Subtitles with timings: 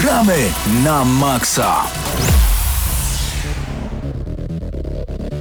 [0.00, 0.36] Gramy
[0.84, 1.82] na maksa!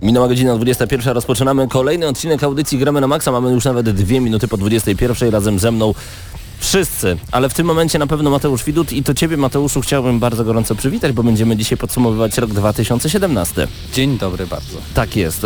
[0.02, 3.32] Minęła godzina 21, rozpoczynamy kolejny odcinek audycji Gramy na Maxa.
[3.32, 5.94] Mamy już nawet dwie minuty po 21, razem ze mną
[6.60, 10.44] wszyscy, ale w tym momencie na pewno Mateusz Widut i to Ciebie Mateuszu chciałbym bardzo
[10.44, 13.68] gorąco przywitać, bo będziemy dzisiaj podsumowywać rok 2017.
[13.94, 14.78] Dzień dobry bardzo.
[14.94, 15.46] Tak jest.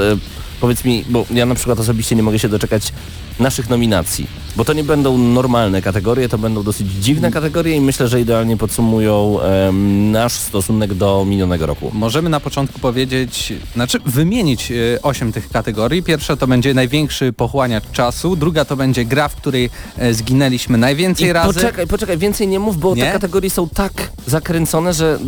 [0.62, 2.94] Powiedz mi, bo ja na przykład osobiście nie mogę się doczekać
[3.40, 8.08] naszych nominacji, bo to nie będą normalne kategorie, to będą dosyć dziwne kategorie i myślę,
[8.08, 11.92] że idealnie podsumują em, nasz stosunek do minionego roku.
[11.94, 16.04] Możemy na początku powiedzieć, znaczy wymienić e, osiem tych kategorii.
[16.04, 21.28] Pierwsza to będzie największy pochłaniacz czasu, druga to będzie gra, w której e, zginęliśmy najwięcej
[21.28, 21.54] I razy.
[21.54, 23.04] Poczekaj, poczekaj, więcej nie mów, bo Nie?
[23.04, 25.20] te kategorie są tak zakręcone, że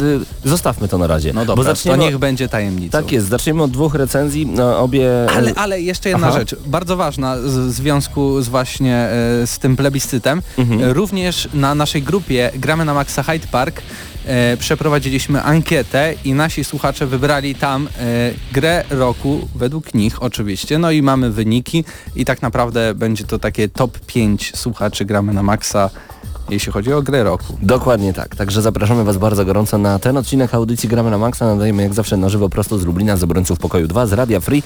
[0.43, 1.33] y, zostawmy to na razie.
[1.33, 2.91] No bo dobra, zaczniemy, to niech będzie tajemnicą.
[2.91, 5.09] Tak jest, zaczniemy od dwóch recenzji, obie...
[5.35, 6.39] Ale, ale jeszcze jedna Aha.
[6.39, 10.41] rzecz, bardzo ważna w związku z właśnie e, z tym plebiscytem.
[10.57, 10.83] Mhm.
[10.83, 13.81] E, Również na naszej grupie Gramy na Maxa Hyde Park
[14.25, 20.91] e, przeprowadziliśmy ankietę i nasi słuchacze wybrali tam e, grę roku, według nich oczywiście, no
[20.91, 21.83] i mamy wyniki
[22.15, 25.89] i tak naprawdę będzie to takie top 5 słuchaczy Gramy na Maxa,
[26.49, 27.57] jeśli chodzi o grę roku.
[27.61, 31.45] Dokładnie tak, także zapraszamy Was bardzo gorąco na ten odcinek audycji Gramy na Maxa.
[31.45, 34.63] Nadajemy jak zawsze na żywo prosto z Lublina, z obrońców pokoju 2, z Radia Free.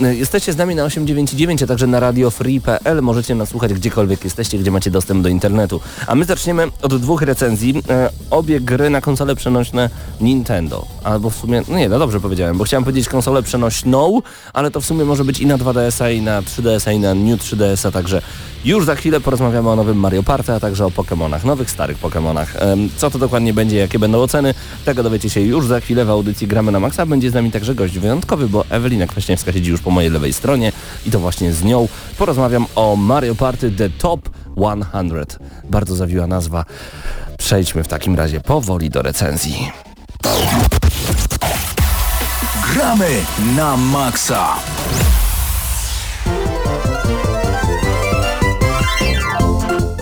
[0.00, 3.02] Y, Jesteście z nami na 899, a także na radiofree.pl.
[3.02, 5.80] Możecie nas słuchać gdziekolwiek jesteście, gdzie macie dostęp do internetu.
[6.06, 7.82] A my zaczniemy od dwóch recenzji.
[7.88, 10.86] E, Obie gry na konsole przenośne Nintendo.
[11.04, 14.80] Albo w sumie, no nie, no dobrze powiedziałem, bo chciałem powiedzieć konsolę przenośną, ale to
[14.80, 18.22] w sumie może być i na 2DS-a, i na 3DS-a, i na New 3DS-a, także
[18.66, 22.46] już za chwilę porozmawiamy o nowym Mario Party, a także o Pokémonach, nowych, starych Pokémonach.
[22.96, 26.46] Co to dokładnie będzie, jakie będą oceny, tego dowiecie się już za chwilę w audycji
[26.46, 27.06] Gramy na Maxa.
[27.06, 30.72] Będzie z nami także gość wyjątkowy, bo Ewelina Kwaśniewska siedzi już po mojej lewej stronie
[31.06, 35.38] i to właśnie z nią porozmawiam o Mario Party The Top 100.
[35.70, 36.64] Bardzo zawiła nazwa.
[37.38, 39.72] Przejdźmy w takim razie powoli do recenzji.
[42.72, 43.08] Gramy
[43.56, 44.48] na maksa!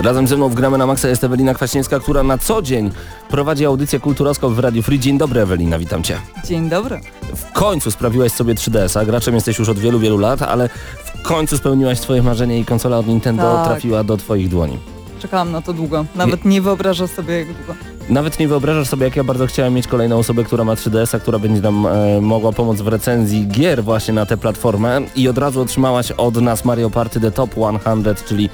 [0.04, 2.90] Razem ze mną w Gramy na Maxa jest Ewelina Kwaśniewska, która na co dzień
[3.28, 5.00] prowadzi audycję kulturowską w Radiu Free.
[5.00, 6.16] Dzień dobry Ewelina, witam Cię.
[6.44, 7.00] Dzień dobry.
[7.36, 10.68] W końcu sprawiłaś sobie 3DS-a, graczem jesteś już od wielu, wielu lat, ale
[11.04, 13.66] w końcu spełniłaś swoje marzenie i konsola od Nintendo Tak.
[13.66, 14.78] trafiła do Twoich dłoni.
[15.18, 16.04] Czekałam na to długo.
[16.14, 17.74] Nawet nie, wyobrażasz sobie jak długo.
[18.08, 21.38] Nawet nie wyobrażasz sobie, jak ja bardzo chciałem mieć kolejną osobę, która ma 3DS-a, która
[21.38, 25.60] będzie nam e, mogła pomóc w recenzji gier właśnie na tę platformę i od razu
[25.60, 28.50] otrzymałaś od nas Mario Party The Top 100, czyli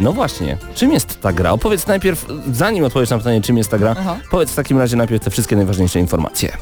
[0.00, 1.50] no właśnie, czym jest ta gra?
[1.52, 4.16] Opowiedz najpierw, zanim odpowiesz na pytanie, czym jest ta gra, Aha.
[4.30, 6.52] powiedz w takim razie najpierw te wszystkie najważniejsze informacje.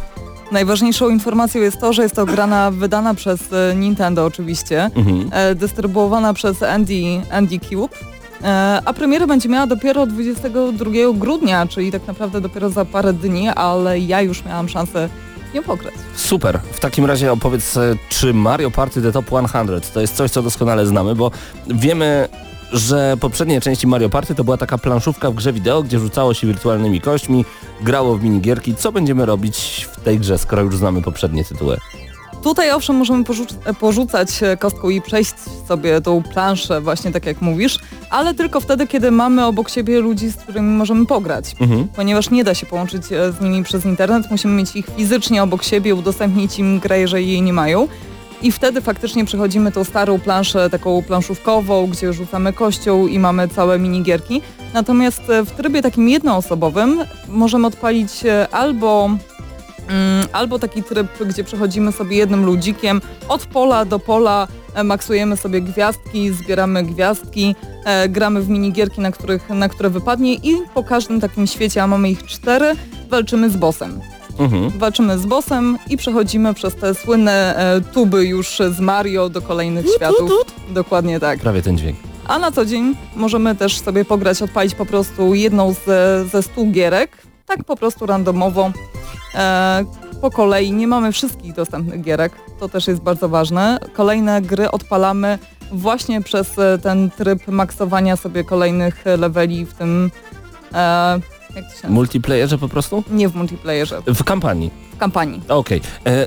[0.52, 5.28] Najważniejszą informacją jest to, że jest to grana wydana przez e, Nintendo oczywiście, Mhm.
[5.32, 6.94] e, dystrybuowana przez Andy,
[7.30, 7.94] Andy Cube,
[8.44, 13.48] e, a premiera będzie miała dopiero 22 grudnia, czyli tak naprawdę dopiero za parę dni,
[13.48, 15.08] ale ja już miałam szansę
[15.54, 15.94] nią pograć.
[16.16, 16.60] Super.
[16.72, 19.44] W takim razie opowiedz, czy Mario Party The Top 100
[19.94, 21.30] to jest coś, co doskonale znamy, bo
[21.66, 22.28] wiemy,
[22.72, 26.46] że poprzednie części Mario Party to była taka planszówka w grze wideo, gdzie rzucało się
[26.46, 27.44] wirtualnymi kośćmi,
[27.80, 28.74] grało w minigierki.
[28.74, 31.76] Co będziemy robić w tej grze, skoro już znamy poprzednie tytuły?
[32.42, 35.34] Tutaj owszem możemy porzuc- porzucać e, kostką i przejść
[35.68, 37.78] sobie tą planszę właśnie tak jak mówisz,
[38.10, 41.54] ale tylko wtedy, kiedy mamy obok siebie ludzi, z którymi możemy pograć.
[41.60, 41.88] Mhm.
[41.96, 45.62] Ponieważ nie da się połączyć e, z nimi przez internet, musimy mieć ich fizycznie obok
[45.64, 47.88] siebie, udostępnić im grę, jeżeli jej nie mają.
[48.42, 53.78] I wtedy faktycznie przechodzimy tą starą planszę, taką planszówkową, gdzie rzucamy kością i mamy całe
[53.78, 54.42] minigierki.
[54.74, 59.10] Natomiast e, w trybie takim jednoosobowym możemy odpalić e, albo
[59.88, 65.36] Mm, albo taki tryb, gdzie przechodzimy sobie jednym ludzikiem od pola do pola, e, maksujemy
[65.36, 67.54] sobie gwiazdki, zbieramy gwiazdki,
[68.08, 72.10] gramy w minigierki, na, których, na które wypadnie i po każdym takim świecie, a mamy
[72.10, 72.72] ich cztery,
[73.08, 74.00] walczymy z bossem.
[74.38, 74.70] Mhm.
[74.70, 79.86] Walczymy z bossem i przechodzimy przez te słynne e, tuby już z Mario do kolejnych
[79.96, 80.30] światów.
[80.68, 81.40] Dokładnie tak.
[81.40, 81.98] Prawie ten dźwięk.
[82.26, 86.66] A na co dzień możemy też sobie pograć, odpalić po prostu jedną ze, ze stu
[86.66, 88.70] gierek, tak po prostu randomowo,
[89.34, 89.84] e,
[90.20, 90.72] po kolei.
[90.72, 93.78] Nie mamy wszystkich dostępnych gierek, to też jest bardzo ważne.
[93.94, 95.38] Kolejne gry odpalamy
[95.72, 100.10] właśnie przez e, ten tryb maksowania sobie kolejnych e, leveli w tym,
[100.74, 101.20] e,
[101.54, 101.88] jak to się nazywa?
[101.88, 103.04] Multiplayerze po prostu?
[103.10, 104.70] Nie w multiplayerze, W kampanii.
[104.94, 105.40] w kampanii.
[105.48, 105.80] Okej.
[106.06, 106.26] E,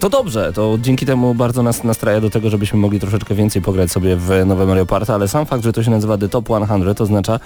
[0.00, 3.90] To dobrze, to dzięki temu bardzo nas nastraja do tego, żebyśmy mogli troszeczkę więcej pograć
[3.90, 6.94] sobie w nowe Mario Party, ale sam fakt, że to się nazywa The Top 100
[6.94, 7.40] to oznacza,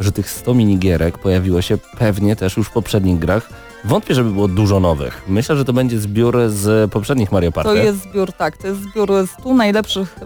[0.00, 3.48] że tych 100 minigierek pojawiło się pewnie też już w poprzednich grach.
[3.84, 5.22] Wątpię, żeby było dużo nowych.
[5.28, 7.70] Myślę, że to będzie zbiór z poprzednich Mario Party.
[7.70, 9.10] To jest zbiór, tak, to jest zbiór
[9.40, 10.16] 100 najlepszych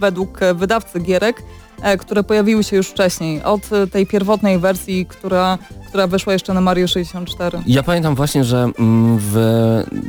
[0.00, 1.42] według wydawcy gierek.
[1.82, 5.58] E, które pojawiły się już wcześniej, od e, tej pierwotnej wersji, która,
[5.88, 7.58] która wyszła jeszcze na Mario 64.
[7.66, 9.36] Ja pamiętam właśnie, że mm, w,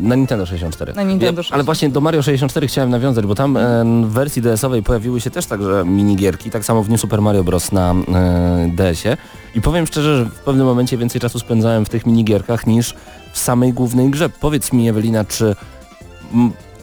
[0.01, 0.93] na Nintendo 64.
[0.93, 1.63] Na Nintendo Ja, ale 64.
[1.63, 5.45] właśnie do Mario 64 chciałem nawiązać, bo tam e, w wersji DS-owej pojawiły się też
[5.45, 7.71] także minigierki, tak samo w New Super Mario Bros.
[7.71, 9.17] na e, DS-ie.
[9.55, 12.95] I powiem szczerze, że w pewnym momencie więcej czasu spędzałem w tych minigierkach niż
[13.31, 14.29] w samej głównej grze.
[14.29, 15.55] Powiedz mi Ewelina, czy,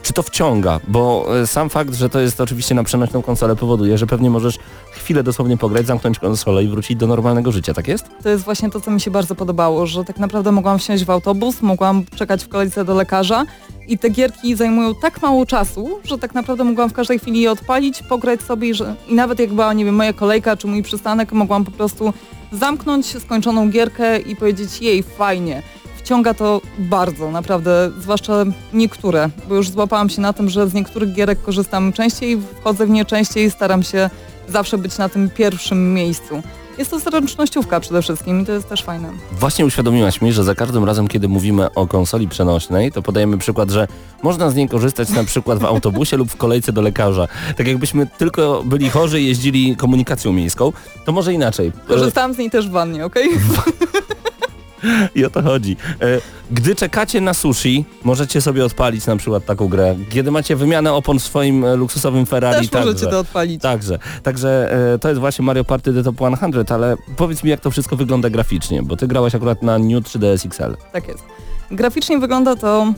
[0.04, 0.80] czy to wciąga?
[0.88, 4.58] Bo e, sam fakt, że to jest oczywiście na przenośną konsolę powoduje, że pewnie możesz
[4.92, 8.06] chwilę dosłownie pograć, zamknąć konsolę i wrócić do normalnego życia, tak jest?
[8.22, 11.10] To jest właśnie to, co mi się bardzo podobało, że tak naprawdę mogłam wsiąść w
[11.10, 13.44] autobus, mogłam czekać w kolejce do lekarza
[13.88, 17.50] i te gierki zajmują tak mało czasu, że tak naprawdę mogłam w każdej chwili je
[17.50, 20.82] odpalić, pograć sobie i, że, i nawet jak była, nie wiem, moja kolejka czy mój
[20.82, 22.12] przystanek, mogłam po prostu
[22.52, 25.62] zamknąć skończoną gierkę i powiedzieć jej, fajnie.
[26.04, 31.12] Wciąga to bardzo, naprawdę, zwłaszcza niektóre, bo już złapałam się na tym, że z niektórych
[31.12, 34.10] gierek korzystam częściej, wchodzę w nie częściej i staram się
[34.48, 36.42] zawsze być na tym pierwszym miejscu.
[36.78, 39.08] Jest to zręcznościówka przede wszystkim i to jest też fajne.
[39.32, 43.70] Właśnie uświadomiłaś mi, że za każdym razem, kiedy mówimy o konsoli przenośnej, to podajemy przykład,
[43.70, 43.88] że
[44.22, 47.28] można z niej korzystać na przykład w autobusie lub w kolejce do lekarza.
[47.56, 50.72] Tak jakbyśmy tylko byli chorzy i jeździli komunikacją miejską,
[51.04, 51.72] to może inaczej.
[51.88, 53.28] Korzystałam z niej też w wannie, okej?
[55.14, 55.76] I o to chodzi.
[56.00, 56.20] E,
[56.50, 59.96] Gdy czekacie na sushi, możecie sobie odpalić na przykład taką grę.
[60.10, 63.06] Kiedy macie wymianę opon w swoim e, luksusowym Ferrari, Też możecie także.
[63.06, 63.62] to odpalić.
[63.62, 66.16] Także, także e, to jest właśnie Mario Party The Top
[66.64, 70.04] 100, ale powiedz mi jak to wszystko wygląda graficznie, bo ty grałaś akurat na New
[70.04, 70.76] 3DS XL.
[70.92, 71.24] Tak jest.
[71.70, 72.94] Graficznie wygląda to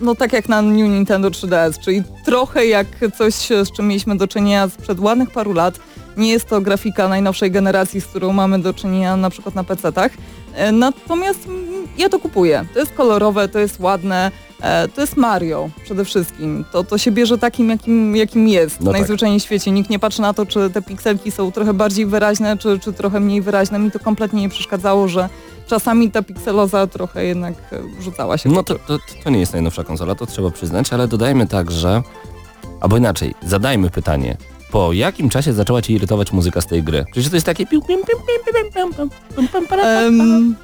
[0.00, 2.86] no tak jak na New Nintendo 3DS, czyli trochę jak
[3.18, 5.78] coś, z czym mieliśmy do czynienia sprzed ładnych paru lat.
[6.16, 10.10] Nie jest to grafika najnowszej generacji, z którą mamy do czynienia na przykład na PC-tach.
[10.58, 11.48] E, Natomiast
[11.98, 12.64] ja to kupuję.
[12.74, 14.30] To jest kolorowe, to jest ładne,
[14.62, 16.64] e, to jest Mario przede wszystkim.
[16.72, 19.00] To, to się bierze takim, jakim, jakim jest No tak.
[19.00, 19.70] najzwyczajniej w świecie.
[19.70, 23.20] Nikt nie patrzy na to, czy te pikselki są trochę bardziej wyraźne, czy, czy trochę
[23.20, 23.78] mniej wyraźne.
[23.78, 25.28] Mi to kompletnie nie przeszkadzało, że
[25.66, 28.48] czasami ta pikseloza trochę jednak e, rzucała się.
[28.48, 32.02] No to, to, to nie jest najnowsza konsola, to trzeba przyznać, ale dodajmy także,
[32.80, 34.36] albo inaczej, zadajmy pytanie,
[34.70, 37.04] po jakim czasie zaczęła Cię irytować muzyka z tej gry?
[37.12, 37.66] Przecież to jest takie...
[40.04, 40.56] Um,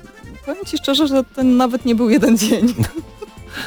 [0.47, 2.75] powiem Ci szczerze, że ten nawet nie był jeden dzień.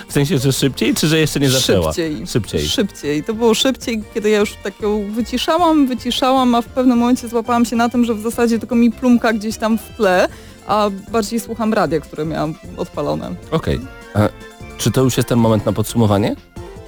[0.07, 1.94] W sensie, że szybciej, czy że jeszcze nie zaczęła?
[1.94, 2.28] Szybciej.
[2.28, 2.68] Szybciej.
[2.68, 3.24] Szybciej.
[3.24, 7.66] To było szybciej, kiedy ja już tak ją wyciszałam, wyciszałam, a w pewnym momencie złapałam
[7.66, 10.28] się na tym, że w zasadzie tylko mi plumka gdzieś tam w tle,
[10.68, 13.36] a bardziej słucham radia, które miałam odpalone.
[13.51, 13.80] Okej.
[14.13, 14.30] Okay.
[14.78, 16.36] Czy to już jest ten moment na podsumowanie?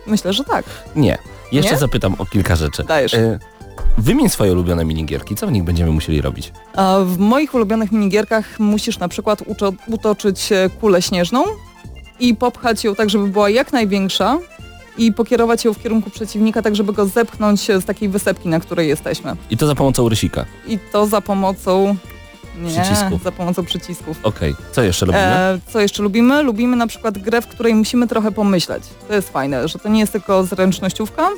[0.09, 0.65] Myślę, że tak.
[0.95, 1.17] Nie.
[1.51, 1.77] Jeszcze Nie?
[1.77, 2.83] zapytam o kilka rzeczy.
[2.83, 3.13] Dajesz.
[3.13, 3.39] E,
[3.97, 5.35] Wymień swoje ulubione minigierki.
[5.35, 6.53] Co w nich będziemy musieli robić?
[7.05, 9.43] W moich ulubionych minigierkach musisz na przykład
[9.87, 11.43] utoczyć e, kulę śnieżną
[12.19, 14.37] i popchać ją tak, żeby była jak największa
[14.97, 18.87] i pokierować ją w kierunku przeciwnika, tak żeby go zepchnąć z takiej wysepki, na której
[18.87, 19.35] jesteśmy.
[19.49, 20.45] I to za pomocą rysika.
[20.67, 21.95] I to za pomocą...
[22.61, 23.23] Nie, Przycisków.
[23.23, 24.17] za pomocą przycisków.
[24.23, 24.55] Okej.
[24.71, 25.23] Co jeszcze lubimy?
[25.23, 26.43] E, co jeszcze lubimy?
[26.43, 28.83] Lubimy na przykład grę, w której musimy trochę pomyśleć.
[29.07, 31.29] To jest fajne, że to nie jest tylko zręcznościówka,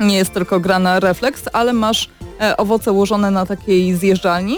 [0.00, 2.10] nie jest tylko gra na refleks, ale masz
[2.40, 4.56] e, owoce ułożone na takiej zjeżdżalni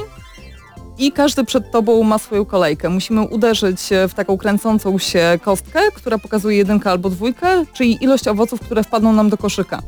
[0.99, 2.89] i każdy przed tobą ma swoją kolejkę.
[2.89, 8.61] Musimy uderzyć w taką kręcącą się kostkę, która pokazuje jedynkę albo dwójkę, czyli ilość owoców,
[8.61, 9.83] które wpadną nam do koszyka.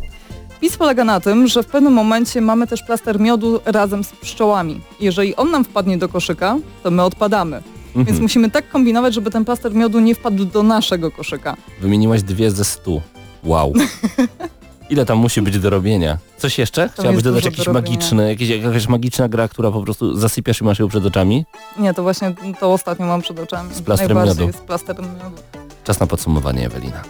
[0.61, 4.81] Pis polega na tym, że w pewnym momencie mamy też plaster miodu razem z pszczołami.
[5.01, 7.63] Jeżeli on nam wpadnie do koszyka, to my odpadamy.
[7.97, 8.23] Więc Mhm.
[8.23, 11.57] musimy tak kombinować, żeby ten plaster miodu nie wpadł do naszego koszyka.
[11.81, 13.03] Wymieniłaś dwie ze stu.
[13.45, 13.73] Wow.
[14.91, 16.19] Ile tam musi być do robienia?
[16.39, 16.89] Coś jeszcze?
[16.89, 20.79] Chciałabyś dodać jakiś do magiczny, jakiś, jakaś magiczna gra, która po prostu zasypiasz i masz
[20.79, 21.45] ją przed oczami?
[21.79, 23.75] Nie, to właśnie to ostatnio mam przed oczami.
[23.75, 24.53] Z plastrem miodu.
[24.53, 25.37] Z plasterem miodu.
[25.85, 27.03] Czas na podsumowanie, Ewelina.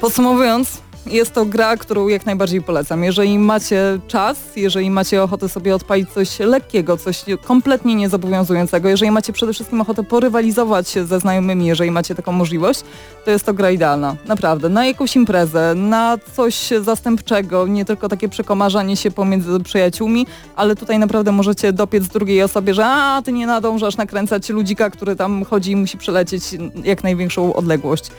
[0.00, 3.04] Podsumowując, jest to gra, którą jak najbardziej polecam.
[3.04, 9.32] Jeżeli macie czas, jeżeli macie ochotę sobie odpalić coś lekkiego, coś kompletnie niezobowiązującego, jeżeli macie
[9.32, 12.80] przede wszystkim ochotę porywalizować się ze znajomymi, jeżeli macie taką możliwość,
[13.24, 14.16] to jest to gra idealna.
[14.26, 14.68] Naprawdę.
[14.68, 20.26] Na jakąś imprezę, na coś zastępczego, nie tylko takie przekomarzanie się pomiędzy przyjaciółmi,
[20.56, 25.16] ale tutaj naprawdę możecie dopiec drugiej osobie, że a, ty nie nadążasz nakręcać ludzika, który
[25.16, 26.42] tam chodzi i musi przelecieć
[26.84, 28.10] jak największą odległość.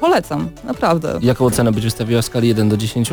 [0.00, 1.18] Polecam, naprawdę.
[1.22, 3.10] Jaką ocenę byś wystawiła w skali 1 do 10?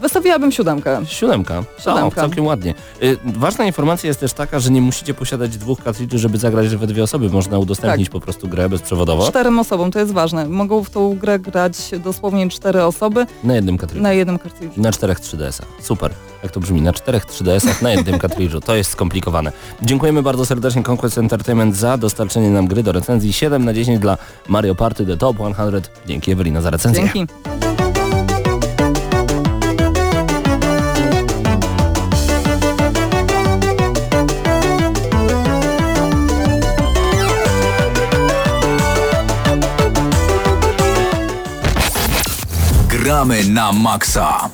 [0.00, 1.00] Wystawiłabym siódemkę.
[1.06, 1.62] Siódemka.
[1.78, 2.06] Siódemka.
[2.06, 2.74] O, całkiem ładnie.
[3.02, 6.86] Y, ważna informacja jest też taka, że nie musicie posiadać dwóch kartridży, żeby zagrać we
[6.86, 7.30] dwie osoby.
[7.30, 10.48] Można udostępnić po prostu grę bezprzewodowo Czterem osobom, to jest ważne.
[10.48, 14.02] Mogą w tą grę grać dosłownie cztery osoby na jednym kartridżu.
[14.02, 14.80] na jednym kartridżu.
[14.80, 15.66] Na czterech 3DS-ach.
[15.82, 16.10] Super
[16.42, 18.60] jak to brzmi, na czterech 3DS-ach na jednym kartridżu.
[18.60, 19.52] To jest skomplikowane.
[19.82, 24.18] Dziękujemy bardzo serdecznie Conquest Entertainment za dostarczenie nam gry do recenzji 7 na 10 dla
[24.48, 25.90] Mario Party The Top 100.
[26.06, 27.10] Dzięki Ewelina za recenzję.
[27.14, 27.26] Dzięki.
[42.88, 44.50] Gramy na maksa.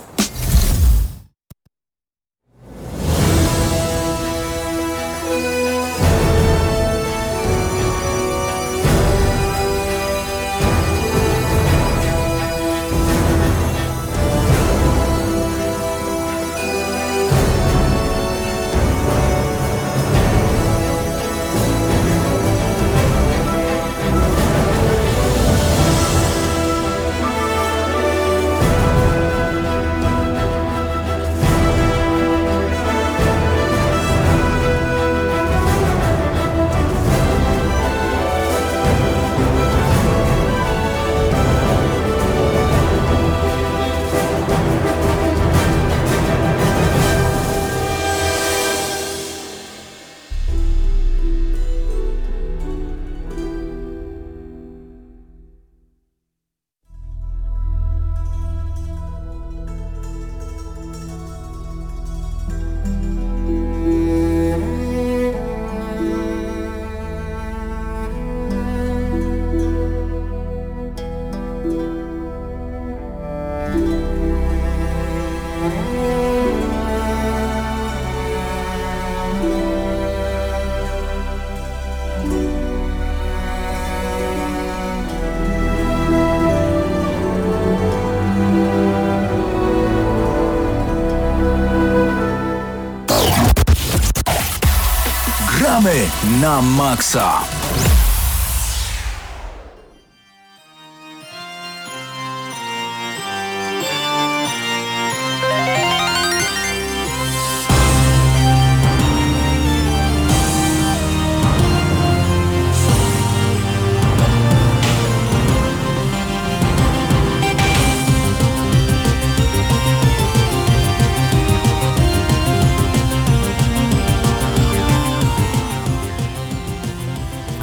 [95.74, 96.06] Gramy
[96.38, 97.42] na maksa.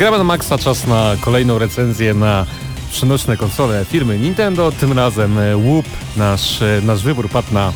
[0.01, 2.45] Gramy na Maxa, czas na kolejną recenzję na
[2.91, 4.71] przenośne konsole firmy Nintendo.
[4.71, 5.85] Tym razem e, Whoop,
[6.17, 7.73] nasz, e, nasz wybór padł na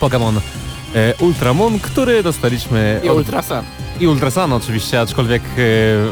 [0.00, 0.40] Pokémon
[0.94, 3.00] e, Ultra Moon, który dostaliśmy...
[3.04, 3.64] I od- Ultrasan.
[4.00, 5.46] I Ultra Sun oczywiście, aczkolwiek e,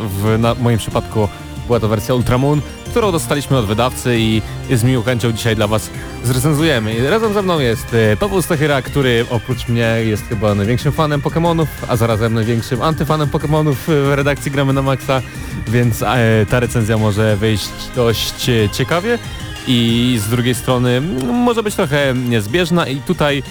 [0.08, 1.28] w na moim przypadku
[1.66, 2.60] była to wersja Ultra Moon,
[2.94, 5.90] którą dostaliśmy od wydawcy i z miłą chęcią dzisiaj dla Was
[6.24, 7.10] zrecenzujemy.
[7.10, 11.66] Razem ze mną jest e, Paweł Stachyra, który oprócz mnie jest chyba największym fanem Pokémonów,
[11.88, 15.22] a zarazem największym antyfanem Pokémonów w redakcji Gramy na Maxa,
[15.68, 19.18] więc e, ta recenzja może wyjść dość e, ciekawie
[19.66, 23.42] i z drugiej strony może być trochę niezbieżna i tutaj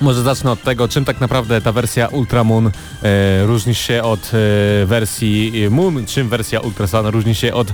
[0.00, 2.66] może zacznę od tego, czym tak naprawdę ta wersja Ultra Moon
[3.02, 4.30] e, różni się od
[4.82, 7.68] e, wersji Moon, czym wersja Ultra Sun różni się od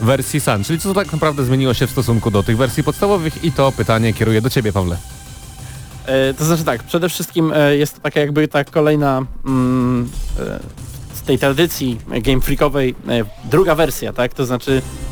[0.00, 3.52] wersji Sun, czyli co tak naprawdę zmieniło się w stosunku do tych wersji podstawowych i
[3.52, 4.96] to pytanie kieruję do Ciebie, Pawle.
[6.06, 10.60] E, To znaczy tak, przede wszystkim e, jest to taka jakby ta kolejna mm, e,
[11.14, 14.34] z tej tradycji Game Freakowej e, druga wersja, tak?
[14.34, 15.07] To znaczy e,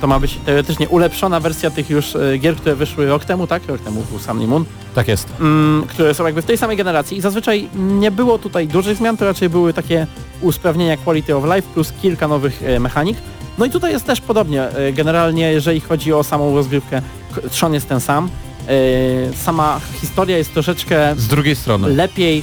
[0.00, 3.62] to ma być teoretycznie ulepszona wersja tych już e, gier, które wyszły rok temu, tak?
[3.68, 5.28] Rok temu był Sun i Moon, Tak jest.
[5.40, 9.16] mm, które są jakby w tej samej generacji i zazwyczaj nie było tutaj dużych zmian,
[9.16, 10.06] to raczej były takie
[10.40, 13.16] usprawnienia quality of life plus kilka nowych e, mechanik.
[13.58, 14.62] No i tutaj jest też podobnie.
[14.68, 17.02] E, Generalnie jeżeli chodzi o samą rozgrywkę,
[17.50, 18.28] trzon jest ten sam.
[18.68, 21.88] E, Sama historia jest troszeczkę Z drugiej strony.
[21.88, 22.42] lepiej,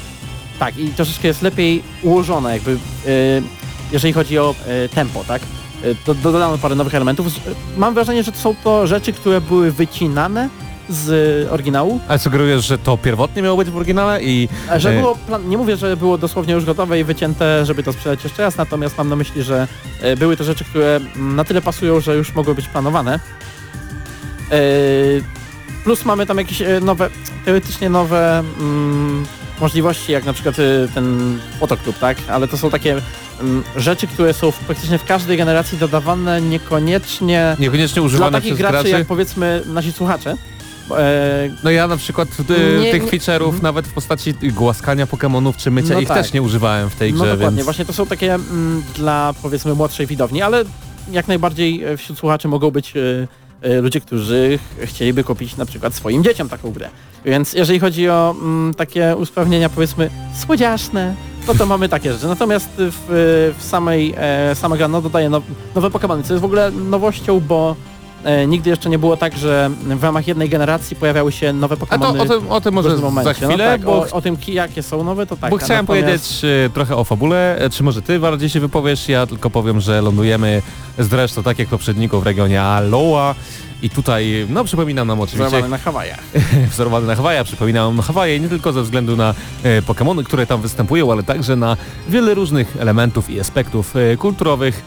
[0.60, 2.78] tak, i troszeczkę jest lepiej ułożona, jakby, e,
[3.92, 5.42] jeżeli chodzi o e, tempo, tak?
[6.06, 7.28] Do, dodano parę nowych elementów.
[7.28, 7.32] E,
[7.78, 10.50] Mam wrażenie, że to są to rzeczy, które były wycinane
[10.90, 15.50] z oryginału, Ale sugerujesz, że to pierwotnie miało być w oryginale i że było, plan,
[15.50, 18.98] nie mówię, że było dosłownie już gotowe i wycięte, żeby to sprzedać jeszcze raz, natomiast
[18.98, 19.68] mam na myśli, że
[20.18, 23.20] były to rzeczy, które na tyle pasują, że już mogły być planowane.
[25.84, 27.10] Plus mamy tam jakieś nowe,
[27.46, 29.26] teoretycznie nowe mm,
[29.62, 32.18] możliwości, jak na przykład e, ten fotoklub, tak?
[32.30, 32.96] Ale to są takie
[33.42, 38.58] mm, rzeczy, które są praktycznie w każdej generacji dodawane niekoniecznie niekoniecznie dla używane takich przez
[38.60, 38.90] graczy, graczy.
[38.90, 40.36] jak powiedzmy nasi słuchacze.
[40.98, 43.64] E, No ja na przykład e, Nie- tych nie- feature'ów Mhm.
[43.64, 46.18] nawet w postaci głaskania Pokemonów czy mycia No ich tak.
[46.18, 47.66] też nie używałem w tej No grze, dokładnie, więc...
[47.66, 50.64] właśnie to są takie mm, dla powiedzmy młodszej widowni, ale
[51.12, 53.00] jak najbardziej e, wśród słuchaczy mogą być e,
[53.82, 56.90] ludzie, którzy ch- chcieliby kupić na przykład swoim dzieciom taką grę.
[57.26, 60.10] Więc jeżeli chodzi o mm, takie usprawnienia powiedzmy
[60.46, 61.16] słodziaszne,
[61.48, 62.28] no to mamy takie rzeczy.
[62.28, 65.44] Natomiast w, w samej, e, sama gra no, dodaje now,
[65.76, 67.76] nowe Pokémony, co jest w ogóle nowością, bo
[68.24, 71.78] e, nigdy jeszcze nie było tak, że w ramach jednej generacji pojawiały się nowe A
[71.78, 74.38] to Pokémony o tym, o tym może za chwilę, no tak, bo, o, o tym
[74.38, 75.52] ki- jakie są nowe, to tak.
[75.52, 77.58] bo chciałem natomiast- powiedzieć e, trochę o fabule.
[77.60, 79.10] E, Czy może ty bardziej się wypowiesz?
[79.10, 80.62] Ja tylko powiem, że lądujemy
[81.00, 83.36] zresztą tak jak poprzedników w regionie Aloha.
[83.82, 86.20] I tutaj, no przypominam nam oczywiście Wzorowany na Hawajach.
[86.74, 89.34] wzorowany na Hawaja, przypominam na Hawaje nie tylko ze względu na
[89.64, 91.78] e, Pokémony, które tam występują, ale także na
[92.10, 94.82] wiele różnych elementów i aspektów e, kulturowych,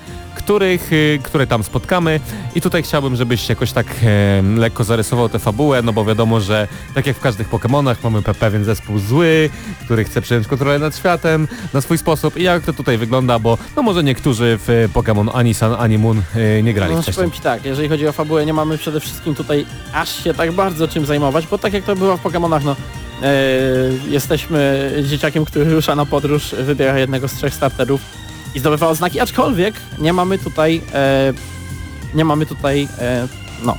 [0.46, 2.20] których, e, które tam spotkamy
[2.54, 6.68] i tutaj chciałbym, żebyś jakoś tak e, lekko zarysował tę fabułę, no bo wiadomo, że
[6.94, 9.50] tak jak w każdych Pokémonach mamy pe- pewien zespół zły,
[9.84, 13.58] który chce przejąć kontrolę nad światem na swój sposób i jak to tutaj wygląda, bo
[13.76, 17.14] no może niektórzy w Pokémon ani Sun, ani Moon e, nie grali No, wcześniej.
[17.24, 20.52] powiem Ci tak, jeżeli chodzi o fabułę, nie mamy przede wszystkim tutaj aż się tak
[20.52, 22.76] bardzo czym zajmować, bo tak jak to było w Pokémonach, no
[23.22, 23.26] e,
[24.08, 28.00] jesteśmy dzieciakiem, który rusza na podróż, wybiera jednego z trzech starterów
[28.54, 31.32] i zdobywa oznaki, aczkolwiek nie mamy tutaj e,
[32.14, 33.28] nie mamy tutaj e,
[33.64, 33.76] no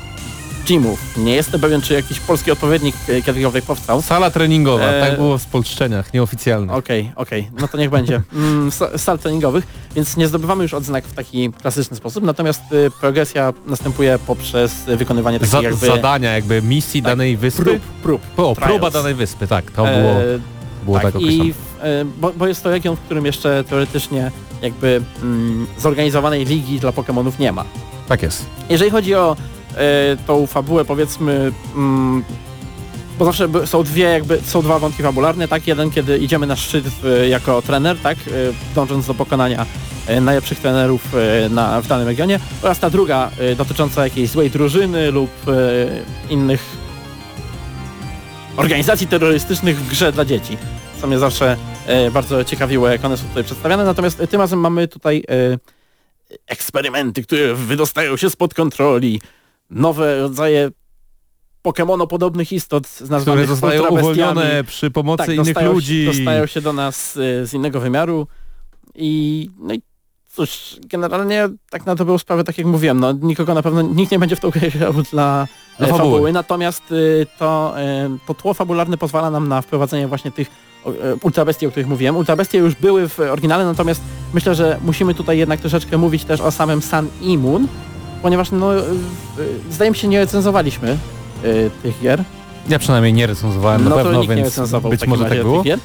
[0.68, 1.00] gymów.
[1.18, 4.02] Nie jestem pewien, czy jakiś polski odpowiednik e, kiedykolwiek powstał.
[4.02, 6.76] Sala treningowa, E, tak było w spolszczeniach, nieoficjalnych.
[6.76, 8.22] Okej, okej, no to niech będzie.
[8.34, 12.92] Mm, sa- sal treningowych, więc nie zdobywamy już odznak w taki klasyczny sposób, natomiast y,
[13.02, 17.64] progresja następuje poprzez wykonywanie takich Za, jakby zadania, jakby misji Tak, danej wyspy.
[17.64, 18.22] prób, prób.
[18.40, 20.16] O, próba danej wyspy, tak, to E, było,
[20.86, 21.50] było tak, tak, określone.
[21.84, 26.92] E, bo, bo jest to region, w którym jeszcze teoretycznie jakby mm, zorganizowanej ligi dla
[26.92, 27.66] Pokémonów nie ma.
[28.08, 28.46] Tak jest.
[28.70, 29.36] Jeżeli chodzi o
[29.76, 32.24] e, tą fabułę, powiedzmy, mm,
[33.20, 35.68] bo zawsze są dwie jakby, są dwa wątki fabularne, tak?
[35.68, 38.18] Jeden, kiedy idziemy na szczyt w, jako trener, tak?
[38.18, 38.32] E,
[38.76, 39.66] dążąc do pokonania
[40.22, 41.16] najlepszych trenerów
[41.50, 45.30] na, w danym regionie oraz ta druga dotycząca jakiejś złej drużyny lub
[46.30, 46.78] innych
[48.58, 50.58] organizacji terrorystycznych w grze dla dzieci.
[51.04, 53.86] Co mnie zawsze e, bardzo ciekawiło, jak one są tutaj przedstawiane.
[53.86, 55.58] Natomiast e, tym razem mamy tutaj e,
[56.48, 59.22] eksperymenty, które wydostają się spod kontroli,
[59.70, 60.72] nowe rodzaje
[61.62, 66.06] Pokemonopodobnych istot z Które nazwanych zostają uwolnione przy pomocy tak, innych dostają, ludzi.
[66.06, 68.28] Dostają się do nas z innego wymiaru
[68.96, 69.82] i no i
[70.36, 74.20] cóż, generalnie tak na dobrą sprawę, tak jak mówiłem, no nikogo na pewno, nikt nie
[74.20, 75.48] będzie w tą grę grał dla
[75.80, 75.98] fabuły.
[75.98, 76.32] fabuły.
[76.32, 77.76] natomiast y, to,
[78.16, 81.88] y, to tło fabularne pozwala nam na wprowadzenie właśnie tych o, y, ultrabestii, o których
[81.88, 82.18] mówiłem.
[82.18, 84.02] Ultrabestie już były w oryginale, natomiast
[84.34, 87.68] myślę, że musimy tutaj jednak troszeczkę mówić też o samym Sun i Moon,
[88.22, 88.84] ponieważ no, y,
[89.72, 90.98] zdaje mi się nie recenzowaliśmy
[91.46, 92.24] y, tych gier.
[92.70, 95.64] Ja przynajmniej nie recenzowałem No na pewno, więc być może tak było.
[95.64, 95.80] gier.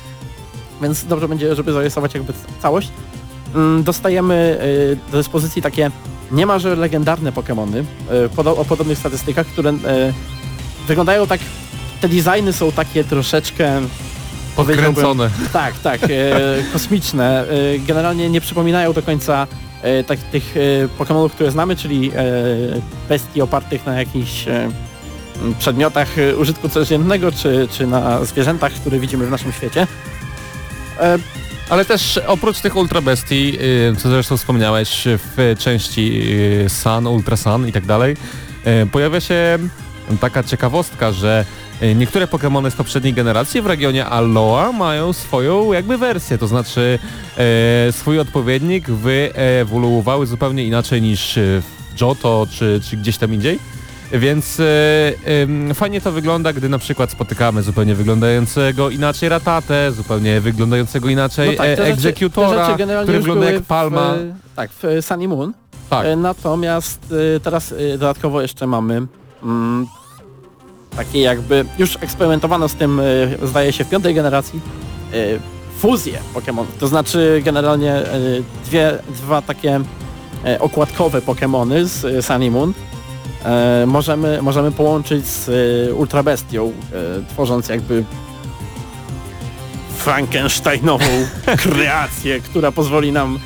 [0.83, 2.33] Więc dobrze będzie, żeby zarysować jakby
[2.63, 2.89] całość.
[3.55, 5.91] Mm, Dostajemy y, do dyspozycji takie
[6.33, 7.85] niemalże legendarne Pokémony y,
[8.37, 9.73] podo- o podobnych statystykach, które
[10.89, 11.41] wyglądają tak...
[12.01, 13.81] Te designy są takie troszeczkę...
[14.67, 15.31] Podkręcone.
[15.53, 16.09] Tak, tak, e,
[16.73, 17.45] kosmiczne.
[17.49, 19.47] E, generalnie nie przypominają do końca
[19.83, 22.23] e, tak, tych e, Pokemonów, które znamy, czyli e,
[23.09, 24.71] bestii opartych na jakichś e,
[25.59, 29.87] przedmiotach użytku codziennego, czy, czy na zwierzętach, które widzimy w naszym świecie.
[31.69, 33.59] Ale też oprócz tych ultra bestii,
[33.93, 36.23] y, co zresztą wspomniałeś w części
[36.69, 38.17] Sun, Ultra Sun i tak dalej,
[38.93, 39.59] pojawia się
[40.21, 41.45] taka ciekawostka, że
[41.81, 46.99] niektóre Pokémony z poprzedniej generacji w regionie Aloha mają swoją jakby wersję, to znaczy
[47.39, 51.63] e, swój odpowiednik wyewoluowały zupełnie inaczej niż y,
[51.97, 53.59] w Johto czy, czy gdzieś tam indziej.
[54.13, 54.65] Więc e,
[55.25, 61.51] em, fajnie to wygląda, gdy na przykład spotykamy zupełnie wyglądającego inaczej Ratatę, zupełnie wyglądającego inaczej
[61.51, 64.15] no tak, e, rzeczy- generalnie który wygląda jak palma.
[64.15, 65.53] W, tak, w Sun i Moon.
[65.91, 66.07] Tak.
[66.07, 67.01] E, Natomiast
[67.37, 69.07] e, teraz e, dodatkowo jeszcze mamy
[69.43, 69.87] mm,
[70.99, 74.61] takie jakby, już eksperymentowano z tym, e, zdaje się, w piątej generacji,
[75.13, 75.17] e,
[75.79, 76.67] fuzję Pokémonów.
[76.81, 78.21] To znaczy generalnie e,
[78.65, 79.81] dwie, dwa takie
[80.61, 82.73] okładkowe Pokémony z Sun i Moon
[83.87, 85.51] możemy, możemy połączyć z
[85.93, 86.73] Ultra Bestią,
[87.29, 88.05] tworząc jakby
[89.97, 91.05] Frankensteinową
[91.65, 93.39] kreację, która pozwoli nam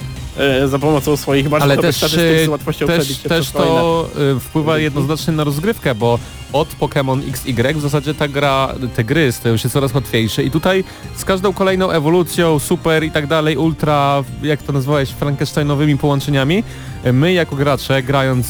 [0.66, 5.33] za pomocą swoich bardzo też, statystyk e, z łatwością Też, też to y, wpływa jednoznacznie
[5.33, 6.18] na rozgrywkę, bo
[6.53, 10.42] od Pokémon XY w zasadzie ta gra, te gry stają się coraz łatwiejsze.
[10.42, 10.85] I tutaj
[11.16, 16.64] z każdą kolejną ewolucją, super i tak dalej, ultra, jak to nazwałeś, frankensteinowymi połączeniami,
[17.12, 18.47] my jako gracze grając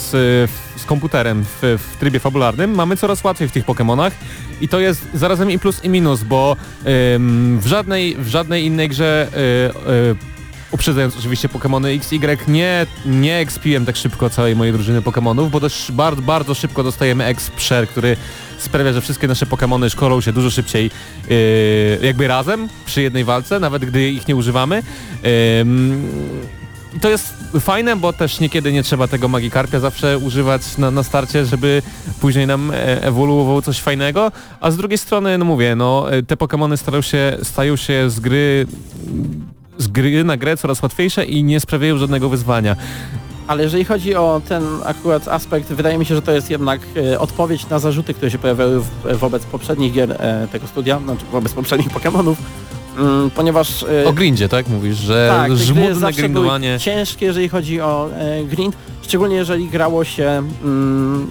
[0.77, 4.11] z komputerem w, w trybie fabularnym mamy coraz łatwiej w tych Pokémonach.
[4.61, 6.57] I to jest zarazem i plus i minus, bo
[7.14, 9.29] ym, w, żadnej, w żadnej innej grze
[9.87, 10.32] y, y,
[10.73, 15.93] uprzedzając oczywiście Pokémony XY, nie, nie expiłem tak szybko całej mojej drużyny Pokémonów, bo też
[15.93, 18.17] bardzo, bardzo szybko dostajemy exp share, który
[18.59, 20.91] sprawia, że wszystkie nasze Pokémony szkolą się dużo szybciej
[21.29, 24.83] yy, jakby razem przy jednej walce, nawet gdy ich nie używamy.
[26.97, 31.03] I to jest fajne, bo też niekiedy nie trzeba tego Magikarpia zawsze używać na, na
[31.03, 31.83] starcie, żeby
[32.21, 37.03] później nam e, ewoluowało coś fajnego, a z drugiej strony, no mówię, no te Pokémony
[37.03, 38.67] się, stają się z gry
[39.79, 42.77] z gry na grę coraz łatwiejsze i nie sprawiają żadnego wyzwania.
[43.47, 47.21] Ale jeżeli chodzi o ten akurat aspekt, wydaje mi się, że to jest jednak e,
[47.21, 51.53] odpowiedź na zarzuty, które się pojawiały w, wobec poprzednich gier e, tego studia, znaczy wobec
[51.53, 52.35] poprzednich Pokémonów,
[52.99, 53.83] mm, ponieważ...
[53.83, 54.69] E, O grindzie, tak?
[54.69, 56.79] Mówisz, że tak, żmudne grindowanie...
[56.81, 61.31] ciężkie, jeżeli chodzi o e, grind, szczególnie jeżeli grało się, mm,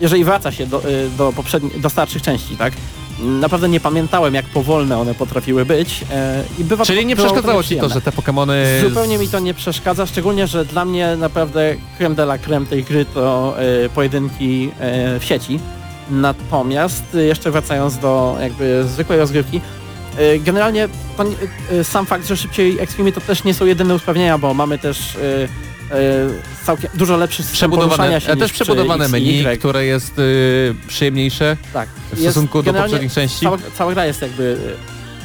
[0.00, 1.32] jeżeli wraca się do, e, do,
[1.78, 2.72] do starszych części, tak?
[3.20, 7.76] Naprawdę nie pamiętałem, jak powolne one potrafiły być e, i bywa Czyli nie przeszkadzało ci
[7.76, 8.54] to, że te Pokémony...
[8.88, 12.84] Zupełnie mi to nie przeszkadza, szczególnie, że dla mnie naprawdę creme de la creme tej
[12.84, 15.60] gry to e, pojedynki e, w sieci.
[16.10, 19.60] Natomiast jeszcze wracając do jakby zwykłej rozgrywki,
[20.40, 20.88] generalnie
[21.70, 25.16] nie- sam fakt, że szybciej ekspimy to też nie są jedyne usprawnienia, bo mamy też
[26.64, 29.58] całkiem dużo lepszy system Przebudowane, się niż też przebudowane menu, Y.
[29.58, 31.88] które jest y, przyjemniejsze Tak.
[32.12, 33.40] w stosunku do poprzednich części.
[33.40, 34.56] Cała, cała gra jest jakby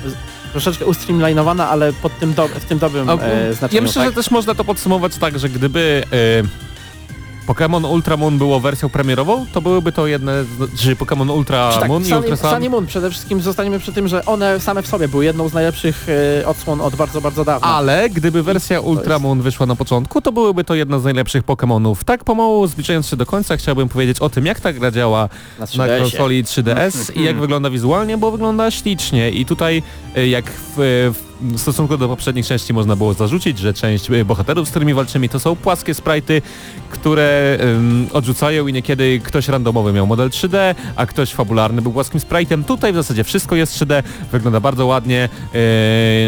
[0.06, 0.14] e, z-
[0.52, 3.76] troszeczkę ustreamlinowana, ale pod tym do, w tym dobrym e, znaczeniu.
[3.76, 4.12] Ja myślę, tak?
[4.12, 6.73] że też można to podsumować tak, że gdyby y,
[7.48, 10.44] Pokémon Ultra Moon było wersją premierową, to byłyby to jedne,
[10.78, 12.50] czy Pokémon Ultra Czy tak, Moon i Sun, Ultra Sun.
[12.50, 15.50] Sun i Moon przede wszystkim zostaniemy przy tym, że one same w sobie były jedną
[15.50, 16.08] z najlepszych
[16.42, 17.68] e, odsłon od bardzo, bardzo dawna.
[17.68, 21.96] Ale gdyby wersja Ultra Moon wyszła na początku, to byłyby to jedna z najlepszych Pokémonów.
[22.06, 25.30] Tak pomału zbliżając się do końca, chciałbym powiedzieć o tym, jak ta gra działa
[25.60, 26.00] na na 3DS-ie.
[26.00, 29.84] konsoli 3DS i jak wygląda wizualnie, bo wygląda ślicznie i tutaj
[30.18, 34.68] y, jak w, w stosunku do poprzednich części można było zarzucić, że część y, bohaterów,
[34.68, 36.42] z którymi walczymy to są płaskie sprite'y,
[36.90, 37.58] które
[38.14, 42.64] odrzucają i niekiedy ktoś randomowy miał model 3D, a ktoś fabularny był płaskim sprite'em.
[42.64, 45.30] Tutaj w zasadzie wszystko jest 3D, wygląda bardzo ładnie,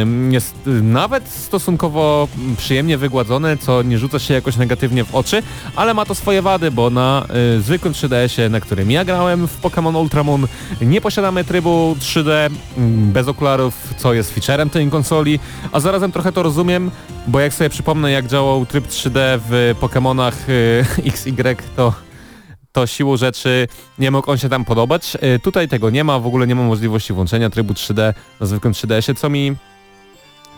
[0.02, 5.44] ym, jest y, nawet stosunkowo przyjemnie wygładzone, co nie rzuca się jakoś negatywnie w oczy,
[5.76, 7.26] ale ma to swoje wady, bo na
[7.58, 10.48] y, zwykłym 3DS-ie, na którym ja grałem w Pokémon Ultra Moon,
[10.82, 12.30] nie posiadamy trybu 3D
[12.78, 15.40] mm, bez okularów, co jest featurem tej konsoli,
[15.72, 16.92] a zarazem trochę to rozumiem,
[17.28, 21.94] bo jak sobie przypomnę, jak działał tryb 3D w Pokémonach y, XY, to
[22.72, 23.68] to siłą rzeczy
[24.00, 25.18] nie mógł on się tam podobać.
[25.36, 28.74] Y, Tutaj tego nie ma, w ogóle nie ma możliwości włączenia trybu 3D na zwykłym
[28.74, 29.56] 3DS-ie, co mi,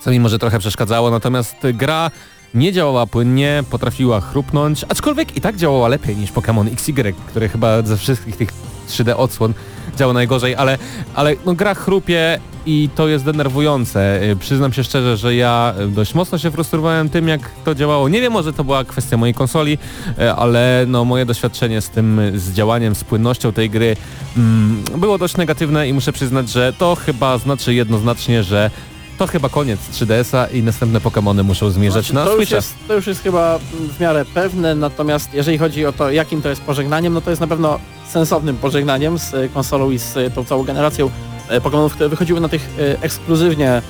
[0.02, 2.12] co mi może trochę przeszkadzało, natomiast gra
[2.54, 7.82] nie działała płynnie, potrafiła chrupnąć, aczkolwiek i tak działała lepiej niż Pokémon XY, które chyba
[7.82, 8.50] ze wszystkich tych
[8.90, 9.54] 3D odsłon
[9.98, 10.78] działa najgorzej, ale,
[11.16, 14.24] ale no, gra chrupie i to jest denerwujące.
[14.24, 18.10] Y, Przyznam się szczerze, że ja y, dość mocno się frustrowałem tym, jak to działało.
[18.10, 19.78] Nie wiem, może to była kwestia mojej konsoli,
[20.20, 23.96] y, ale no, moje doświadczenie z tym, z działaniem, z płynnością tej gry
[24.38, 28.72] mm, było dość negatywne i muszę przyznać, że to chyba znaczy jednoznacznie, że
[29.18, 33.08] to chyba koniec 3DS-a i następne Pokémony muszą zmierzać na to, już jest, to już
[33.08, 33.60] jest chyba
[33.98, 37.42] w miarę pewne, natomiast jeżeli chodzi o to, jakim to jest pożegnaniem, no to jest
[37.42, 41.10] na pewno sensownym pożegnaniem z konsolą i z e, tą całą generacją
[41.50, 43.82] e, Pokémonów, które wychodziły na tych e, ekskluzywnie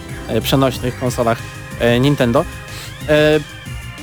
[0.41, 1.37] przenośnych konsolach
[1.99, 2.45] Nintendo.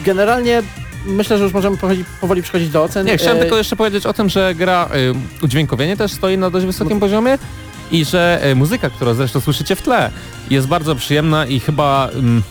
[0.05, 0.63] Generalnie
[1.07, 3.07] myślę, że już możemy powoli, powoli przechodzić do ocen.
[3.07, 4.89] Nie, chciałem tylko jeszcze powiedzieć o tym, że gra
[5.41, 7.39] y, udźwiękowienie też stoi na dość wysokim poziomie
[7.95, 10.11] i że y, muzyka, którą zresztą słyszycie w tle,
[10.51, 12.43] jest bardzo przyjemna i chyba ym,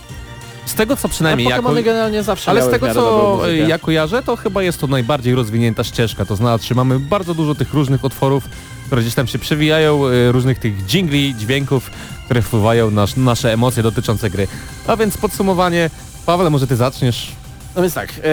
[0.65, 4.23] z tego co przynajmniej ale jako, generalnie zawsze ale z tego co y, ja kojarzę,
[4.23, 8.43] to chyba jest to najbardziej rozwinięta ścieżka, to znaczy mamy bardzo dużo tych różnych utworów,
[8.85, 11.91] które gdzieś tam się przewijają, y, różnych tych dżingli, dźwięków,
[12.25, 14.47] które wpływają na nasz, nasze emocje dotyczące gry.
[14.87, 15.89] A więc podsumowanie,
[16.25, 17.31] Paweł, może ty zaczniesz?
[17.75, 18.23] No więc tak, e,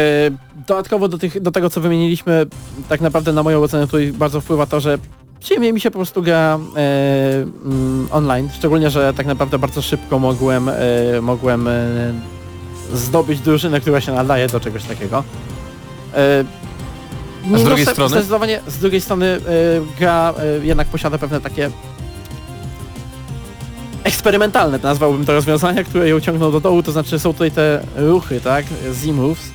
[0.68, 2.46] dodatkowo do, tych, do tego co wymieniliśmy,
[2.88, 4.98] tak naprawdę na moją ocenę tutaj bardzo wpływa to, że
[5.40, 10.18] przyjemnie mi się po prostu gra e, mm, online, szczególnie, że tak naprawdę bardzo szybko
[10.18, 10.74] mogłem, e,
[11.22, 12.12] mogłem e,
[12.94, 15.24] zdobyć drużynę, która się nadaje do czegoś takiego.
[16.14, 16.44] E,
[17.54, 18.10] A z drugiej strony?
[18.10, 19.40] Zdecydowanie, z drugiej strony e,
[19.98, 21.70] gra e, jednak posiada pewne takie
[24.04, 28.40] eksperymentalne, nazwałbym to rozwiązania, które ją ciągną do dołu, to znaczy są tutaj te ruchy,
[28.40, 29.50] tak, Z-moves,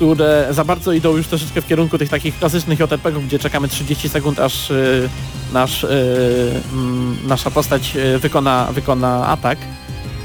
[0.00, 4.08] które za bardzo idą już troszeczkę w kierunku tych takich klasycznych JRPG-ów, gdzie czekamy 30
[4.08, 5.08] sekund, aż y,
[5.52, 5.88] nasz, y,
[6.72, 9.58] mm, nasza postać y, wykona, wykona atak.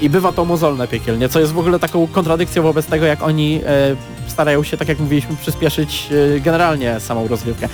[0.02, 3.62] I bywa to mozolne piekielnie, co jest w ogóle taką kontradykcją wobec tego, jak oni
[3.66, 3.96] e,
[4.28, 7.70] starają się, tak jak mówiliśmy, przyspieszyć e, generalnie samą rozgrywkę.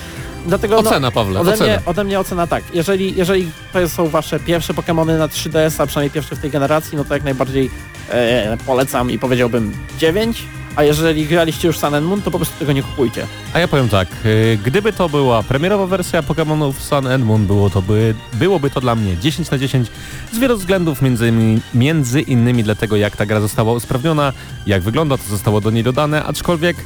[0.48, 1.66] Dlatego no, Ocena, Pawle, Ode ocena.
[1.66, 2.64] mnie, ode mnie ocena tak.
[2.74, 6.98] Jeżeli, jeżeli to są wasze pierwsze Pokémony na 3DS, a przynajmniej pierwsze w tej generacji,
[6.98, 7.70] no to jak najbardziej
[8.10, 10.44] e, polecam i powiedziałbym 9,
[10.76, 13.28] A jeżeli graliście już Sun and Moon, to po prostu tego nie kupujcie.
[13.54, 17.70] A ja powiem tak, y, gdyby to była premierowa wersja Pokémonów Sun and Moon, było
[17.70, 19.88] to by, byłoby to dla mnie 10 na 10
[20.34, 24.34] z wielu względów, między, innymi- między innymi dlatego jak ta gra została usprawniona,
[24.68, 26.78] jak wygląda, co zostało do niej dodane, aczkolwiek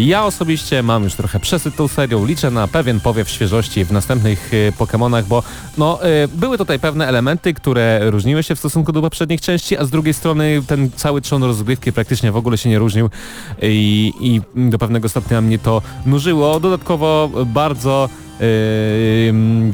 [0.00, 4.54] ja osobiście mam już trochę przesyt tą serią, liczę na pewien powiew świeżości w następnych
[4.54, 5.42] y, Pokémonach, bo
[5.78, 9.84] no, y, były tutaj pewne elementy, które różniły się w stosunku do poprzednich części, a
[9.84, 13.10] z drugiej strony ten cały trzon rozgrywki praktycznie w ogóle się nie różnił
[13.62, 16.60] i, i do pewnego stopnia mnie to nużyło.
[16.60, 18.08] Dodatkowo bardzo
[18.40, 18.46] yy,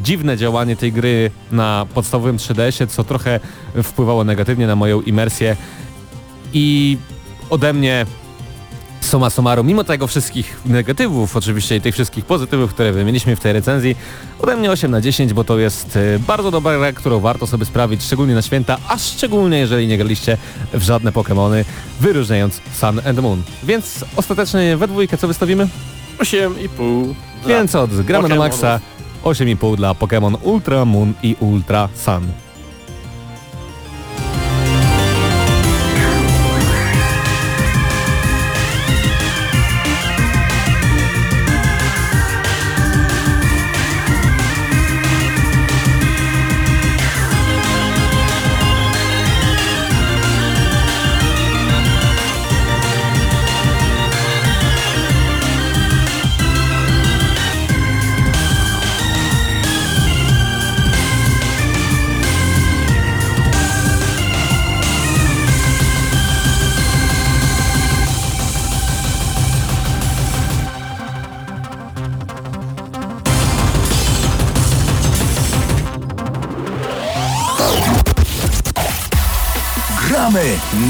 [0.03, 3.41] dziwne działanie tej gry na podstawowym 3DS-ie, co trochę
[3.83, 5.57] wpływało negatywnie na moją imersję
[6.53, 6.97] i
[7.51, 8.07] ode mnie
[9.07, 13.53] summa summarum, mimo tego wszystkich negatywów oczywiście i tych wszystkich pozytywów, które wymieniliśmy w tej
[13.53, 13.97] recenzji,
[14.41, 17.65] ode mnie 8 na 10, bo to jest y, bardzo dobra gra, którą warto sobie
[17.65, 20.37] sprawić, szczególnie na święta, a szczególnie jeżeli nie graliście
[20.75, 21.65] w żadne Pokémony,
[22.01, 23.43] wyróżniając Sun and Moon.
[23.63, 25.69] Więc ostatecznie we dwójkę co wystawimy?
[26.19, 27.15] 8,5.
[27.45, 28.81] dla- Więc od gramy na maksa
[29.25, 32.27] 8,5 dla Pokémon Ultra Moon i Ultra Sun.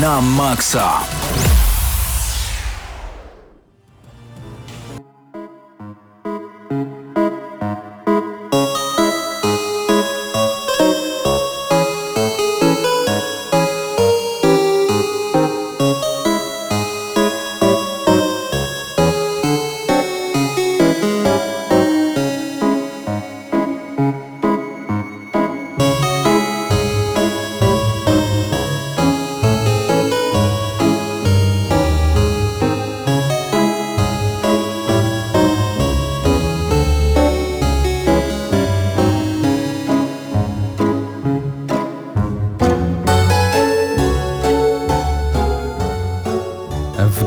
[0.01, 1.16] Na maksa.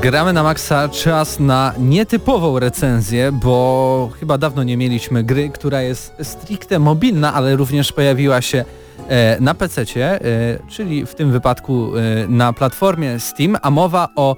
[0.09, 6.13] Gramy na maksa czas na nietypową recenzję, bo chyba dawno nie mieliśmy gry, która jest
[6.23, 8.65] stricte mobilna, ale również pojawiła się
[9.07, 10.19] e, na PC, e,
[10.67, 14.35] czyli w tym wypadku e, na platformie Steam, a mowa o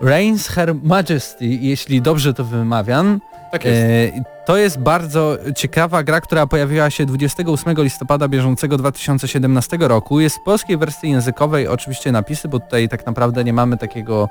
[0.00, 3.20] Reigns Her Majesty, jeśli dobrze to wymawiam.
[3.52, 3.82] Tak jest.
[3.82, 10.20] E, To jest bardzo ciekawa gra, która pojawiła się 28 listopada bieżącego 2017 roku.
[10.20, 14.28] Jest w polskiej wersji językowej oczywiście napisy, bo tutaj tak naprawdę nie mamy takiego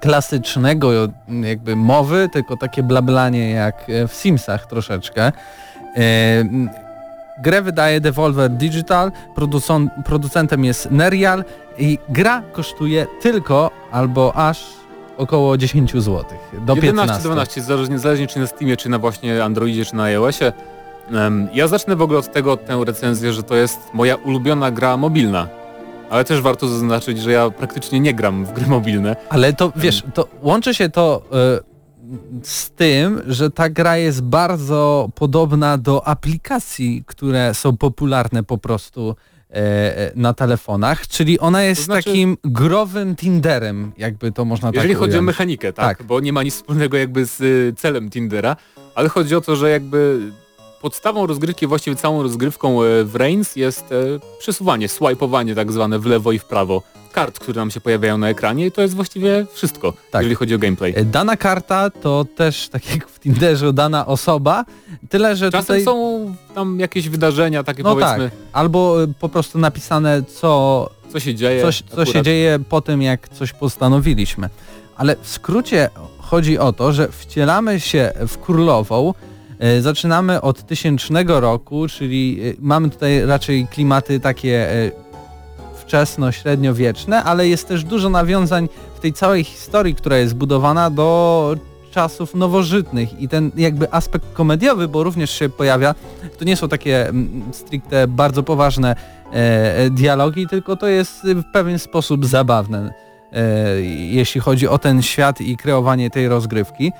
[0.00, 0.92] klasycznego
[1.42, 5.22] jakby mowy, tylko takie blablanie jak e, w Simsach troszeczkę.
[5.26, 5.32] E,
[7.38, 9.12] Grę wydaje Devolver Digital,
[10.04, 11.44] producentem jest Nerial
[11.78, 14.66] i gra kosztuje tylko albo aż
[15.16, 16.24] około 10 zł.
[16.52, 17.28] Do 15.
[17.28, 20.52] 11-12, zależnie, zależnie czy na Steamie, czy na właśnie Androidzie, czy na iOSie.
[21.52, 25.48] Ja zacznę w ogóle od tego, tę recenzję, że to jest moja ulubiona gra mobilna.
[26.14, 29.16] Ale też warto zaznaczyć, że ja praktycznie nie gram w gry mobilne.
[29.28, 31.60] Ale to wiesz, to łączy się to e,
[32.42, 39.16] z tym, że ta gra jest bardzo podobna do aplikacji, które są popularne po prostu
[39.50, 44.70] e, e, na telefonach, czyli ona jest To znaczy- takim growym Tinderem, jakby to można
[44.74, 45.26] Jeżeli tak chodzi o ująć.
[45.26, 46.06] mechanikę, tak, Tak.
[46.06, 48.56] bo nie ma nic wspólnego jakby z y, celem Tindera,
[48.94, 50.20] ale chodzi o to, że jakby
[50.84, 53.94] podstawą rozgrywki, właściwie całą rozgrywką e, w Reigns jest e,
[54.38, 58.28] przesuwanie, swipeowanie tak zwane w lewo i w prawo kart, które nam się pojawiają na
[58.28, 60.22] ekranie i to jest właściwie wszystko, Tak.
[60.22, 60.92] jeżeli chodzi o gameplay.
[60.96, 64.64] E, Dana karta to też, tak jak w Tinderze, dana osoba,
[65.08, 65.84] tyle, że Czasem tutaj...
[65.84, 71.34] są tam jakieś wydarzenia takie No powiedzmy, tak, albo po prostu napisane, co, co się
[71.34, 71.62] dzieje.
[71.62, 74.48] coś, co się dzieje po tym, jak coś postanowiliśmy.
[74.96, 79.14] Ale w skrócie chodzi o to, że wcielamy się w królową,
[79.80, 84.90] zaczynamy od tysięcznego roku, czyli e, mamy tutaj raczej klimaty takie e,
[85.84, 91.56] wczesno-średniowieczne, ale jest też dużo nawiązań w tej całej historii, która jest budowana do
[91.90, 95.94] czasów nowożytnych i ten jakby aspekt komediowy, bo również się pojawia,
[96.38, 98.96] to nie są takie mm, stricte bardzo poważne
[99.32, 102.94] e, e, dialogi, tylko to jest w pewien sposób zabawne.
[103.32, 106.92] e, jeśli chodzi o ten świat i kreowanie tej rozgrywki.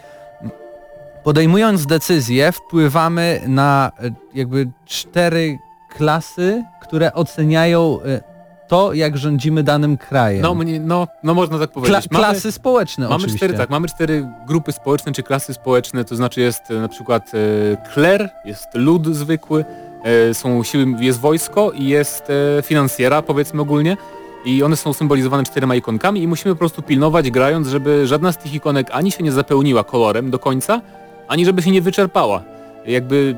[1.24, 5.58] Podejmując decyzję wpływamy na e, jakby cztery
[5.96, 8.20] klasy, które oceniają e,
[8.68, 10.42] to, jak rządzimy danym krajem.
[10.42, 12.10] No, mnie, no, no można tak Kla powiedzieć.
[12.10, 13.38] Mamy- klasy społeczne Mamy oczywiście.
[13.38, 17.32] cztery, tak, mamy cztery grupy społeczne czy klasy społeczne, to znaczy jest e, na przykład
[17.34, 19.64] e, kler, jest lud zwykły,
[20.04, 23.96] e, są siły, jest wojsko i jest e, finansjera powiedzmy ogólnie
[24.44, 28.38] i one są symbolizowane czterema ikonkami i musimy po prostu pilnować grając, żeby żadna z
[28.38, 30.80] tych ikonek ani się nie zapełniła kolorem do końca,
[31.28, 32.42] ani żeby się nie wyczerpała.
[32.86, 33.36] Jakby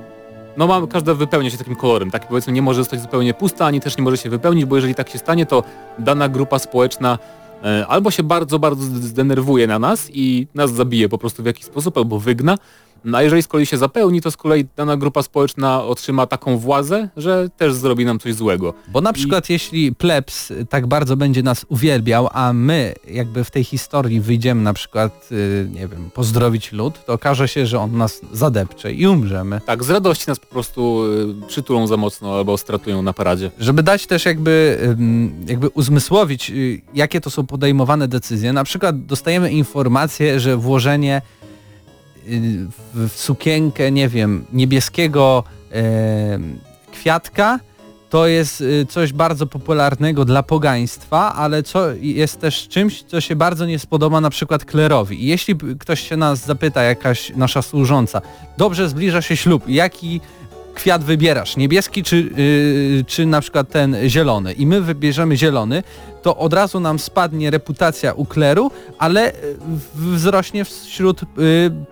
[0.57, 3.81] no mam, każda wypełnia się takim kolorem, taki powiedzmy nie może zostać zupełnie pusta, ani
[3.81, 5.63] też nie może się wypełnić, bo jeżeli tak się stanie, to
[5.99, 7.19] dana grupa społeczna
[7.65, 11.65] e, albo się bardzo, bardzo zdenerwuje na nas i nas zabije po prostu w jakiś
[11.65, 12.59] sposób, albo wygna,
[13.07, 16.59] no a jeżeli z kolei się zapełni, to z kolei dana grupa społeczna otrzyma taką
[16.59, 18.75] władzę, że też zrobi nam coś złego.
[18.89, 23.65] Bo na przykład jeśli plebs tak bardzo będzie nas uwielbiał, a my jakby w tej
[23.65, 28.21] historii wyjdziemy na przykład, y, nie wiem, pozdrowić lud, to okaże się, że on nas
[28.33, 29.61] zadepcze i umrzemy.
[29.67, 31.05] Tak, z radości nas po prostu
[31.45, 33.51] y, przytulą za mocno albo stratują na paradzie.
[33.59, 34.79] Żeby dać też jakby,
[35.47, 41.23] jakby uzmysłowić, y, jakie to są podejmowane decyzje, na przykład dostajemy informację, że włożenie
[42.27, 46.59] w w sukienkę, nie wiem, niebieskiego em,
[46.93, 47.61] kwiatka.
[48.11, 53.37] To jest y, coś bardzo popularnego dla pogaństwa, ale co jest też czymś, co się
[53.37, 55.25] bardzo nie spodoba na przykład klerowi.
[55.25, 58.23] I jeśli ktoś się nas zapyta, jakaś nasza służąca,
[58.59, 60.21] dobrze zbliża się ślub, jaki
[60.75, 62.17] kwiat wybierasz, niebieski czy,
[62.97, 64.53] yy, czy na przykład ten zielony?
[64.53, 65.83] I my wybierzemy zielony,
[66.27, 69.33] to od razu nam spadnie reputacja u kleru, ale
[69.69, 71.27] w- wzrośnie wśród y,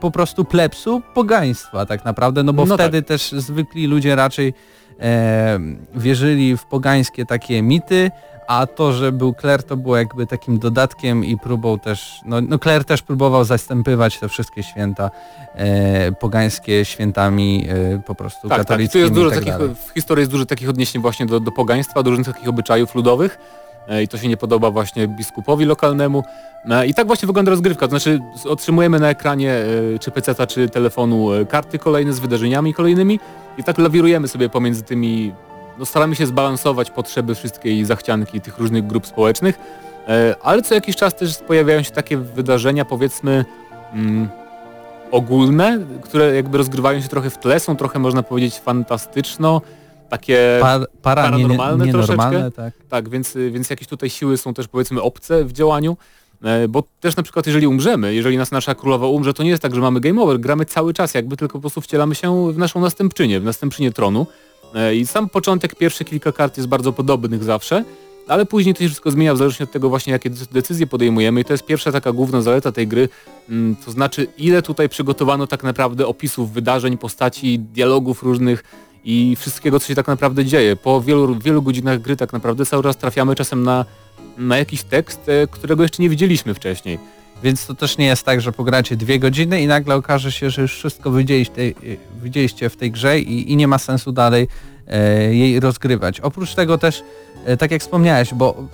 [0.00, 4.54] po prostu plebsu pogaństwa tak naprawdę, no bo No wtedy też zwykli ludzie raczej
[5.00, 5.58] e,
[5.94, 8.10] wierzyli w pogańskie takie mity,
[8.48, 12.58] a to, że był kler, to było jakby takim dodatkiem i próbą też, no, no
[12.58, 15.10] kler też próbował zastępywać te wszystkie święta
[15.54, 18.66] e, pogańskie świętami e, po prostu Tak, tak.
[18.66, 21.52] Tu katolickimi jest dużo tak takich, w historii jest dużo takich odniesień właśnie do, do
[21.52, 23.38] pogaństwa, do różnych takich obyczajów ludowych.
[23.38, 23.63] e,
[24.02, 26.24] i to się nie podoba właśnie biskupowi lokalnemu.
[26.70, 29.52] E, I tak właśnie wygląda rozgrywka, to znaczy otrzymujemy na ekranie
[29.94, 33.20] e, czy peceta, czy telefonu e, karty kolejne z wydarzeniami kolejnymi
[33.58, 35.32] i tak lawirujemy sobie pomiędzy tymi,
[35.78, 39.58] no staramy się zbalansować potrzeby wszystkiej zachcianki tych różnych grup społecznych,
[40.08, 43.44] e, ale co jakiś czas też pojawiają się takie wydarzenia powiedzmy
[43.92, 44.28] mm,
[45.10, 49.60] ogólne, które jakby rozgrywają się trochę w tle, są trochę można powiedzieć fantastyczno,
[50.18, 50.58] takie...
[50.60, 52.62] Par, para, nie, paranormalne nie, nienormalne, troszeczkę.
[52.62, 52.74] tak.
[52.88, 55.96] Tak, więc, więc jakieś tutaj siły są też powiedzmy obce w działaniu,
[56.42, 59.62] e, bo też na przykład jeżeli umrzemy, jeżeli nas nasza królowa umrze, to nie jest
[59.62, 62.58] tak, że mamy game over, gramy cały czas jakby, tylko po prostu wcielamy się w
[62.58, 64.26] naszą następczynię, w następczynię tronu
[64.74, 67.84] E, i sam początek, pierwsze kilka kart jest bardzo podobnych zawsze,
[68.28, 71.40] ale później to się wszystko zmienia w zależności od tego właśnie jakie dec- decyzje podejmujemy
[71.40, 73.08] i to jest pierwsza taka główna zaleta tej gry,
[73.48, 78.64] mm, to znaczy ile tutaj przygotowano tak naprawdę opisów wydarzeń, postaci, dialogów różnych
[79.04, 80.76] i wszystkiego co się tak naprawdę dzieje.
[80.76, 83.84] Po wielu, wielu godzinach gry tak naprawdę cały czas trafiamy czasem na,
[84.38, 86.98] na jakiś tekst, e, którego jeszcze nie widzieliśmy wcześniej.
[87.42, 90.62] Więc to też nie jest tak, że pogracie dwie godziny i nagle okaże się, że
[90.62, 91.74] już wszystko widzieliście, y,
[92.22, 94.48] widzieliście w tej grze i, i nie ma sensu dalej
[94.88, 96.20] e, jej rozgrywać.
[96.20, 97.02] Oprócz tego też,
[97.44, 98.68] e, tak jak wspomniałeś, bo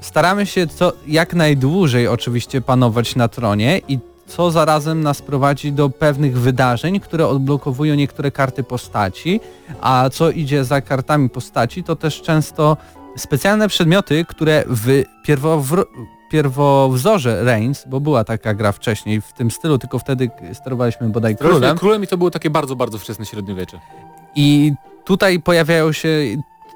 [0.00, 3.98] staramy się co jak najdłużej oczywiście panować na tronie i
[4.30, 9.40] co zarazem nas prowadzi do pewnych wydarzeń, które odblokowują niektóre karty postaci,
[9.80, 12.76] a co idzie za kartami postaci, to też często
[13.16, 15.86] specjalne przedmioty, które w pierwowr
[16.30, 21.58] pierwowzorze Reigns, bo była taka gra wcześniej w tym stylu, tylko wtedy sterowaliśmy bodaj Królem.
[21.58, 23.80] królem Królem i to było takie bardzo, bardzo wczesne średniowiecze.
[24.34, 24.72] i
[25.04, 26.08] tutaj pojawiają się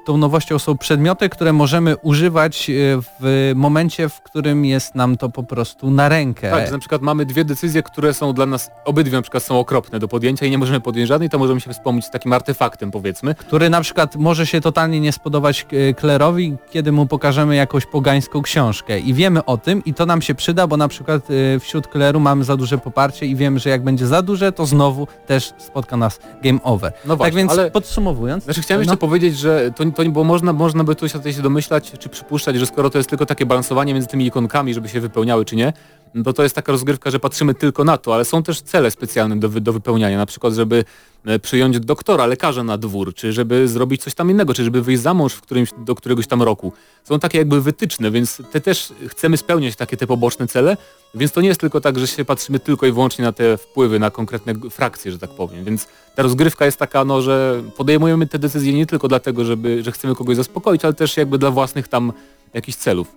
[0.05, 2.73] tą nowością są przedmioty, które możemy używać e,
[3.21, 6.51] w momencie, w którym jest nam to po prostu na rękę.
[6.51, 9.59] Tak, że na przykład mamy dwie decyzje, które są dla nas, obydwie na przykład są
[9.59, 12.91] okropne do podjęcia i nie możemy podjąć żadnej, to możemy się wspomnieć z takim artefaktem
[12.91, 13.35] powiedzmy.
[13.35, 18.41] który na przykład może się totalnie nie spodobać e, Klerowi, kiedy mu pokażemy jakąś pogańską
[18.41, 21.87] książkę i wiemy o tym i to nam się przyda, bo na przykład e, wśród
[21.87, 25.53] Kleru mamy za duże poparcie i wiemy, że jak będzie za duże, to znowu też
[25.57, 26.93] spotka nas game over.
[27.05, 27.71] No właśnie, tak więc ale...
[27.71, 31.17] podsumowując, Znaczy chciałem no, jeszcze powiedzieć, że to, to bo można, można by tu się
[31.17, 34.73] tutaj się domyślać, czy przypuszczać, że skoro to jest tylko takie balansowanie między tymi ikonkami,
[34.73, 35.73] żeby się wypełniały, czy nie,
[36.13, 38.91] no to to jest taka rozgrywka, że patrzymy tylko na to, ale są też cele
[38.91, 40.85] specjalne do, do wypełniania, na przykład, żeby
[41.25, 45.01] e, przyjąć doktora, lekarza na dwór, czy żeby zrobić coś tam innego, czy żeby wyjść
[45.01, 46.73] za mąż w którymś, do któregoś tam roku.
[47.03, 50.77] Są takie jakby wytyczne, więc te też chcemy spełniać takie te poboczne cele,
[51.15, 53.99] więc to nie jest tylko tak, że się patrzymy tylko i wyłącznie na te wpływy,
[53.99, 55.65] na konkretne frakcje, że tak powiem.
[55.65, 59.91] Więc ta rozgrywka jest taka, no, że podejmujemy te decyzje nie tylko dlatego, żeby, że
[59.91, 62.13] chcemy kogoś zaspokoić, ale też jakby dla własnych tam
[62.53, 63.15] jakichś celów.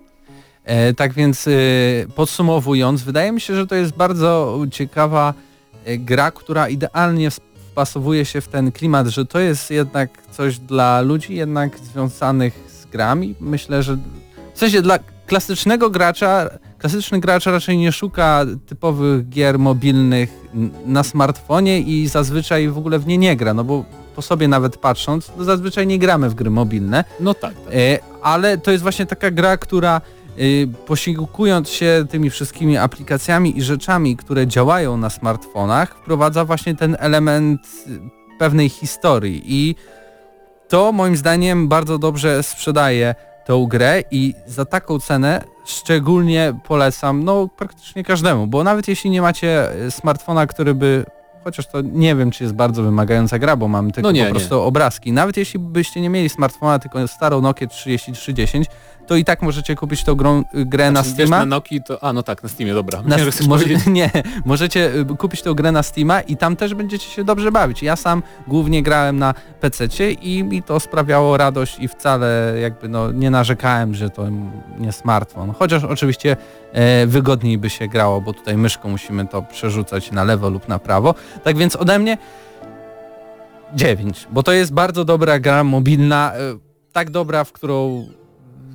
[0.65, 1.51] E, tak więc e,
[2.15, 5.33] podsumowując, wydaje mi się, że to jest bardzo ciekawa
[5.85, 7.31] e, gra, która idealnie
[7.71, 12.85] wpasowuje się w ten klimat, że to jest jednak coś dla ludzi jednak związanych z
[12.85, 13.35] grami.
[13.39, 13.97] Myślę, że
[14.53, 14.99] w sensie dla
[15.29, 20.29] klasycznego gracza, klasyczny gracz raczej nie szuka typowych gier mobilnych
[20.85, 24.77] na smartfonie i zazwyczaj w ogóle w nie nie gra, no bo po sobie nawet
[24.77, 27.03] patrząc, no zazwyczaj nie gramy w gry mobilne.
[27.19, 27.53] No tak.
[27.53, 27.73] tak.
[27.73, 30.01] E, ale to jest właśnie taka gra, która
[30.39, 36.97] y, posiłkując się tymi wszystkimi aplikacjami i rzeczami, które działają na smartfonach, wprowadza właśnie ten
[36.99, 37.61] element
[38.39, 39.75] pewnej historii i
[40.67, 43.15] to moim zdaniem bardzo dobrze sprzedaje
[43.49, 49.21] tą grę i za taką cenę szczególnie polecam no praktycznie każdemu, bo nawet jeśli nie
[49.21, 51.05] macie smartfona, który by
[51.43, 54.31] chociaż to nie wiem, czy jest bardzo wymagająca gra, bo mam tylko No nie, po
[54.31, 54.61] prostu nie.
[54.61, 55.11] obrazki.
[55.11, 58.67] Nawet jeśli byście nie mieli smartfona, tylko starą Nokia 3310,
[59.09, 61.39] to i tak możecie kupić tą grą, grę na Znaczy, wiesz, Steama.
[61.39, 62.03] na Noki to...
[62.03, 63.01] A, no tak, na Steamie, dobra.
[63.01, 64.09] Na, może, nie,
[64.45, 67.83] możecie y, kupić tą grę na Steama i tam też będziecie się dobrze bawić.
[67.83, 73.11] Ja sam głównie grałem na PC i mi to sprawiało radość i wcale jakby no
[73.11, 74.27] nie narzekałem, że to
[74.79, 75.53] nie smartfon.
[75.59, 76.37] Chociaż oczywiście
[76.71, 80.79] e, wygodniej by się grało, bo tutaj myszką musimy to przerzucać na lewo lub na
[80.79, 81.15] prawo.
[81.43, 82.17] Tak więc ode mnie
[83.73, 86.39] 9, bo to jest bardzo dobra gra mobilna, e,
[86.91, 88.07] tak dobra, w którą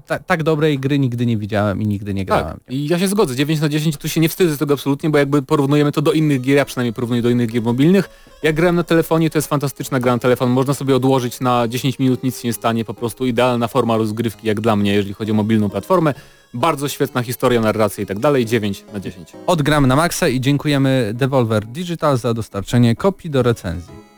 [0.07, 2.45] ta, tak dobrej gry nigdy nie widziałem i nigdy nie grałem.
[2.45, 5.19] Tak, i ja się zgodzę, 9 na 10 tu się nie wstydzę tego absolutnie, bo
[5.19, 8.11] jakby porównujemy to do innych gier, ja przynajmniej porównuję do innych gier mobilnych.
[8.43, 11.99] Jak grałem na telefonie, to jest fantastyczna gra na telefon, można sobie odłożyć na 10
[11.99, 15.31] minut, nic się nie stanie, po prostu idealna forma rozgrywki jak dla mnie, jeżeli chodzi
[15.31, 16.15] o mobilną platformę.
[16.55, 19.33] Bardzo świetna historia, narracja i tak dalej, 9 na 10.
[19.47, 24.14] Odgramy na maksa i dziękujemy Devolver Digital za dostarczenie kopii do recenzji.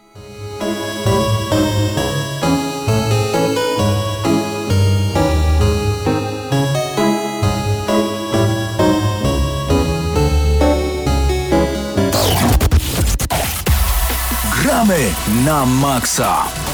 [14.87, 15.11] Gramy
[15.45, 16.66] na maksa.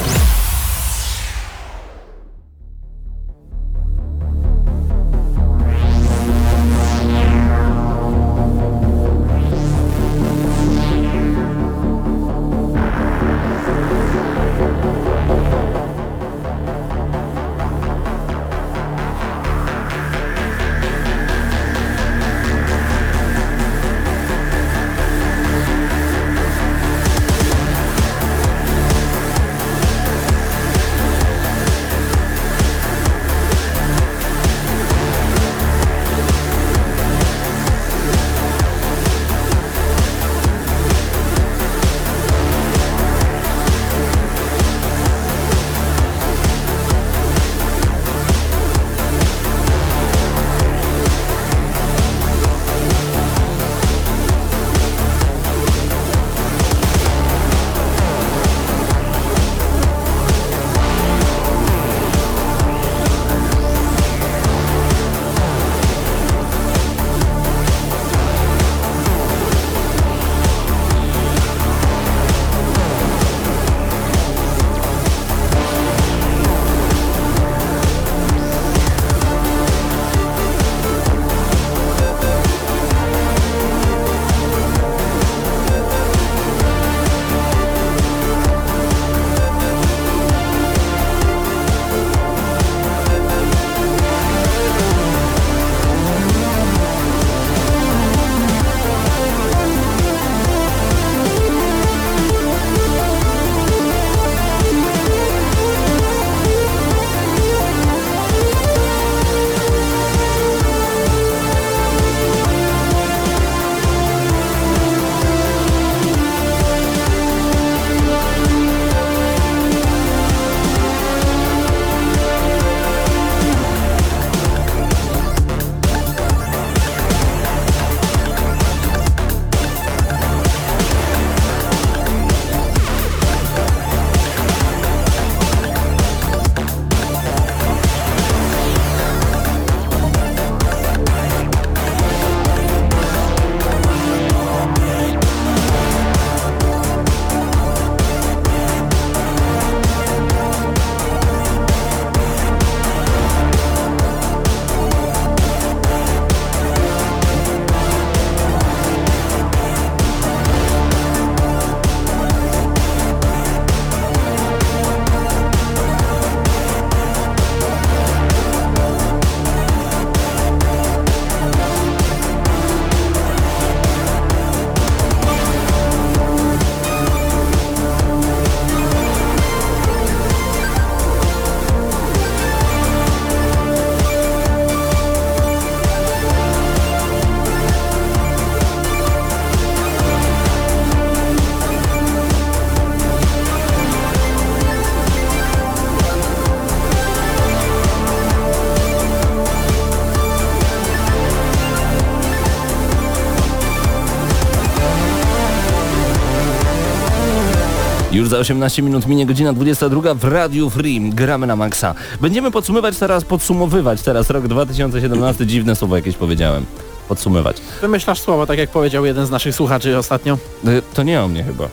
[208.32, 211.10] Za 18 minut minie godzina 22 w Radiu Free.
[211.10, 211.94] Gramy na maksa.
[212.20, 215.46] Będziemy podsumowywać teraz, podsumowywać teraz rok 2017.
[215.46, 216.66] Dziwne słowo jakieś powiedziałem.
[217.08, 217.56] Podsumywać.
[217.80, 220.38] Wymyślasz słowo, tak jak powiedział jeden z naszych słuchaczy ostatnio.
[220.66, 221.68] Y, To nie o mnie chyba.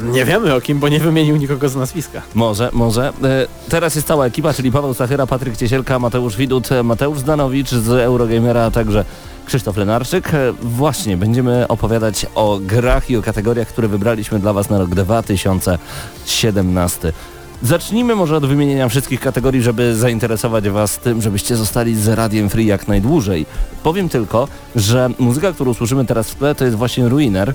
[0.00, 2.22] Nie wiemy o kim, bo nie wymienił nikogo z nazwiska.
[2.34, 3.08] Może, może.
[3.08, 7.88] E, Teraz jest cała ekipa, czyli Paweł Stachyra, Patryk Ciesielka, Mateusz Widut, Mateusz Zdanowicz z
[7.88, 9.04] Eurogamera, a także
[9.52, 10.34] Krzysztof Lenarczyk.
[10.34, 14.88] E, Właśnie, będziemy opowiadać o grach i o kategoriach, które wybraliśmy dla Was na rok
[14.88, 17.12] 2017.
[17.62, 22.66] Zacznijmy może od wymienienia wszystkich kategorii, żeby zainteresować Was tym, żebyście zostali z Radiem Free
[22.66, 23.46] jak najdłużej.
[23.82, 27.54] Powiem tylko, że muzyka, którą słyszymy teraz w tle, to jest właśnie Ruiner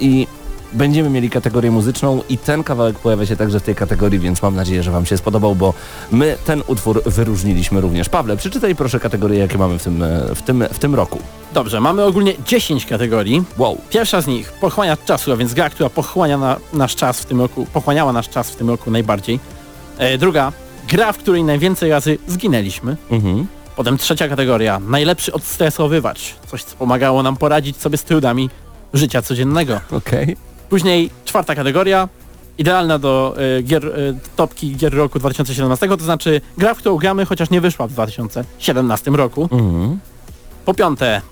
[0.00, 0.26] i
[0.72, 4.56] Będziemy mieli kategorię muzyczną i ten kawałek pojawia się także w tej kategorii, więc mam
[4.56, 5.74] nadzieję, że Wam się spodobał, bo
[6.12, 8.08] my ten utwór wyróżniliśmy również.
[8.08, 11.18] Pawle, przeczytaj proszę kategorie, jakie mamy w tym, e, w tym, w tym roku.
[11.54, 13.42] Dobrze, mamy ogólnie 10 kategorii.
[13.58, 13.78] Wow.
[13.90, 17.40] Pierwsza z nich, pochłania czasu, a więc gra, która pochłania na, nasz czas w tym
[17.40, 19.40] roku, pochłaniała nasz czas w tym roku najbardziej.
[19.98, 20.52] E, druga,
[20.88, 22.96] gra, w której najwięcej razy zginęliśmy.
[23.10, 23.46] Mhm.
[23.76, 26.34] Potem trzecia kategoria, najlepszy odstresowywacz.
[26.46, 28.50] Coś, co pomagało nam poradzić sobie z trudami
[28.94, 29.80] życia codziennego.
[29.90, 30.47] Okej.
[30.68, 32.08] Później czwarta kategoria,
[32.58, 33.90] idealna do e, gier, e,
[34.36, 39.10] topki gier roku 2017, to znaczy gra, w którą gramy, chociaż nie wyszła w 2017
[39.10, 39.48] roku.
[39.52, 39.98] Mhm.
[40.64, 41.22] Po piąte,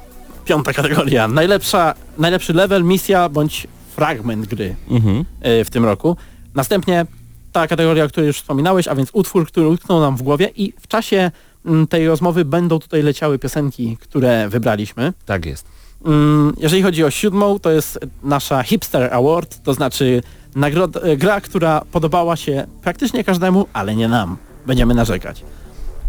[0.45, 3.67] piąta kategoria, najlepsza, najlepszy level, misja bądź
[3.97, 5.25] fragment gry Mhm.
[5.41, 6.17] e, w tym roku.
[6.55, 7.07] Następnie
[7.53, 10.73] ta kategoria, o której już wspominałeś, a więc utwór, który utknął nam w głowie i
[10.81, 11.31] w czasie
[11.67, 15.13] mm, tej rozmowy będą tutaj leciały piosenki, które wybraliśmy.
[15.27, 15.76] Tak jest.
[16.07, 20.23] Mm, Jeżeli chodzi o siódmą, to jest nasza Hipster Award, to znaczy
[20.57, 24.37] nagrod- e, gra, która podobała się praktycznie każdemu, ale nie nam.
[24.67, 25.45] Będziemy narzekać.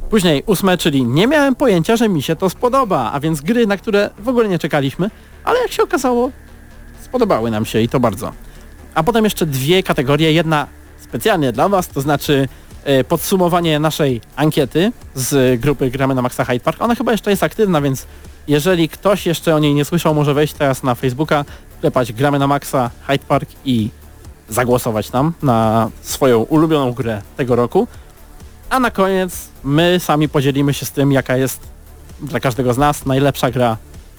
[0.10, 3.78] Później ósme, czyli nie miałem pojęcia, że mi się to spodoba, a więc gry, na
[3.78, 5.10] które w ogóle nie czekaliśmy,
[5.44, 6.32] ale jak się okazało,
[7.04, 8.32] spodobały nam się i to bardzo.
[8.96, 10.68] A potem jeszcze dwie kategorie, jedna
[11.00, 12.48] specjalnie dla Was, to znaczy
[12.84, 16.82] e, podsumowanie naszej ankiety z grupy Gramy na Maxa Hyde Park.
[16.82, 18.06] Ona chyba jeszcze jest aktywna, więc
[18.48, 21.46] jeżeli ktoś jeszcze o niej nie słyszał, może wejść teraz na Facebooka,
[21.82, 23.90] klepać Gramy na Maxa Hyde Park i
[24.50, 27.88] zagłosować tam na swoją ulubioną grę tego roku.
[28.70, 31.60] A na koniec my sami podzielimy się z tym, jaka jest
[32.22, 33.78] dla każdego z nas najlepsza gra,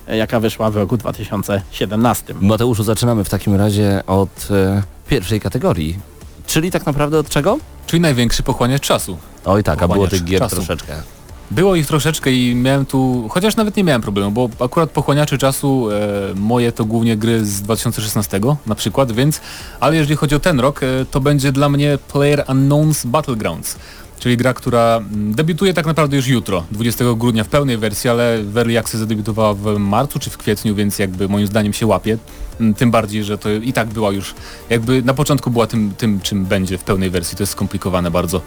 [0.09, 2.35] e, jaka wyszła w roku 2017.
[2.41, 5.99] Mateuszu, zaczynamy w takim razie od e, pierwszej kategorii.
[6.47, 7.59] Czyli tak naprawdę od czego?
[7.87, 9.19] Czyli największy pochłaniacz czasu.
[9.45, 10.57] Oj tak, a było tych gier czasu.
[10.57, 11.03] troszeczkę.
[11.51, 15.89] Było ich troszeczkę i miałem tu, chociaż nawet nie miałem problemu, bo akurat pochłaniacze czasu
[15.91, 15.95] e,
[16.35, 19.41] moje to głównie gry z 2016 na przykład, więc,
[19.81, 23.77] ale jeżeli chodzi o ten rok, e, to będzie dla mnie Player Unknowns Battlegrounds,
[24.19, 28.43] czyli gra, która mm, debiutuje tak naprawdę już jutro, 20 grudnia w pełnej wersji, ale
[28.43, 32.19] w Early Access zadebiutowała w marcu czy w kwietniu, więc jakby moim zdaniem się łapie.
[32.61, 34.35] Mm, Tym bardziej, że to i tak była już,
[34.71, 38.41] jakby na początku była tym, tym czym będzie w pełnej wersji, to jest skomplikowane bardzo.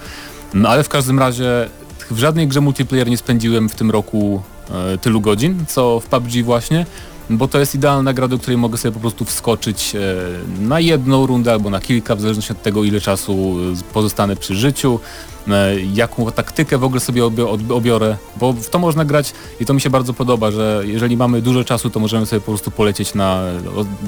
[0.54, 1.70] No ale w każdym razie
[2.12, 4.42] w żadnej grze multiplayer nie spędziłem w tym roku
[4.94, 6.86] e, tylu godzin, co w PUBG właśnie,
[7.30, 10.00] bo to jest idealna gra, do której mogę sobie po prostu wskoczyć e,
[10.62, 13.56] na jedną rundę albo na kilka, w zależności od tego ile czasu
[13.90, 15.00] e, pozostanę przy życiu,
[15.48, 19.66] e, jaką taktykę w ogóle sobie obio- ob- obiorę, bo w to można grać i
[19.66, 22.72] to mi się bardzo podoba, że jeżeli mamy dużo czasu, to możemy sobie po prostu
[22.72, 23.42] polecieć na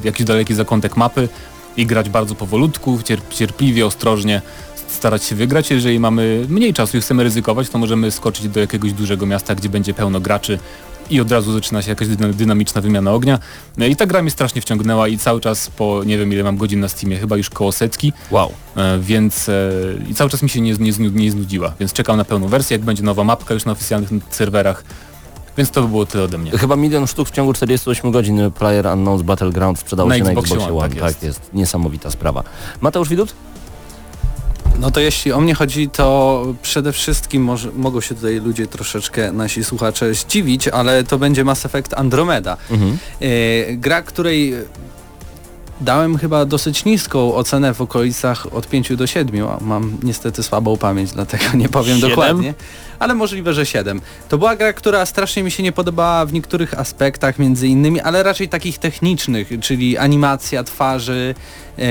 [0.03, 1.29] jakiś daleki zakątek mapy
[1.77, 4.41] i grać bardzo powolutku, cier- cierpliwie, ostrożnie,
[4.93, 5.71] starać się wygrać.
[5.71, 9.69] Jeżeli mamy mniej czasu i chcemy ryzykować, to możemy skoczyć do jakiegoś dużego miasta, gdzie
[9.69, 10.59] będzie pełno graczy
[11.09, 13.39] i od razu zaczyna się jakaś dyna- dynamiczna wymiana ognia.
[13.77, 16.57] No I ta gra mnie strasznie wciągnęła i cały czas po nie wiem ile mam
[16.57, 18.51] godzin na Steamie, chyba już koło setki, Wow.
[18.77, 19.71] e, więc e,
[20.09, 22.85] i cały czas mi się nie, nie, nie znudziła, więc czekam na pełną wersję, jak
[22.85, 24.83] będzie nowa mapka już na oficjalnych serwerach.
[25.57, 26.51] Więc to by było tyle ode mnie.
[26.51, 30.55] Chyba milion sztuk w ciągu 48 godzin Player Unknowns Battleground sprzedało Na się na Xboxie
[30.55, 30.95] Xboxie One, One.
[31.01, 31.41] tak Tak jest.
[31.53, 32.43] Niesamowita sprawa.
[32.81, 33.33] Mateusz Widut?
[34.79, 39.31] No to jeśli o mnie chodzi, to przede wszystkim może, mogą się tutaj ludzie troszeczkę,
[39.31, 42.57] nasi słuchacze zdziwić, ale to będzie Mass Effect Andromeda.
[42.71, 42.97] Mhm.
[43.21, 43.27] E,
[43.75, 44.53] gra, której
[45.83, 50.77] dałem chyba dosyć niską ocenę w okolicach od 5 do 7, a mam niestety słabą
[50.77, 52.09] pamięć, dlatego nie powiem Siedem?
[52.09, 52.53] dokładnie,
[52.99, 54.01] ale możliwe, że 7.
[54.29, 58.23] To była gra, która strasznie mi się nie podobała w niektórych aspektach między innymi, ale
[58.23, 61.35] raczej takich technicznych, czyli animacja twarzy,
[61.79, 61.83] e,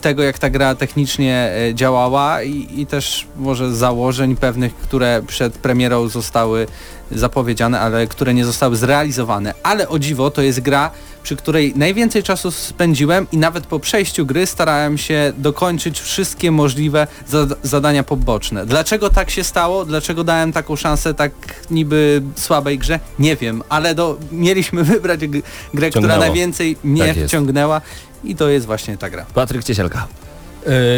[0.00, 5.54] tego jak ta gra technicznie e, działała i, i też może założeń pewnych, które przed
[5.54, 6.66] premierą zostały
[7.10, 9.54] zapowiedziane, ale które nie zostały zrealizowane.
[9.62, 10.90] Ale o dziwo to jest gra,
[11.22, 17.06] przy której najwięcej czasu spędziłem i nawet po przejściu gry starałem się dokończyć wszystkie możliwe
[17.28, 18.66] zad- zadania poboczne.
[18.66, 19.84] Dlaczego tak się stało?
[19.84, 21.32] Dlaczego dałem taką szansę tak
[21.70, 23.00] niby słabej grze?
[23.18, 25.40] Nie wiem, ale do, mieliśmy wybrać grę,
[25.74, 26.20] która Ciągnęło.
[26.20, 27.80] najwięcej mnie Tak wciągnęła
[28.24, 29.26] i to jest właśnie ta gra.
[29.34, 30.06] Patryk Ciesielka.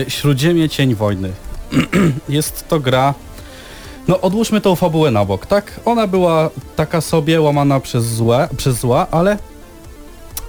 [0.06, 1.32] Y, Śródziemie Cień Wojny.
[2.28, 3.14] Jest to gra...
[4.08, 5.80] No odłóżmy tą fabułę na bok, tak?
[5.84, 9.38] Ona była taka sobie łamana przez, złe, przez zła, ale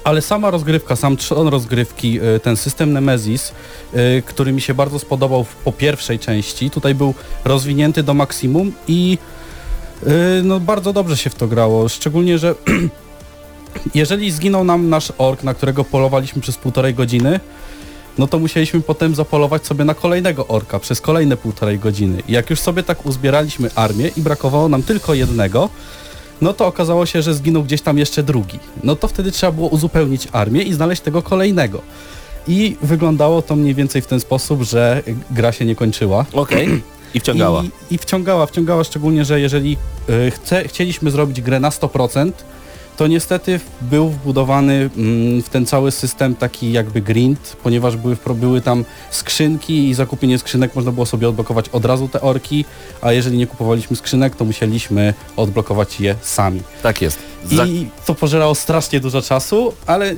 [0.03, 3.53] ale sama rozgrywka, sam trzon rozgrywki, y, ten system Nemesis,
[3.93, 7.13] y, który mi się bardzo spodobał po pierwszej części, tutaj był
[7.45, 9.17] rozwinięty do maksimum i
[10.03, 10.07] y,
[10.43, 12.55] no bardzo dobrze się w to grało, szczególnie, że
[13.95, 17.39] jeżeli zginął nam nasz ork, na którego polowaliśmy przez półtorej godziny,
[18.17, 22.23] no to musieliśmy potem zapolować sobie na kolejnego orka przez kolejne półtorej godziny.
[22.27, 25.69] I jak już sobie tak uzbieraliśmy armię i brakowało nam tylko jednego,
[26.41, 28.59] no to okazało się, że zginął gdzieś tam jeszcze drugi.
[28.83, 31.81] No to wtedy trzeba było uzupełnić armię i znaleźć tego kolejnego.
[32.47, 36.25] I wyglądało to mniej więcej w ten sposób, że gra się nie kończyła.
[36.33, 36.81] Okej.
[37.13, 37.63] I wciągała.
[37.63, 39.77] I, I wciągała, wciągała szczególnie, że jeżeli
[40.09, 42.31] y, chce, chcieliśmy zrobić grę na 100%,
[42.97, 48.61] to niestety był wbudowany mm, w ten cały system taki jakby grind, ponieważ były, były
[48.61, 52.65] tam skrzynki i zakupienie skrzynek można było sobie odblokować od razu te orki,
[53.01, 56.61] a jeżeli nie kupowaliśmy skrzynek, to musieliśmy odblokować je sami.
[56.83, 57.19] Tak jest.
[57.45, 57.65] Za...
[57.65, 60.15] I to pożerało strasznie dużo czasu, ale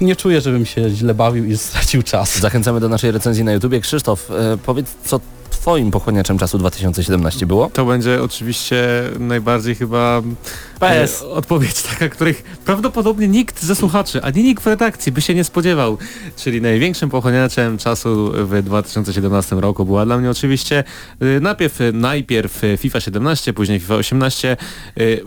[0.00, 2.38] nie czuję, żebym się źle bawił i stracił czas.
[2.38, 3.80] Zachęcamy do naszej recenzji na YouTubie.
[3.80, 7.70] Krzysztof, e, powiedz, co twoim pochłaniaczem czasu 2017 było?
[7.72, 8.84] To będzie oczywiście
[9.18, 10.22] najbardziej chyba
[10.80, 11.22] PS.
[11.22, 15.44] e, odpowiedź taka, których prawdopodobnie nikt ze słuchaczy, ani nikt w redakcji by się nie
[15.44, 15.98] spodziewał.
[16.36, 20.84] Czyli największym pochłaniaczem czasu w 2017 roku była dla mnie oczywiście
[21.20, 24.52] e, najpierw, najpierw FIFA 17, później FIFA 18.
[24.52, 24.56] E,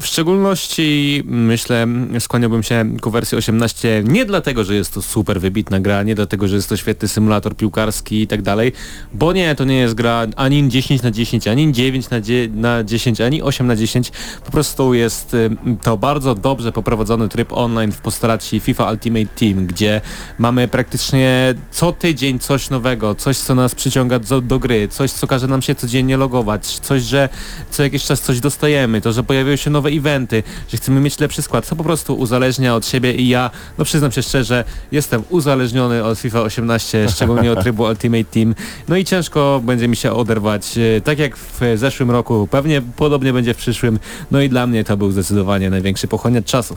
[0.01, 1.87] W szczególności myślę
[2.19, 6.47] skłaniałbym się ku wersji 18 nie dlatego, że jest to super wybitna gra, nie dlatego,
[6.47, 8.71] że jest to świetny symulator piłkarski i tak dalej,
[9.13, 12.83] bo nie, to nie jest gra ani 10 na 10, ani 9 na, dzie- na
[12.83, 14.11] 10, ani 8 na 10.
[14.45, 15.42] Po prostu jest y,
[15.81, 20.01] to bardzo dobrze poprowadzony tryb online w postaci FIFA Ultimate Team, gdzie
[20.39, 25.27] mamy praktycznie co tydzień coś nowego, coś co nas przyciąga do, do gry, coś co
[25.27, 27.29] każe nam się codziennie logować, coś, że
[27.71, 31.41] co jakiś czas coś dostajemy, to, że pojawiają się nowe eventy, że chcemy mieć lepszy
[31.41, 36.03] skład, to po prostu uzależnia od siebie i ja, no przyznam się szczerze, jestem uzależniony
[36.03, 38.55] od FIFA 18, szczególnie od trybu Ultimate Team,
[38.87, 43.33] no i ciężko będzie mi się oderwać, e, tak jak w zeszłym roku, pewnie podobnie
[43.33, 43.99] będzie w przyszłym,
[44.31, 45.32] no i dla mnie to był zdecydowanie
[45.69, 46.75] największy pochłaniacz czasu.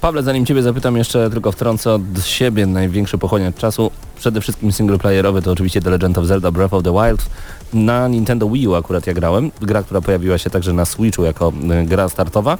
[0.00, 3.90] Pawle, zanim ciebie zapytam, jeszcze tylko wtrącę od siebie największy pochłaniacz czasu.
[4.16, 7.26] Przede wszystkim singleplayerowy to oczywiście The Legend of Zelda Breath of the Wild.
[7.72, 9.50] Na Nintendo Wii U akurat ja grałem.
[9.60, 12.58] Gra, która pojawiła się także na Switchu jako y, gra startowa.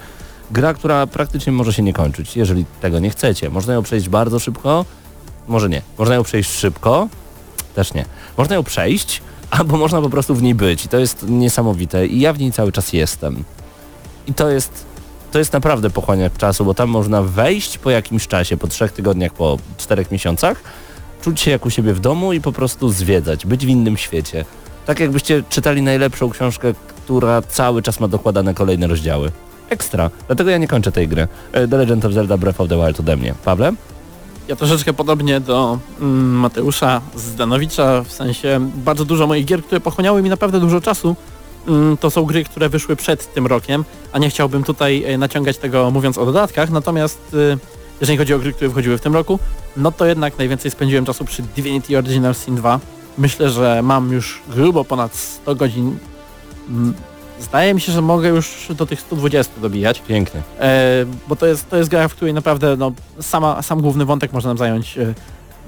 [0.51, 3.51] Gra, która praktycznie może się nie kończyć, jeżeli tego nie chcecie.
[3.51, 4.85] Można ją przejść bardzo szybko,
[5.49, 5.83] może nie.
[5.99, 7.09] Można ją przejść szybko,
[7.75, 8.05] też nie.
[8.37, 12.21] Można ją przejść, albo można po prostu w niej być i to jest niesamowite i
[12.21, 13.45] ja w niej cały czas jestem.
[14.27, 14.85] I to jest,
[15.33, 19.33] to jest naprawdę pochłaniacz czasu, bo tam można wejść po jakimś czasie, po trzech tygodniach,
[19.33, 20.63] po czterech miesiącach,
[21.23, 24.45] czuć się jak u siebie w domu i po prostu zwiedzać, być w innym świecie.
[24.87, 29.33] Tak jakbyście czytali najlepszą książkę, która cały czas ma dokładane kolejne rozdziały.
[29.69, 30.11] Ekstra.
[30.27, 31.29] Dlatego ja nie kończę tej gry.
[31.53, 33.35] E, The Legend of Zelda Breath of the Wild ode mnie.
[33.45, 33.73] Pawle?
[34.49, 40.23] Ja troszeczkę podobnie do mm, Mateusza Zdanowicza, w sensie bardzo dużo moich gier, które pochłaniały
[40.23, 41.17] mi naprawdę dużo czasu,
[42.01, 45.91] to są gry, które wyszły przed tym rokiem, a nie chciałbym tutaj e, naciągać tego
[45.91, 47.57] mówiąc o dodatkach, natomiast e,
[48.01, 49.39] jeżeli chodzi o gry, które wychodziły w tym roku,
[49.77, 52.81] no to jednak najwięcej spędziłem czasu przy Divinity Original Sin 2.
[53.19, 55.99] Myślę, że mam już grubo ponad 100 godzin.
[56.69, 56.95] Mm,
[57.41, 60.03] Zdaje mi się, że mogę już do tych 120 dobijać.
[60.09, 60.43] Piękny.
[60.61, 64.33] E, bo to jest, to jest gra, w której naprawdę no, sama, sam główny wątek
[64.33, 65.15] można nam zająć e,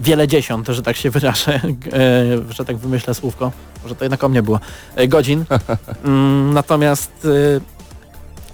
[0.01, 1.63] wiele dziesiąt, że tak się wyrażę, e,
[2.53, 3.53] że tak wymyślę słówko,
[3.85, 4.61] może to jednak o mnie było,
[4.97, 5.45] e, godzin.
[6.05, 7.61] Mm, natomiast e,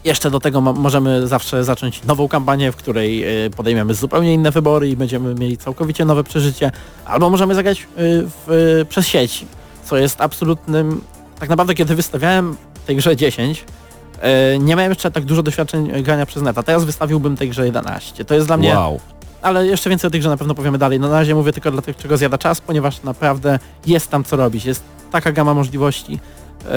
[0.04, 4.88] jeszcze do tego możemy zawsze zacząć nową kampanię, w której e, podejmiemy zupełnie inne wybory
[4.88, 6.72] i będziemy mieli całkowicie nowe przeżycie,
[7.04, 9.44] albo możemy zagrać w, przez sieć,
[9.84, 11.00] co jest absolutnym,
[11.40, 12.56] tak naprawdę kiedy wystawiałem
[12.86, 13.64] tej grze 10,
[14.20, 16.62] E, nie miałem jeszcze tak dużo doświadczeń grania przez neta.
[16.62, 18.24] Teraz wystawiłbym tej grze 11.
[18.24, 18.74] To jest dla mnie...
[18.74, 19.00] Wow.
[19.42, 21.00] Ale jeszcze więcej o tej grze na pewno powiemy dalej.
[21.00, 24.36] No, na razie mówię tylko dla tych, czego zjada czas, ponieważ naprawdę jest tam co
[24.36, 24.64] robić.
[24.64, 26.18] Jest taka gama możliwości,
[26.64, 26.68] e,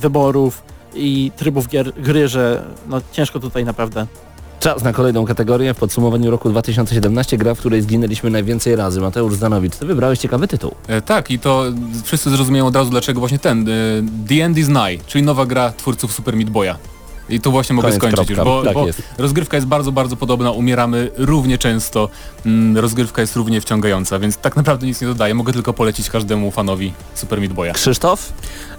[0.00, 0.62] wyborów
[0.94, 4.06] i trybów gier, gry, że no, ciężko tutaj naprawdę
[4.60, 5.74] Czas na kolejną kategorię.
[5.74, 9.00] W podsumowaniu roku 2017 gra, w której zginęliśmy najwięcej razy.
[9.00, 10.74] Mateusz Zanowicz, ty wybrałeś ciekawy tytuł.
[10.88, 11.64] E, tak, i to
[12.04, 13.68] wszyscy zrozumieją od razu dlaczego właśnie ten.
[13.68, 13.72] E,
[14.28, 16.76] The End is Nigh, czyli nowa gra twórców Super Meat Boya.
[17.30, 18.42] I tu właśnie mogę Koniec, skończyć kropka.
[18.42, 19.02] już, bo, Tak bo jest.
[19.18, 22.08] rozgrywka jest bardzo, bardzo podobna, umieramy równie często,
[22.46, 26.50] mm, rozgrywka jest równie wciągająca, więc tak naprawdę nic nie dodaję, mogę tylko polecić każdemu
[26.50, 27.72] fanowi Super Meat Boya.
[27.72, 28.32] Krzysztof?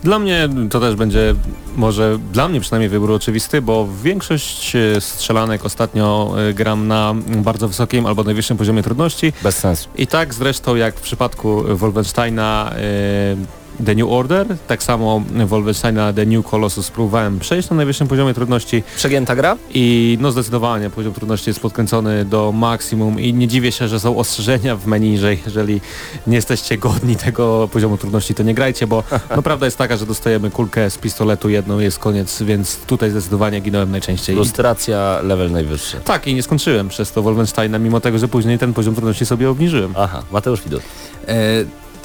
[0.04, 1.36] Dla mnie to też będzie
[1.76, 7.68] może dla mnie przynajmniej wybór oczywisty, bo większość e, strzelanek ostatnio e, gram na bardzo
[7.68, 9.90] wysokim albo najwyższym poziomie trudności Bez sensu.
[9.98, 16.26] i tak zresztą jak w przypadku Wolfensteina e, The New Order, tak samo Wolfensteina The
[16.26, 19.58] New Colossus próbowałem przejść na najwyższym poziomie trudności Przegięta gra?
[19.74, 24.18] i no zdecydowanie poziom trudności jest podkręcony do maksimum i nie dziwię się, że są
[24.18, 25.82] ostrzeżenia w menu, że jeżeli
[26.28, 29.04] nie jesteście godni tego poziomu trudności, to nie grajcie, bo
[29.36, 33.60] no prawda jest taka, że dostajemy kulkę z pistoletu jedną jest koniec, więc tutaj zdecydowanie
[33.62, 34.36] ginąłem najczęściej.
[34.36, 35.98] I, Lustracja, level najwyższy.
[36.06, 39.50] tak i nie skończyłem przez to Wolfensteina, mimo tego, że później ten poziom trudności sobie
[39.50, 39.94] obniżyłem.
[39.98, 40.82] Aha, Mateusz Widut.
[41.28, 41.36] E,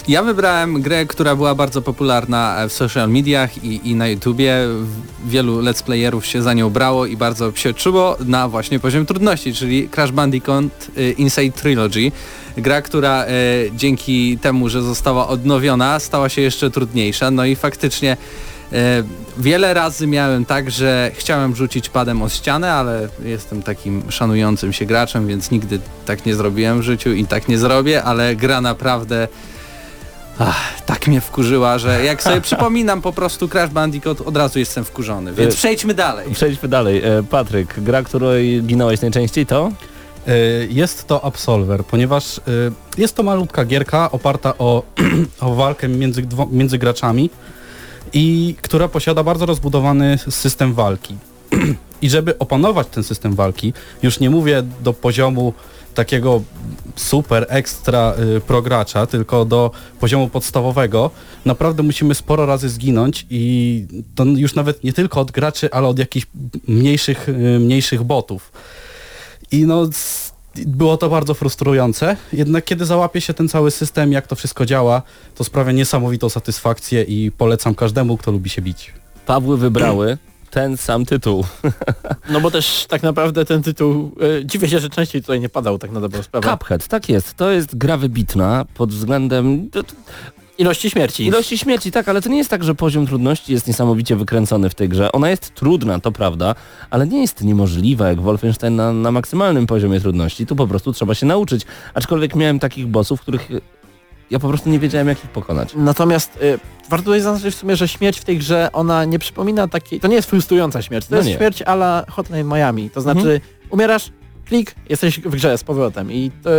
[0.08, 4.54] Ja wybrałem grę, która była bardzo popularna w social mediach i, i na YouTubie.
[5.24, 9.54] Wielu let's playerów się za nią brało i bardzo się czuło na właśnie poziom trudności,
[9.54, 10.64] czyli Crash Bandicoot
[10.98, 12.12] y, Inside Trilogy.
[12.56, 13.28] Gra, która e,
[13.74, 17.30] dzięki temu, że została odnowiona, stała się jeszcze trudniejsza.
[17.30, 18.16] No i faktycznie
[18.72, 19.02] e,
[19.38, 24.86] wiele razy miałem tak, że chciałem rzucić padem o ścianę, ale jestem takim szanującym się
[24.86, 29.28] graczem, więc nigdy tak nie zrobiłem w życiu i tak nie zrobię, ale gra naprawdę
[30.38, 34.84] Ach, tak mnie wkurzyła, że jak sobie przypominam po prostu Crash Bandicoot, od razu jestem
[34.84, 35.32] wkurzony.
[35.32, 36.30] Więc Y- przejdźmy dalej.
[36.32, 37.02] Przejdźmy dalej.
[37.04, 39.72] E, Patryk, gra, której ginąłeś najczęściej to?
[40.28, 42.42] Y, Jest to Absolver, ponieważ y,
[42.98, 44.82] jest to malutka gierka oparta o,
[45.40, 47.30] o walkę między, dwo, między graczami
[48.12, 51.16] i która posiada bardzo rozbudowany system walki.
[52.02, 53.72] I żeby opanować ten system walki,
[54.02, 55.52] już nie mówię do poziomu
[55.96, 56.42] takiego
[56.96, 59.70] super ekstra y, progracza, tylko do
[60.00, 61.10] poziomu podstawowego,
[61.44, 65.98] naprawdę musimy sporo razy zginąć i to już nawet nie tylko od graczy, ale od
[65.98, 66.26] jakichś
[66.68, 68.52] mniejszych, y, mniejszych botów.
[69.52, 69.88] I no
[70.66, 75.02] było to bardzo frustrujące, jednak kiedy załapie się ten cały system, jak to wszystko działa,
[75.34, 78.92] to sprawia niesamowitą satysfakcję i polecam każdemu, kto lubi się bić.
[79.26, 80.18] Pawły wybrały
[80.56, 81.44] ten sam tytuł.
[82.28, 85.78] No bo też tak naprawdę ten tytuł, e, dziwię się, że częściej tutaj nie padał
[85.78, 86.56] tak na dobrą sprawę.
[86.58, 87.34] Cuphead, tak jest.
[87.34, 89.70] To jest gra wybitna pod względem
[90.58, 91.26] Ilości śmierci.
[91.26, 94.74] ilości śmierci, tak, ale to nie jest tak, że poziom trudności jest niesamowicie wykręcony w
[94.74, 95.12] tej grze.
[95.12, 96.54] Ona jest trudna, to prawda,
[96.90, 100.46] ale nie jest niemożliwa jak Wolfenstein na, na maksymalnym poziomie trudności.
[100.46, 101.62] Tu po prostu trzeba się nauczyć.
[101.94, 103.48] Aczkolwiek miałem takich bossów, których
[104.30, 105.74] ja po prostu nie wiedziałem jak ich pokonać.
[105.74, 106.58] Natomiast y,
[106.90, 110.08] warto tutaj zaznaczyć w sumie, że śmierć w tej grze, ona nie przypomina takiej, to
[110.08, 111.36] nie jest frustrująca śmierć, to No jest nie.
[111.36, 114.12] śmierć ala Hotline Miami, to znaczy umierasz,
[114.44, 116.50] klik, jesteś w grze z powrotem i to,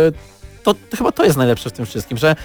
[0.62, 2.36] to, to chyba to jest najlepsze w tym wszystkim, że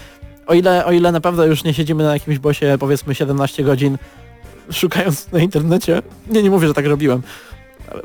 [0.48, 3.98] o ile, o ile naprawdę już nie siedzimy na jakimś bosie powiedzmy 17 godzin
[4.72, 7.22] szukając na internecie, nie, nie mówię, że tak robiłem,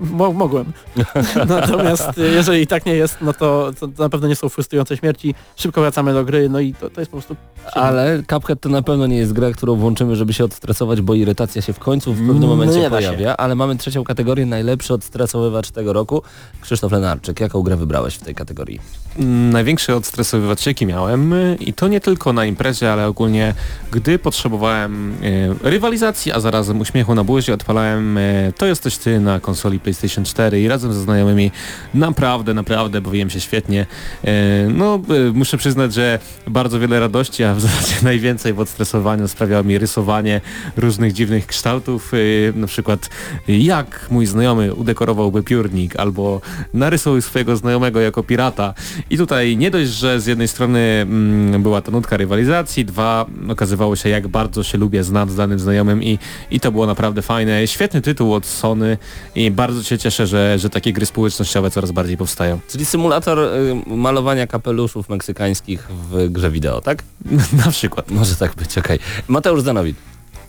[0.01, 0.73] mo mogłem.
[1.49, 5.35] Natomiast y, jeżeli tak nie jest, no to, to, na pewno nie są frustrujące śmierci,
[5.57, 7.37] szybko wracamy do gry, no i to, to jest po prostu
[7.73, 11.63] Ale Cuphead to na pewno nie jest gra, którą włączymy, żeby się odstresować, bo irytacja
[11.63, 12.91] się w końcu w pewnym Mm, momencie się.
[12.91, 16.23] pojawia, ale mamy trzecią kategorię, najlepszy odstresowywacz tego roku.
[16.61, 18.81] Krzysztof Lenarczyk, jaką grę wybrałeś w tej kategorii?
[19.19, 23.55] Mm, Największy odstresowywacz jaki miałem i to nie tylko na imprezie, ale ogólnie
[23.91, 29.41] gdy potrzebowałem y, rywalizacji, a zarazem uśmiechu na buzi, odpalałem y, To jesteś ty na
[29.41, 31.51] konsoli PlayStation 4 i razem ze znajomymi
[31.95, 33.87] naprawdę, naprawdę bawiłem się świetnie.
[34.25, 34.29] Y,
[34.75, 39.65] no y, muszę przyznać, że bardzo wiele radości, a w zasadzie najwięcej w odstresowaniu sprawiało
[39.65, 40.41] mi rysowanie
[40.77, 43.11] różnych dziwnych kształtów, y, na przykład
[43.49, 46.41] jak mój znajomy udekorowałby piórnik albo
[46.75, 48.75] narysuj swojego znajomego jako pirata
[49.11, 53.97] i tutaj nie dość, że z jednej strony mm, była to nutka rywalizacji, dwa okazywało
[53.97, 56.19] się jak bardzo się lubię, znam z danym znajomym i,
[56.51, 57.67] i to było naprawdę fajne.
[57.67, 58.99] Świetny tytuł od Sony
[59.35, 62.61] i bardzo się cieszę, że, że takie gry społecznościowe coraz bardziej powstają.
[62.69, 67.03] Czyli symulator y, malowania kapeluszów meksykańskich w grze wideo, tak?
[67.65, 68.11] na przykład.
[68.11, 68.99] Może tak być, okej.
[69.29, 69.97] Mateusz Zanowit.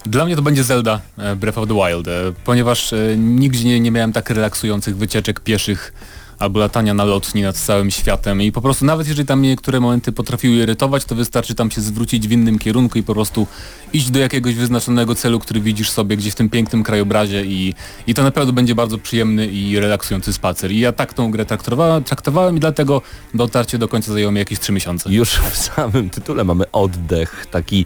[0.05, 2.12] Dla mnie to będzie Zelda e, Breath of the Wild, e,
[2.45, 5.93] ponieważ e, nigdzie nie, nie miałem tak relaksujących wycieczek pieszych
[6.39, 10.11] albo latania na lotni nad całym światem i po prostu nawet jeżeli tam niektóre momenty
[10.11, 13.47] potrafiły irytować, to wystarczy tam się zwrócić w innym kierunku i po prostu
[13.93, 17.73] iść do jakiegoś wyznaczonego celu, który widzisz sobie gdzieś w tym pięknym krajobrazie i,
[18.07, 20.71] i to naprawdę będzie bardzo przyjemny i relaksujący spacer.
[20.71, 23.01] I ja tak tą grę traktowałem, traktowałem i dlatego
[23.33, 25.09] dotarcie do końca zajęło mi jakieś 3 miesiące.
[25.09, 27.85] Już w samym tytule mamy oddech, taki...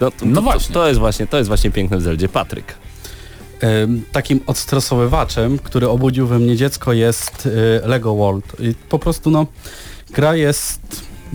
[0.00, 0.74] No, to, No to, właśnie.
[0.74, 1.26] To, to, jest właśnie.
[1.26, 2.28] To jest właśnie piękne w Zeldzie.
[2.28, 2.74] Patryk.
[4.12, 7.50] Takim odstresowywaczem, który obudził we mnie dziecko jest y,
[7.84, 8.44] Lego World.
[8.60, 9.46] I po prostu no,
[10.10, 10.80] gra jest...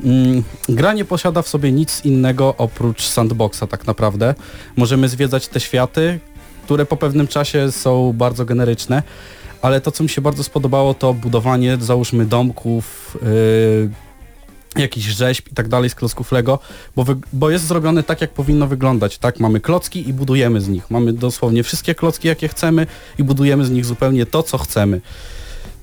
[0.04, 4.36] Mm, gra nie posiada w sobie nic innego oprócz sandboxa tak naprawdę.
[4.76, 6.20] Możemy zwiedzać te światy,
[6.64, 9.04] które po pewnym czasie są bardzo generyczne,
[9.62, 13.90] ale to co mi się bardzo spodobało to budowanie załóżmy domków, yy,
[14.78, 16.60] jakichś rzeźb i tak dalej z klocków Lego,
[16.96, 19.40] bo, wy, bo jest zrobione tak jak powinno wyglądać, tak?
[19.40, 20.92] Mamy klocki i budujemy z nich.
[20.92, 22.88] Mamy dosłownie wszystkie klocki jakie chcemy
[23.20, 25.02] i budujemy z nich zupełnie to co chcemy.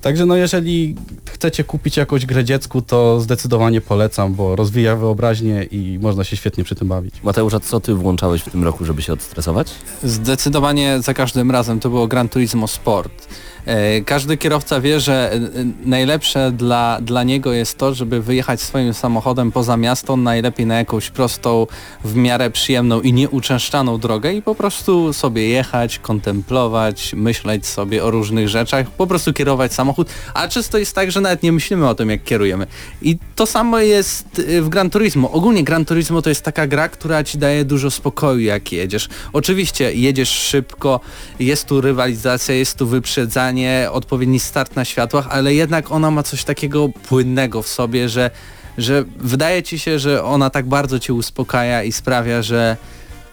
[0.01, 0.95] Także no jeżeli
[1.29, 6.63] chcecie kupić jakąś grę dziecku, to zdecydowanie polecam, bo rozwija wyobraźnię i można się świetnie
[6.63, 7.15] przy tym bawić.
[7.23, 9.71] Mateusz, a co ty włączałeś w tym roku, żeby się odstresować?
[10.03, 13.27] Zdecydowanie za każdym razem to było Gran Turismo Sport.
[13.65, 15.39] E, Każdy kierowca wie, że e,
[15.85, 21.09] najlepsze dla, dla niego jest to, żeby wyjechać swoim samochodem poza miasto, najlepiej na jakąś
[21.09, 21.67] prostą,
[22.03, 28.11] w miarę przyjemną i nieuczęszczaną drogę i po prostu sobie jechać, kontemplować, myśleć sobie o
[28.11, 31.95] różnych rzeczach, po prostu kierować samochód, a często jest tak, że nawet nie myślimy o
[31.95, 32.67] tym, jak kierujemy.
[33.01, 35.31] I to samo jest y, w Gran Turismo.
[35.31, 39.09] Ogólnie Gran Turismo to jest taka gra, która ci daje dużo spokoju, jak jedziesz.
[39.33, 40.99] Oczywiście jedziesz szybko,
[41.39, 43.50] jest tu rywalizacja, jest tu wyprzedzanie,
[43.91, 48.31] odpowiedni start na światłach, ale jednak ona ma coś takiego płynnego w sobie, że,
[48.77, 52.77] że wydaje ci się, że ona tak bardzo cię uspokaja i sprawia, że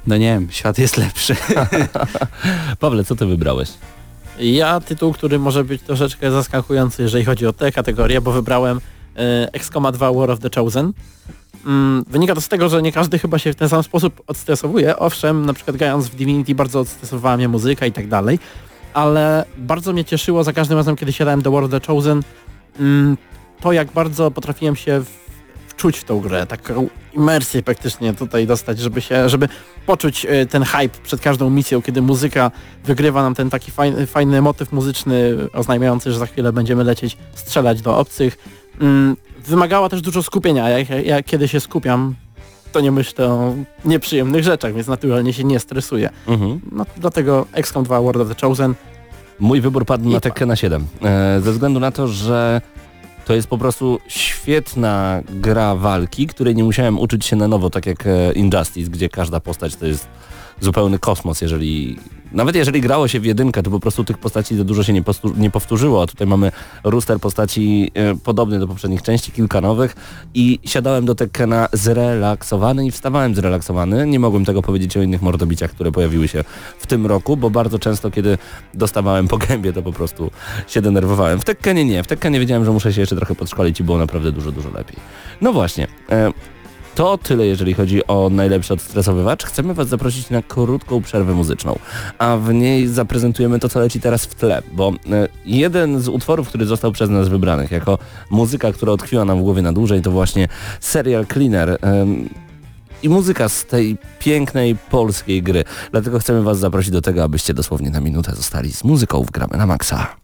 [0.07, 1.37] no nie wiem, świat jest lepszy.
[2.81, 3.69] Pawle, co ty wybrałeś?
[4.41, 8.81] Ja tytuł, który może być troszeczkę zaskakujący, jeżeli chodzi o tę kategorię, bo wybrałem
[9.16, 10.93] e, XCOM 2 War of the Chosen.
[11.66, 14.99] Mm, wynika to z tego, że nie każdy chyba się w ten sam sposób odstresowuje.
[14.99, 18.39] Owszem, na przykład grając w Divinity bardzo odstresowała mnie muzyka i tak dalej,
[18.95, 22.22] ale bardzo mnie cieszyło za każdym razem, kiedy siadałem do War of the Chosen,
[22.80, 23.16] mm,
[23.61, 25.03] to jak bardzo potrafiłem się
[25.68, 29.49] wczuć w tą grę, taką imersję praktycznie tutaj dostać, żeby się, żeby
[29.86, 32.51] poczuć e, ten hype przed każdą misją, kiedy muzyka
[32.84, 37.82] wygrywa nam ten taki fajny, fajny motyw muzyczny oznajmiający, że za chwilę będziemy lecieć, strzelać
[37.82, 38.39] do obcych.
[38.80, 39.16] Mm,
[39.47, 42.14] wymagała też dużo skupienia, a jak, ja kiedy się skupiam,
[42.73, 43.55] to nie myślę o
[43.85, 46.11] nieprzyjemnych rzeczach, więc naturalnie się nie stresuję.
[46.27, 46.61] Mhm.
[46.73, 48.75] No, dlatego XCOM 2 World of the Chosen
[49.41, 50.87] Mój wybór padł I na Tekkena 7.
[51.03, 52.61] E, ze względu na to, że
[53.25, 57.87] to jest po prostu świetna gra walki, której nie musiałem uczyć się na nowo, tak
[57.87, 60.07] jak e, Injustice, gdzie każda postać to jest
[60.61, 61.99] zupełny kosmos, jeżeli...
[62.33, 65.03] Nawet jeżeli grało się w jedynkę, to po prostu tych postaci za dużo się nie,
[65.37, 66.53] nie powtórzyło, a tutaj mamy
[66.85, 69.97] roster postaci e, podobny do poprzednich części, kilka nowych
[70.35, 74.07] i siadałem do Tekkena zrelaksowany i wstawałem zrelaksowany.
[74.07, 76.45] Nie mogłem tego powiedzieć o innych mordobiciach, które pojawiły się
[76.79, 78.39] w tym roku, bo bardzo często, kiedy
[78.75, 80.31] dostawałem po gębie, to po prostu
[80.67, 81.41] się denerwowałem.
[81.41, 82.03] W Tekkenie nie.
[82.03, 84.97] W Tekkenie wiedziałem, że muszę się jeszcze trochę podszkolić i było naprawdę dużo, dużo lepiej.
[85.41, 85.87] No właśnie.
[86.11, 86.33] E,
[86.99, 89.44] to tyle, jeżeli chodzi o najlepszy odstresowywacz.
[89.44, 91.78] Chcemy Was zaprosić na krótką przerwę muzyczną,
[92.18, 96.49] a w niej zaprezentujemy to, co leci teraz w tle, bo e, jeden z utworów,
[96.49, 97.99] który został przez nas wybranych jako
[98.30, 100.49] muzyka, która utkwiła nam w głowie na dłużej, to właśnie
[100.80, 101.78] Serial Cleaner.
[103.03, 105.64] i muzyka z tej pięknej polskiej gry.
[105.90, 109.57] Dlatego chcemy Was zaprosić do tego, abyście dosłownie na minutę zostali z muzyką w Gramy
[109.57, 110.16] na Maxa.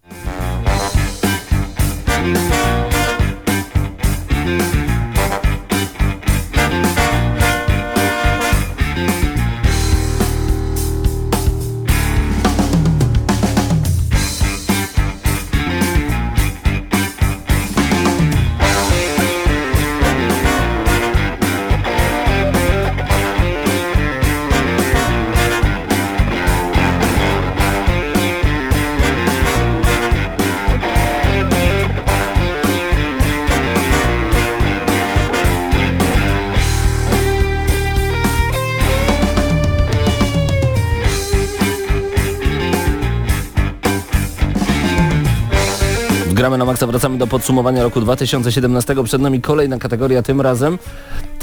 [46.45, 48.95] Gramy na Maxa wracamy do podsumowania roku 2017.
[49.03, 50.77] Przed nami kolejna kategoria, tym razem.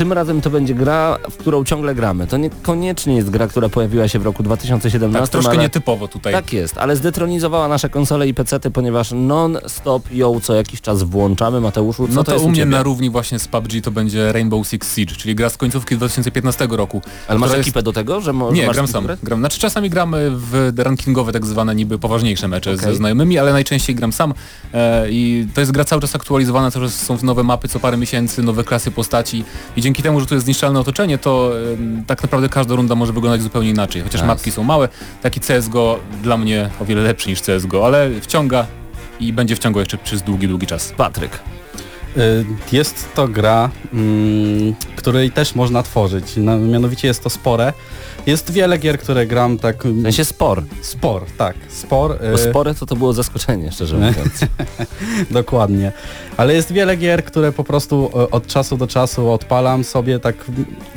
[0.03, 2.26] Tym razem to będzie gra, w którą ciągle gramy.
[2.26, 5.62] To niekoniecznie jest gra, która pojawiła się w roku 2017, Tak, troszkę ale...
[5.62, 6.32] nietypowo tutaj.
[6.32, 11.61] Tak jest, ale zdetronizowała nasze konsole i pecety, ponieważ non-stop ją co jakiś czas włączamy.
[11.61, 12.70] Mateuszu, co no to, to jest u mnie ciebie?
[12.70, 16.68] na równi właśnie z PUBG to będzie Rainbow Six Siege, czyli gra z końcówki 2015
[16.70, 17.03] roku.
[17.28, 19.07] Ale masz która jest- ekipę do tego, że mo- Nie, masz gram sam.
[19.22, 19.38] Gram.
[19.38, 22.84] Znaczy czasami gramy w rankingowe tak zwane niby poważniejsze mecze Okej.
[22.84, 24.34] ze znajomymi, ale najczęściej gram sam
[24.74, 27.96] e, i to jest gra cały czas aktualizowana, cały czas są nowe mapy co parę
[27.96, 29.44] miesięcy, nowe klasy postaci
[29.76, 31.53] i dzięki temu, że tu jest zniszczalne otoczenie, to
[32.01, 34.26] e, tak naprawdę każda runda może wyglądać zupełnie inaczej, chociaż Nice.
[34.26, 34.88] mapki są małe.
[35.22, 38.66] Taki CSGO dla mnie o wiele lepszy niż CSGO, ale wciąga
[39.20, 40.93] i będzie wciągał jeszcze przez długi, długi czas.
[40.97, 41.38] Patryk.
[42.16, 46.24] Y, Jest to gra, mm, której też można tworzyć.
[46.68, 47.72] Mianowicie jest to spore.
[48.26, 49.84] Jest wiele gier, które gram tak...
[49.84, 50.62] W sensie spor.
[50.82, 51.56] Spor, tak.
[51.68, 52.18] Spor.
[52.18, 54.40] Bo y, spore to to było zaskoczenie, szczerze mówiąc.
[55.30, 55.92] Dokładnie.
[56.36, 60.34] Ale jest wiele gier, które po prostu e, od czasu do czasu odpalam sobie tak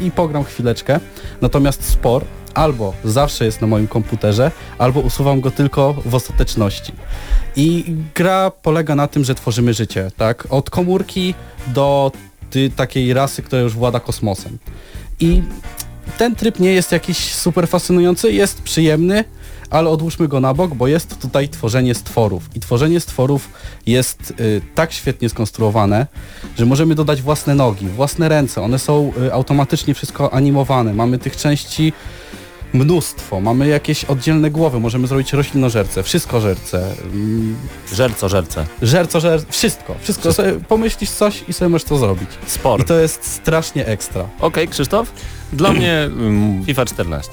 [0.02, 1.00] i pogram chwileczkę.
[1.42, 6.94] Natomiast spor albo zawsze jest na moim komputerze, albo usuwam go tylko w ostateczności.
[7.56, 10.48] I gra polega na tym, że tworzymy życie, tak?
[10.50, 11.34] Od komórki
[11.68, 12.12] do
[12.76, 14.58] takiej rasy, która już włada kosmosem.
[15.20, 15.42] I
[16.18, 19.24] ten tryb nie jest jakiś super fascynujący, jest przyjemny,
[19.70, 22.50] ale odłóżmy go na bok, bo jest tutaj tworzenie stworów.
[22.56, 23.50] I tworzenie stworów
[23.86, 26.08] jest y, tak świetnie skonstruowane,
[26.58, 28.62] że możemy dodać własne nogi, własne ręce.
[28.62, 30.94] One są y, automatycznie wszystko animowane.
[30.94, 31.94] Mamy tych części
[32.76, 33.42] mnóstwo.
[33.42, 34.80] Mamy jakieś oddzielne głowy.
[34.80, 37.56] Możemy zrobić roślinożerce, wszystkożerce, mm,
[37.94, 38.66] Żerco, żerce.
[38.82, 39.42] żerco, żer...
[39.50, 39.96] wszystko.
[40.02, 40.34] Wszystko.
[40.34, 42.30] Sobie pomyślisz coś i sobie możesz to zrobić.
[42.48, 42.82] Spor.
[42.82, 44.28] I to jest strasznie ekstra.
[44.40, 45.12] Okej, Krzysztof?
[45.54, 47.32] Dla mnie mm, FIFA 14.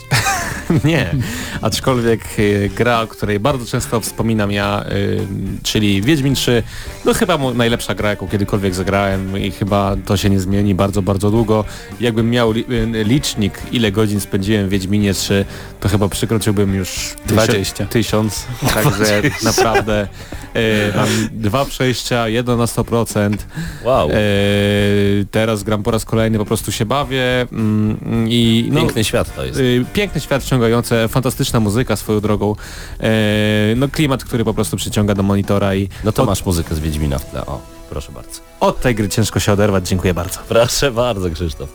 [0.85, 1.15] nie,
[1.63, 5.27] aczkolwiek y, gra, o której bardzo często wspominam ja, y,
[5.63, 6.63] czyli Wiedźmin 3,
[7.05, 11.31] no chyba najlepsza gra, jaką kiedykolwiek zagrałem i chyba to się nie zmieni bardzo, bardzo
[11.31, 11.65] długo.
[12.01, 12.65] Jakbym miał y,
[13.05, 15.45] licznik, ile godzin spędziłem w Wiedźminie 3,
[15.81, 16.89] to chyba przekroczyłbym już
[17.27, 17.87] tysio- 20.
[17.87, 20.09] tysiąc, także naprawdę
[20.51, 20.51] y,
[20.96, 23.36] mam dwa przejścia, jedno na 100%.
[23.84, 24.11] Wow.
[24.11, 24.14] E,
[25.30, 27.98] teraz gram po raz kolejny, po prostu się bawię mm,
[28.28, 29.59] i no, Piękny świat to jest.
[29.61, 32.57] y, piękny świat wciągający, fantastyczna muzyka swoją drogą,
[33.00, 33.11] e,
[33.76, 36.78] no klimat, który po prostu przyciąga do monitora i No to od, masz muzykę z
[36.78, 37.46] Wiedźmina w tle.
[37.46, 38.40] O, proszę bardzo.
[38.61, 40.40] od tej gry ciężko się oderwać, dziękuję bardzo.
[40.48, 41.68] Proszę bardzo, Krzysztof.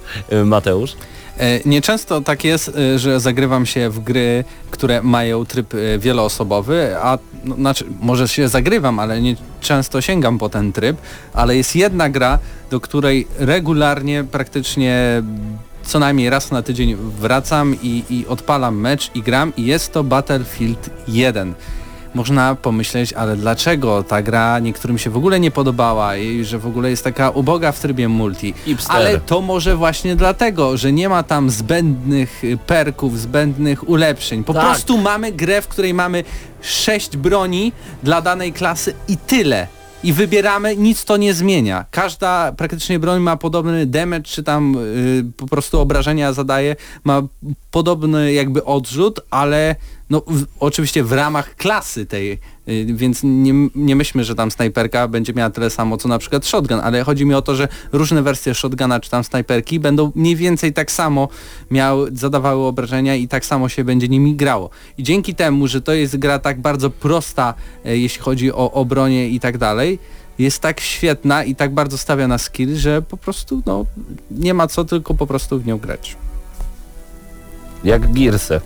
[0.45, 0.91] Mateusz?
[1.40, 6.96] E, Nieczęsto tak jest, e, że zagrywam się w gry, które mają tryb e, wieloosobowy,
[7.02, 10.98] a no, znaczy może się zagrywam, ale nie często sięgam po ten tryb,
[11.34, 15.24] ale jest jedna gra, do której regularnie praktycznie
[15.84, 20.04] co najmniej raz na tydzień wracam i, i odpalam mecz i gram i jest to
[20.04, 21.54] Battlefield 1.
[22.16, 26.68] Można pomyśleć, ale dlaczego ta gra niektórym się w ogóle nie podobała i że w
[26.68, 28.53] ogóle jest taka uboga w trybie multi.
[28.66, 28.95] Hipster.
[28.95, 34.43] Ale to może właśnie dlatego, że nie ma tam zbędnych y, perków, zbędnych ulepszeń.
[34.43, 34.66] Po Tak.
[34.66, 36.24] prostu mamy grę, w której mamy
[36.62, 37.72] sześć broni
[38.03, 39.68] dla danej klasy i tyle.
[40.03, 41.86] I wybieramy, nic to nie zmienia.
[41.91, 47.22] Każda praktycznie broń ma podobny damage, czy tam y, po prostu obrażenia zadaje, ma
[47.72, 49.76] podobny jakby odrzut, ale
[50.10, 55.08] no w, oczywiście w ramach klasy tej, y, więc nie, nie myślmy, że tam snajperka
[55.08, 58.22] będzie miała tyle samo co na przykład shotgun, ale chodzi mi o to, że różne
[58.22, 61.28] wersje shotguna czy tam snajperki będą mniej więcej tak samo
[61.72, 64.70] miały, zadawały obrażenia i tak samo się będzie nimi grało.
[64.97, 67.53] I dzięki temu, że to jest gra tak bardzo prosta,
[67.86, 69.99] e, jeśli chodzi o obronie i tak dalej,
[70.39, 73.86] jest tak świetna i tak bardzo stawia na skill, że po prostu no,
[74.32, 76.16] nie ma co tylko po prostu w nią grać.
[77.84, 78.62] Jak Gearsy.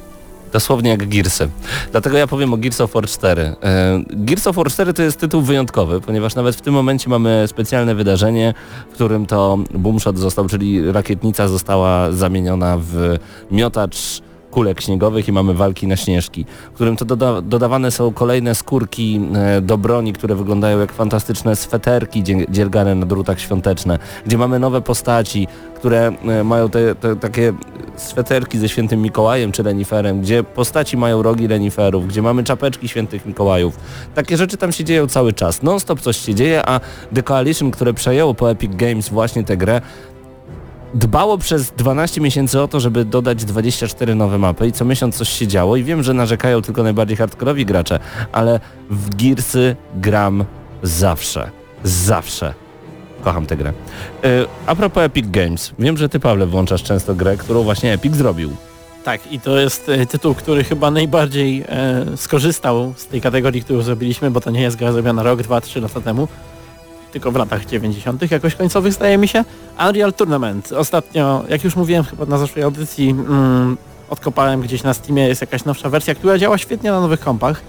[0.54, 1.50] Dosłownie jak Gearsy.
[1.92, 3.42] Dlatego ja powiem o Gears of War 4.
[3.42, 7.44] E, Gears of War 4 to jest tytuł wyjątkowy, ponieważ nawet w tym momencie mamy
[7.48, 8.54] specjalne wydarzenie,
[8.92, 13.18] w którym to boomshot został, czyli rakietnica została zamieniona w
[13.52, 14.22] miotacz
[14.52, 19.22] kulek śniegowych i mamy walki na śnieżki, w którym to doda dodawane są kolejne skórki
[19.36, 24.60] e, do broni, które wyglądają jak fantastyczne sweterki dzie dziergane na drutach świąteczne, gdzie mamy
[24.60, 27.54] nowe postaci, które e, mają te, te takie
[27.96, 33.26] sweterki ze świętym Mikołajem czy reniferem, gdzie postaci mają rogi reniferów, gdzie mamy czapeczki świętych
[33.26, 33.80] Mikołajów.
[34.16, 35.64] Takie rzeczy tam się dzieją cały czas.
[35.64, 36.80] Non-stop coś się dzieje, a
[37.14, 39.82] The Coalition, które przejęło po Epic Games właśnie tę grę,
[40.94, 45.30] dbało przez 12 miesięcy o to, żeby dodać 24 nowe mapy i co miesiąc coś
[45.30, 48.00] się działo i wiem, że narzekają tylko najbardziej hardkorowi gracze,
[48.32, 50.46] ale w Gearsy gram
[50.84, 51.52] zawsze.
[51.84, 52.54] Zawsze.
[53.24, 53.74] Kocham tę grę.
[54.24, 54.30] Yy,
[54.66, 58.52] a propos Epic Games, wiem, że ty Pawle włączasz często grę, którą właśnie Epic zrobił.
[59.04, 63.82] Tak, i to jest e, tytuł, który chyba najbardziej e, skorzystał z tej kategorii, którą
[63.82, 66.28] zrobiliśmy, bo to nie jest gra zrobiona rok, dwa, trzy lata temu,
[67.12, 68.32] tylko w latach 90.
[68.32, 69.44] jakoś końcowych zdaje mi się.
[69.90, 70.72] Unreal Tournament.
[70.72, 73.78] Ostatnio, jak już mówiłem chyba na zeszłej audycji, mm,
[74.10, 77.62] odkopałem gdzieś na Steamie, jest jakaś nowsza wersja, która działa świetnie na nowych kompach,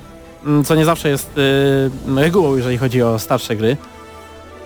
[0.46, 3.76] mm, co nie zawsze jest y, regułą, jeżeli chodzi o starsze gry.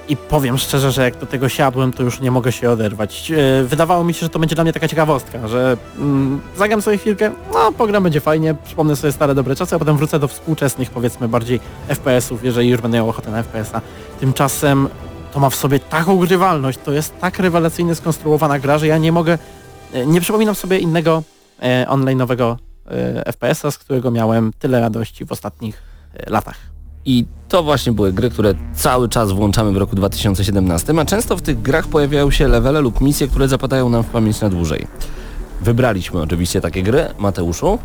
[0.09, 3.32] I powiem szczerze, że jak do tego siadłem, to już nie mogę się oderwać.
[3.36, 6.98] E, Wydawało mi się, że to będzie dla mnie taka ciekawostka, że mm, zagram sobie
[6.98, 10.90] chwilkę, no program będzie fajnie, przypomnę sobie stare dobre czasy, a potem wrócę do współczesnych,
[10.90, 13.80] powiedzmy bardziej FPS-ów, jeżeli już będę miał ochotę na FPS-a.
[14.20, 14.88] Tymczasem
[15.32, 19.12] to ma w sobie taką grywalność, to jest tak rewelacyjnie skonstruowana gra, że ja nie
[19.12, 19.38] mogę,
[19.92, 21.22] e, nie przypominam sobie innego
[21.62, 25.82] e, online'owego e, FPS-a, z którego miałem tyle radości w ostatnich
[26.14, 26.75] e, latach.
[27.07, 31.42] I to właśnie były gry, które cały czas włączamy w roku 2017, a często w
[31.42, 34.86] tych grach pojawiają się levele lub misje, które zapadają nam w pamięć na dłużej.
[35.61, 37.07] Wybraliśmy oczywiście takie gry.
[37.18, 37.78] Mateuszu?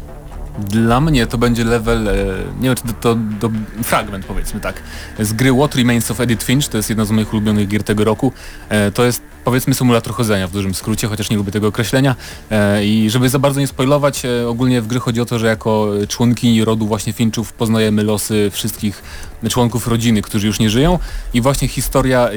[0.59, 2.13] Dla mnie to będzie level, e,
[2.59, 3.49] nie wiem czy to, to, to
[3.84, 4.82] fragment powiedzmy tak,
[5.19, 8.03] z gry What Remains of Edith Finch, to jest jedna z moich ulubionych gier tego
[8.03, 8.32] roku.
[8.69, 12.15] E, To jest powiedzmy symulator chodzenia w dużym skrócie, chociaż nie lubię tego określenia.
[12.51, 15.47] E, I żeby za bardzo nie spoilować, e, ogólnie w gry chodzi o to, że
[15.47, 19.03] jako członkini rodu właśnie Finchów poznajemy losy wszystkich
[19.49, 20.99] członków rodziny, którzy już nie żyją
[21.33, 22.29] i właśnie historia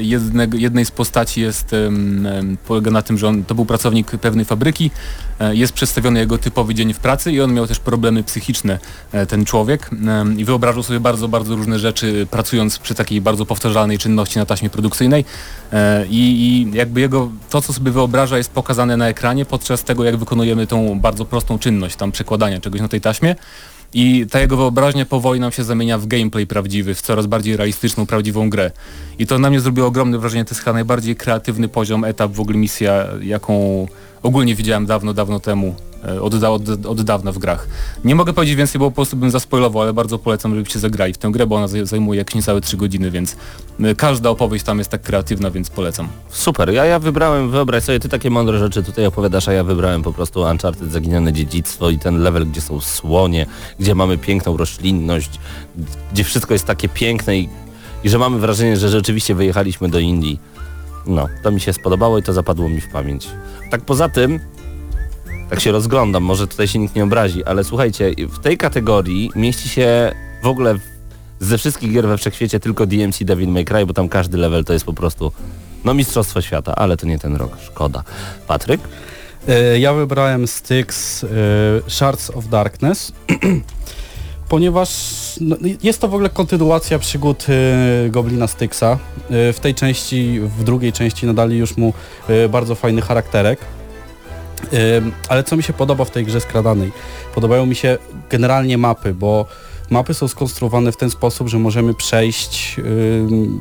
[0.53, 1.75] jednej z postaci jest,
[2.67, 4.91] polega na tym, że on to był pracownik pewnej fabryki,
[5.39, 8.79] e, jest przedstawiony jego typowy dzień w pracy i on miał też problemy psychiczne,
[9.27, 9.89] ten człowiek
[10.37, 14.69] i wyobrażał sobie bardzo, bardzo różne rzeczy pracując przy takiej bardzo powtarzalnej czynności na taśmie
[14.69, 15.25] produkcyjnej
[16.09, 20.17] i, i jakby jego, to co sobie wyobraża jest pokazane na ekranie podczas tego jak
[20.17, 23.35] wykonujemy tą bardzo prostą czynność, tam przekładania czegoś na tej taśmie.
[23.93, 28.05] I ta jego wyobraźnia powoli nam się zamienia w gameplay prawdziwy, w coraz bardziej realistyczną,
[28.05, 28.71] prawdziwą grę.
[29.19, 32.39] I to na mnie zrobiło ogromne wrażenie, to jest chyba najbardziej kreatywny poziom, etap, w
[32.39, 33.87] ogóle misja, jaką
[34.23, 35.75] ogólnie widziałem dawno, dawno temu,
[36.21, 37.67] od, da- od, od dawna w grach.
[38.03, 41.17] Nie mogę powiedzieć więcej, bo po prostu bym zaspoilował, ale bardzo polecam, żebyście zagrali w
[41.17, 43.35] tę grę, bo ona zaj- zajmuje jakieś niecałe 3 godziny, więc
[43.79, 46.07] e, każda opowieść tam jest tak kreatywna, więc polecam.
[46.29, 50.01] Super, ja, ja wybrałem, wyobraź sobie, ty takie mądre rzeczy tutaj opowiadasz, a ja wybrałem
[50.03, 53.45] po prostu Uncharted Zaginione Dziedzictwo i ten level, gdzie są słonie,
[53.79, 55.29] gdzie mamy piękną roślinność,
[56.13, 57.49] gdzie wszystko jest takie piękne i,
[58.03, 60.39] i że mamy wrażenie, że rzeczywiście wyjechaliśmy do Indii.
[61.07, 63.27] No, to mi się spodobało i to zapadło mi w pamięć.
[63.71, 64.39] Tak poza tym,
[65.49, 69.69] tak się rozglądam, może tutaj się nikt nie obrazi, ale słuchajcie, w tej kategorii mieści
[69.69, 70.11] się
[70.43, 70.75] w ogóle
[71.39, 74.73] ze wszystkich gier we wszechświecie tylko DMC Devil May Cry, bo tam każdy level to
[74.73, 75.31] jest po prostu
[75.85, 78.03] no mistrzostwo świata, ale to nie ten rok, szkoda.
[78.47, 78.81] Patryk?
[79.47, 81.27] E, Ja wybrałem Styx e,
[81.87, 83.11] Shards of Darkness,
[84.49, 84.89] ponieważ
[85.41, 88.83] no, jest to w ogóle kontynuacja przygód e, Goblina Styxa.
[89.29, 91.93] E, W tej części, w drugiej części nadali już mu
[92.49, 93.59] bardzo fajny charakterek.
[95.29, 96.91] Ale co mi się podoba w tej grze skradanej?
[97.35, 97.97] Podobają mi się
[98.29, 99.45] generalnie mapy, bo
[99.89, 102.75] mapy są skonstruowane w ten sposób, że możemy przejść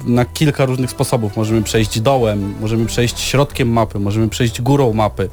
[0.07, 1.37] na kilka różnych sposobów.
[1.37, 5.29] Możemy przejść dołem, możemy przejść środkiem mapy, możemy przejść górą mapy.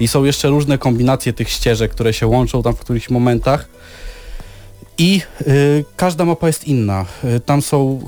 [0.00, 3.68] I są jeszcze różne kombinacje tych ścieżek, które się łączą tam w którychś momentach.
[4.98, 7.04] I y, każda mapa jest inna.
[7.24, 8.00] Y, tam są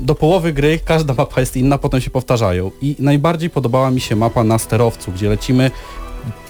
[0.00, 2.70] do połowy gry, każda mapa jest inna, potem się powtarzają.
[2.82, 5.70] I najbardziej podobała mi się mapa na sterowcu, gdzie lecimy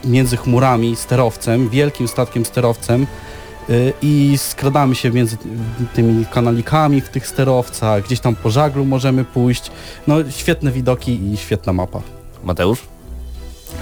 [0.04, 3.06] między chmurami sterowcem, wielkim statkiem sterowcem
[3.70, 5.36] y, i skradamy się między
[5.94, 9.70] tymi kanalikami w tych sterowcach, gdzieś tam po żaglu możemy pójść.
[10.06, 12.00] No świetne widoki i świetna mapa.
[12.44, 12.82] Mateusz?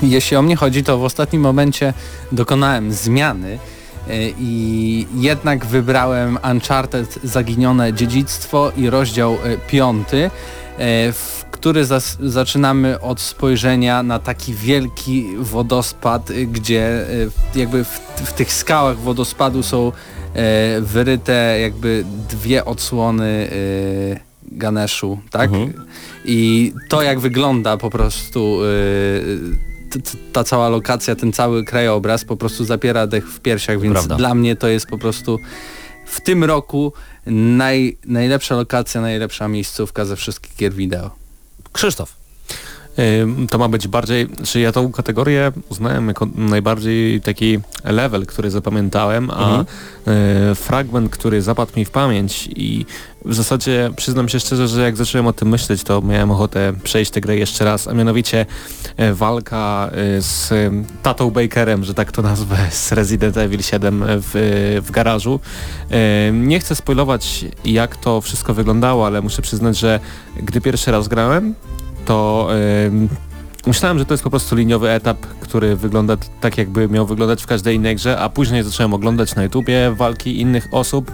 [0.03, 1.95] Jeśli o mnie chodzi, to w ostatnim momencie
[2.33, 3.59] dokonałem zmiany
[4.09, 10.31] e, i jednak wybrałem Uncharted Zaginione Dziedzictwo i rozdział e, piąty,
[11.13, 17.07] w który zas- zaczynamy od spojrzenia na taki wielki wodospad, e, gdzie
[17.55, 17.89] e, jakby w,
[18.25, 19.93] w tych skałach wodospadu są
[20.35, 23.51] e, wyryte jakby dwie odsłony
[24.12, 24.21] e,
[24.59, 25.51] Ganeszu, tak?
[25.51, 25.73] Mhm.
[26.25, 32.25] I to jak wygląda po prostu y, t- t- ta cała lokacja, ten cały krajobraz
[32.25, 34.17] po prostu zapiera dech w piersiach, więc Prawda.
[34.17, 35.39] dla mnie to jest po prostu
[36.07, 36.93] w tym roku
[37.27, 41.24] naj, najlepsza lokacja, najlepsza miejscówka ze wszystkich gier wideo.
[41.75, 42.24] Krzysztof.
[43.51, 49.31] To ma być bardziej, czy ja tą kategorię uznałem jako najbardziej taki level, który zapamiętałem,
[49.31, 49.67] a Mhm.
[50.53, 52.87] y, fragment, który zapadł mi w pamięć i
[53.25, 57.11] w zasadzie przyznam się szczerze, że jak zacząłem o tym myśleć, to miałem ochotę przejść
[57.11, 58.47] tę grę jeszcze raz, a mianowicie
[59.01, 60.53] y, walka y, z
[61.03, 65.41] Tatą Bakerem, że tak to nazwę, z Resident Evil 7 w, w garażu.
[66.29, 70.01] Y, Nie chcę spoilować jak to wszystko wyglądało, ale muszę przyznać, że
[70.43, 71.55] gdy pierwszy raz grałem,
[72.07, 73.09] to
[73.67, 77.47] myślałem, że to jest po prostu liniowy etap, który wygląda tak jakby miał wyglądać w
[77.47, 81.12] każdej innej grze, a później zacząłem oglądać na YouTubie walki innych osób.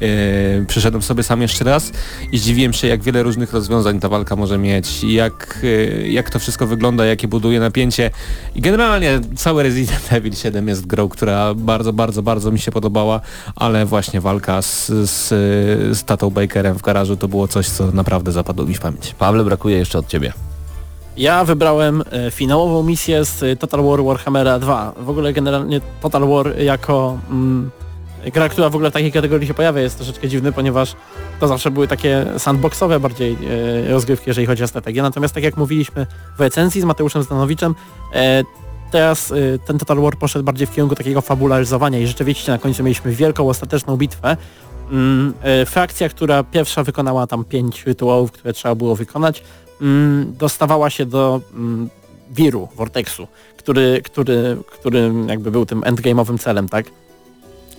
[0.00, 1.92] Yy, przyszedłem sobie sam jeszcze raz
[2.32, 6.38] i zdziwiłem się, jak wiele różnych rozwiązań ta walka może mieć, jak, yy, jak to
[6.38, 8.10] wszystko wygląda, jakie buduje napięcie.
[8.54, 13.20] I generalnie cały Resident Evil 7 jest grą, która bardzo, bardzo, bardzo mi się podobała,
[13.56, 15.28] ale właśnie walka z, z,
[15.98, 19.14] z Tatą Bakerem w garażu to było coś, co naprawdę zapadło mi w pamięć.
[19.18, 20.51] Pawle, brakuje jeszcze od ciebie.
[21.16, 24.92] Ja wybrałem e, finałową misję z e, Total War Warhammera 2.
[24.96, 27.70] W ogóle generalnie Total War jako mm,
[28.32, 30.94] gra, która w ogóle w takiej kategorii się pojawia jest troszeczkę dziwny, ponieważ
[31.40, 33.38] to zawsze były takie sandboxowe bardziej
[33.86, 35.02] e, rozgrywki, jeżeli chodzi o strategię.
[35.02, 36.06] Natomiast tak jak mówiliśmy
[36.36, 37.74] w recenzji z Mateuszem Stanowiczem,
[38.14, 38.44] e,
[38.90, 42.82] teraz e, ten Total War poszedł bardziej w kierunku takiego fabularyzowania i rzeczywiście na końcu
[42.82, 44.36] mieliśmy wielką, ostateczną bitwę,
[44.90, 49.42] mm, e, frakcja, która pierwsza wykonała tam pięć rytuałów, które trzeba było wykonać,
[50.26, 51.90] dostawała się do mm,
[52.30, 56.86] wiru, vortexu, który, który, który jakby był tym endgame'owym celem, tak?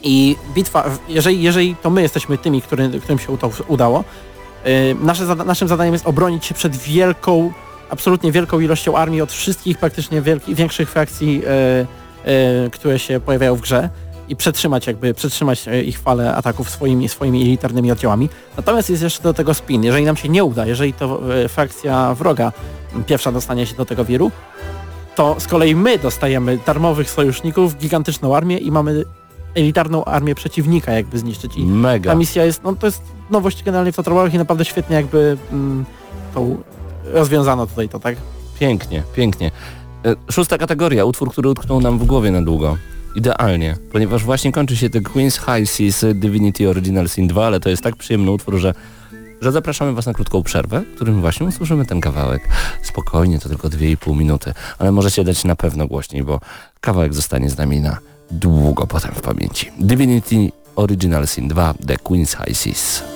[0.03, 4.03] I bitwa, jeżeli, jeżeli to my jesteśmy tymi, który, którym się to udało,
[4.65, 4.71] yy,
[5.01, 7.51] nasze, naszym zadaniem jest obronić się przed wielką,
[7.89, 11.43] absolutnie wielką ilością armii od wszystkich praktycznie wielkich, większych frakcji, yy,
[12.63, 13.89] yy, które się pojawiają w grze
[14.33, 18.29] i przetrzymać jakby, przetrzymać e, ich falę ataków swoimi, swoimi elitarnymi oddziałami.
[18.57, 19.83] Natomiast jest jeszcze do tego spin.
[19.83, 22.51] Jeżeli nam się nie uda, jeżeli to e, frakcja wroga
[23.05, 24.31] pierwsza dostanie się do tego wiru,
[25.15, 29.03] to z kolei my dostajemy darmowych sojuszników, gigantyczną armię i mamy
[29.55, 31.57] elitarną armię przeciwnika jakby zniszczyć.
[31.57, 32.11] I Mega.
[32.11, 35.85] ta misja jest, no to jest nowość generalnie w Total i naprawdę świetnie jakby mm,
[36.33, 36.57] tą
[37.03, 38.15] rozwiązano tutaj to, tak?
[38.59, 39.51] Pięknie, pięknie.
[40.05, 42.77] E, Szósta kategoria, utwór, który utknął nam w głowie na długo.
[43.15, 47.69] Idealnie, ponieważ właśnie kończy się The Queen's High Seas Divinity Original Sin 2, ale to
[47.69, 48.73] jest tak przyjemny utwór, że,
[49.41, 52.49] że zapraszamy Was na krótką przerwę, w którym właśnie usłyszymy ten kawałek.
[52.81, 56.39] Spokojnie, to tylko 2,5 minuty, ale możecie dać na pewno głośniej, bo
[56.81, 57.97] kawałek zostanie z nami na
[58.31, 59.71] długo potem w pamięci.
[59.79, 63.12] Divinity Original Sin 2 The Queen's High Seas.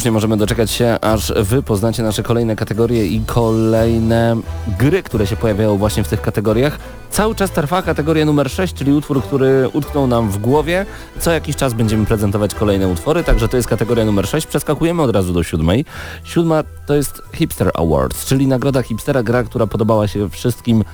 [0.00, 4.36] Już nie możemy doczekać się, aż wy poznacie nasze kolejne kategorie i kolejne
[4.78, 6.78] gry, które się pojawiają właśnie w tych kategoriach.
[7.10, 10.86] Cały czas trwa kategoria numer 6, czyli utwór, który utknął nam w głowie.
[11.18, 14.46] Co jakiś czas będziemy prezentować kolejne utwory, także to jest kategoria numer 6.
[14.46, 15.84] Przeskakujemy od razu do siódmej.
[16.24, 20.84] Siódma to jest Hipster Awards, czyli nagroda hipstera, gra, która podobała się wszystkim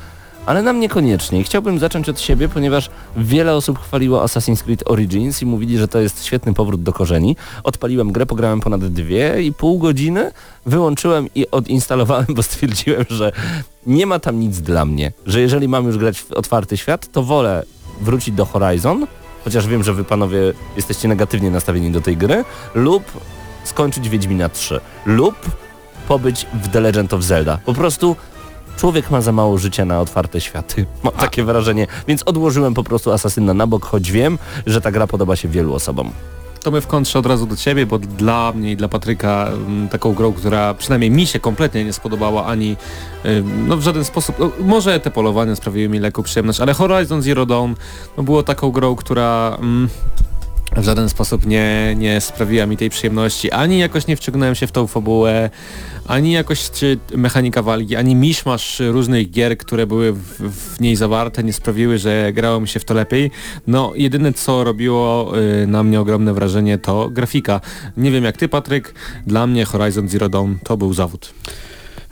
[0.46, 1.40] ale nam niekoniecznie.
[1.40, 5.88] I Chciałbym zacząć od siebie, ponieważ wiele osób chwaliło Assassin's Creed Origins i mówili, że
[5.88, 7.36] to jest świetny powrót do korzeni.
[7.64, 10.30] Odpaliłem grę, pograłem ponad dwie i pół godziny,
[10.66, 13.32] wyłączyłem i odinstalowałem, bo stwierdziłem, że
[13.86, 15.12] nie ma tam nic dla mnie.
[15.26, 17.62] Że jeżeli mam już grać w otwarty świat, to wolę
[18.00, 19.06] wrócić do Horizon,
[19.44, 20.38] chociaż wiem, że wy panowie
[20.76, 22.44] jesteście negatywnie nastawieni do tej gry,
[22.74, 23.02] lub
[23.64, 25.34] skończyć Wiedźmina 3, lub
[26.08, 27.58] pobyć w The Legend of Zelda.
[27.64, 28.16] Po prostu
[28.76, 30.86] człowiek ma za mało życia na otwarte światy.
[31.04, 31.86] Mam takie wrażenie.
[32.08, 35.74] Więc odłożyłem po prostu Asasyna na bok, choć wiem, że ta gra podoba się wielu
[35.74, 36.10] osobom.
[36.62, 39.88] To my w kontrze od razu do Ciebie, bo dla mnie i dla Patryka m,
[39.90, 42.76] taką grą, która przynajmniej mi się kompletnie nie spodobała ani
[43.24, 47.22] y, no w żaden sposób, no, może te polowania sprawiły mi lekką przyjemność, ale Horizon
[47.22, 47.72] Zero Dawn
[48.16, 49.88] no, było taką grą, która mm,
[50.76, 54.72] w żaden sposób nie, nie sprawiła mi tej przyjemności, ani jakoś nie wciągnąłem się w
[54.72, 55.50] tą fabułę,
[56.06, 61.44] ani jakoś czy mechanika walki, ani miszmasz różnych gier, które były w, w niej zawarte,
[61.44, 63.30] nie sprawiły, że grało mi się w to lepiej.
[63.66, 65.32] No, jedyne co robiło
[65.62, 67.60] y, na mnie ogromne wrażenie to grafika.
[67.96, 68.94] Nie wiem jak ty, Patryk,
[69.26, 71.34] dla mnie Horizon Zero Dawn to był zawód.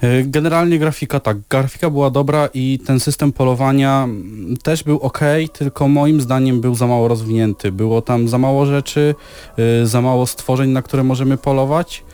[0.05, 5.21] Y, Generalnie grafika tak, grafika była dobra i ten system polowania mm, też był ok,
[5.53, 7.73] tylko moim zdaniem był za mało rozwinięty.
[7.73, 9.15] Było tam za mało rzeczy,
[9.83, 12.05] y, za mało stworzeń, na które możemy polować.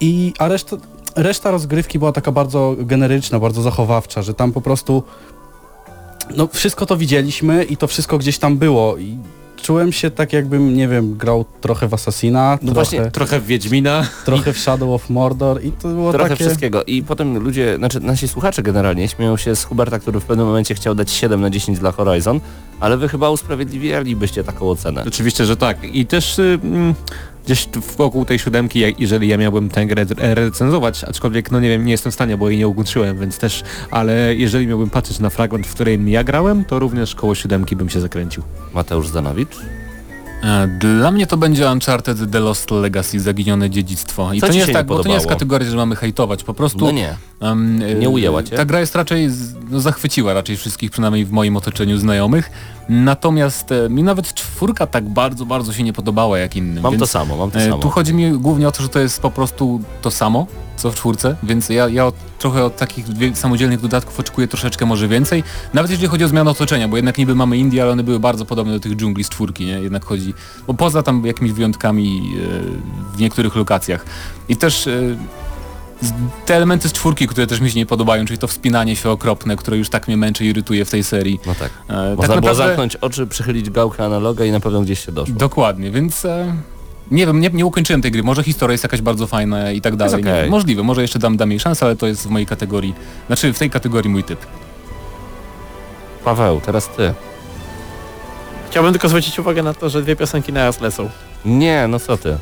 [0.00, 0.76] I, a reszta,
[1.16, 5.02] reszta rozgrywki była taka bardzo generyczna, bardzo zachowawcza, że tam po prostu
[6.36, 9.18] no wszystko to widzieliśmy i to wszystko gdzieś tam było i
[9.62, 13.46] czułem się tak jakbym, nie wiem, grał trochę w Assassina, No trochę, właśnie, Trochę w
[13.46, 14.06] Wiedźmina.
[14.24, 16.44] trochę w Shadow of Mordor i to było Trochę takie...
[16.44, 16.84] wszystkiego.
[16.84, 20.74] I potem ludzie, znaczy nasi słuchacze generalnie śmieją się z Huberta, który w pewnym momencie
[20.74, 22.40] chciał dać 7 na 10 dla Horizon,
[22.80, 25.04] ale wy chyba usprawiedliwialibyście taką ocenę.
[25.08, 25.84] Oczywiście, że tak.
[25.94, 26.94] I też y, mm,
[27.50, 31.84] gdzieś wokół tej siódemki, jeżeli ja miałbym tę grę re- recenzować, aczkolwiek no nie wiem,
[31.84, 35.30] nie jestem w stanie, bo jej nie ukończyłem, więc też, ale jeżeli miałbym patrzeć na
[35.30, 38.42] fragment, w którym ja grałem, to również koło siódemki bym się zakręcił.
[38.74, 39.56] Mateusz Zanowicz?
[40.42, 44.32] E, Dla mnie to będzie Uncharted The Lost Legacy, Zaginione Dziedzictwo.
[44.32, 45.76] I Co to ci nie, jest się tak, nie bo to nie jest kategoria, że
[45.76, 46.84] mamy hejtować, po prostu...
[46.84, 47.14] No nie.
[47.42, 48.56] e, Nie ujęła cię?
[48.56, 49.28] Ta gra jest raczej,
[49.70, 52.50] no, zachwyciła raczej wszystkich, przynajmniej w moim otoczeniu znajomych.
[52.90, 56.82] Natomiast e, mi nawet czwórka tak bardzo, bardzo się nie podobała jak innym.
[56.82, 57.82] Mam to samo, mam to e, samo.
[57.82, 60.46] Tu chodzi mi głównie o to, że to jest po prostu to samo,
[60.76, 63.04] co w czwórce, więc ja, ja od trochę od takich
[63.34, 65.44] samodzielnych dodatków oczekuję troszeczkę może więcej.
[65.74, 68.44] Nawet jeżeli chodzi o zmianę otoczenia, bo jednak niby mamy Indie, ale one były bardzo
[68.44, 69.72] podobne do tych dżungli z czwórki, nie?
[69.80, 70.34] Jednak chodzi,
[70.66, 72.32] bo poza tam jakimiś wyjątkami
[73.12, 74.04] e, w niektórych lokacjach.
[74.48, 75.18] I też z-
[76.46, 79.56] te elementy z czwórki, które też mi się nie podobają, czyli to wspinanie się okropne,
[79.56, 81.40] które już tak mnie męczy i irytuje w tej serii.
[81.46, 81.70] No tak.
[81.88, 85.34] E, Można było zamknąć oczy, przychylić gałkę analoga i na pewno gdzieś się doszło.
[85.34, 86.54] Dokładnie, więc e,
[87.10, 88.22] nie wiem, nie, nie ukończyłem tej gry.
[88.22, 90.24] Może historia jest jakaś bardzo fajna i tak dalej.
[90.24, 92.94] Jest Nie Możliwe, może jeszcze dam, dam jej szansę, ale to jest w mojej kategorii,
[93.26, 94.46] znaczy w tej kategorii mój typ.
[96.24, 97.14] Paweł, teraz ty.
[98.70, 101.10] Chciałbym tylko zwrócić uwagę na to, że dwie piosenki naraz lecą.
[101.44, 102.36] Nie, no co ty.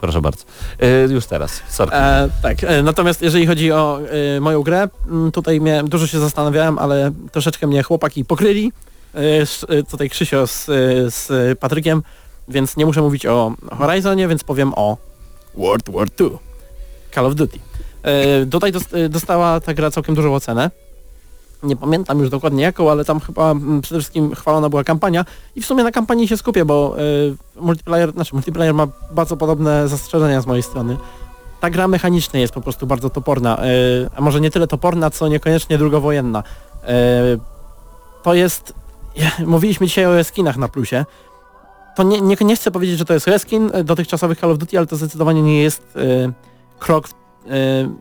[0.00, 0.44] Proszę bardzo.
[0.82, 1.62] Y, już teraz.
[1.68, 1.92] Sorry.
[1.92, 4.00] E, tak, e, natomiast jeżeli chodzi o
[4.36, 4.88] e, moją grę,
[5.32, 8.72] tutaj dużo się zastanawiałem, ale troszeczkę mnie chłopaki pokryli.
[9.14, 9.18] E,
[9.68, 10.72] e, tutaj Krzysio z, e,
[11.10, 12.02] z Patrykiem,
[12.48, 14.96] więc nie muszę mówić o Horizonie, więc powiem o
[15.54, 16.30] World War II.
[17.14, 17.58] Call of Duty.
[18.02, 20.70] E, tutaj dos, e, dostała ta gra całkiem dużą ocenę.
[21.62, 25.24] Nie pamiętam już dokładnie jaką, ale tam chyba mm, przede wszystkim chwalona była kampania
[25.56, 29.88] i w sumie na kampanii się skupię, bo e, multiplayer, znaczy multiplayer ma bardzo podobne
[29.88, 30.96] zastrzeżenia z mojej strony.
[31.60, 33.66] Ta gra mechanicznie jest po prostu bardzo toporna, e,
[34.16, 36.42] a może nie tyle toporna, co niekoniecznie drugowojenna.
[36.84, 36.92] E,
[38.22, 38.74] to jest,
[39.46, 41.04] mówiliśmy dzisiaj o reskinach na plusie,
[41.96, 44.78] to nie, nie, nie chcę powiedzieć, że to jest reskin e, dotychczasowych Call of Duty,
[44.78, 46.32] ale to zdecydowanie nie jest e,
[46.78, 47.14] krok, w-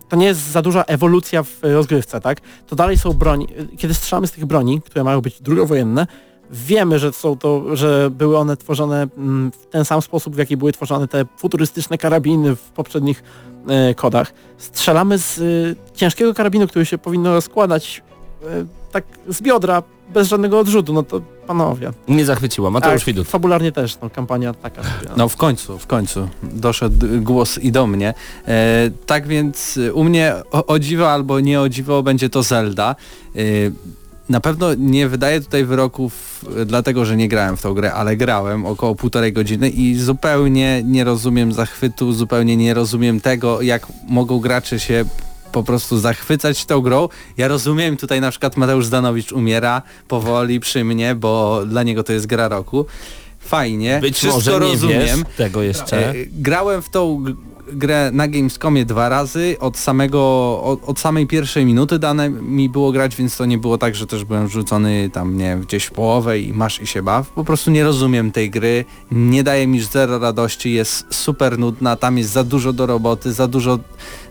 [0.09, 2.41] to nie jest za duża ewolucja w rozgrywce, tak?
[2.67, 3.47] To dalej są broni,
[3.77, 6.07] kiedy strzelamy z tych broni, które mają być drugowojenne,
[6.51, 10.57] wiemy, że są to, że były one tworzone mm, w ten sam sposób, w jaki
[10.57, 13.23] były tworzone te futurystyczne karabiny w poprzednich
[13.67, 14.33] e, kodach.
[14.57, 18.03] Strzelamy z e, ciężkiego karabinu, który się powinno rozkładać
[18.91, 19.83] tak z biodra,
[20.13, 21.91] bez żadnego odrzutu, no to panowie.
[22.07, 22.69] Nie zachwyciła.
[22.69, 23.27] Mateusz Tak, Widut.
[23.27, 25.11] fabularnie też, no kampania taka sobie.
[25.17, 28.13] No w końcu, w końcu doszedł głos i do mnie.
[28.47, 32.43] E, tak więc e, u mnie o, o dziwo albo nie o dziwo będzie to
[32.43, 32.95] Zelda.
[33.35, 33.39] E,
[34.29, 38.17] na pewno nie wydaję tutaj wyroków e, dlatego, że nie grałem w tą grę, ale
[38.17, 44.39] grałem około półtorej godziny i zupełnie nie rozumiem zachwytu, zupełnie nie rozumiem tego, jak mogą
[44.39, 45.05] gracze się
[45.51, 47.09] po prostu zachwycać tą grą.
[47.37, 52.13] Ja rozumiem, tutaj na przykład Mateusz Zdanowicz umiera powoli przy mnie, bo dla niego to
[52.13, 52.85] jest gra roku.
[53.39, 55.25] Fajnie, Być wszystko może nie rozumiem.
[55.37, 56.09] tego jeszcze.
[56.09, 57.25] E, Grałem w tą
[57.73, 60.19] grę na Gamescomie dwa razy, od samego,
[60.63, 64.07] od, od samej pierwszej minuty dane mi było grać, więc to nie było tak, że
[64.07, 67.29] też byłem rzucony tam, nie gdzieś w połowę i masz i się baw.
[67.29, 72.17] Po prostu nie rozumiem tej gry, nie daje mi zero radości, jest super nudna, tam
[72.17, 73.79] jest za dużo do roboty, za dużo,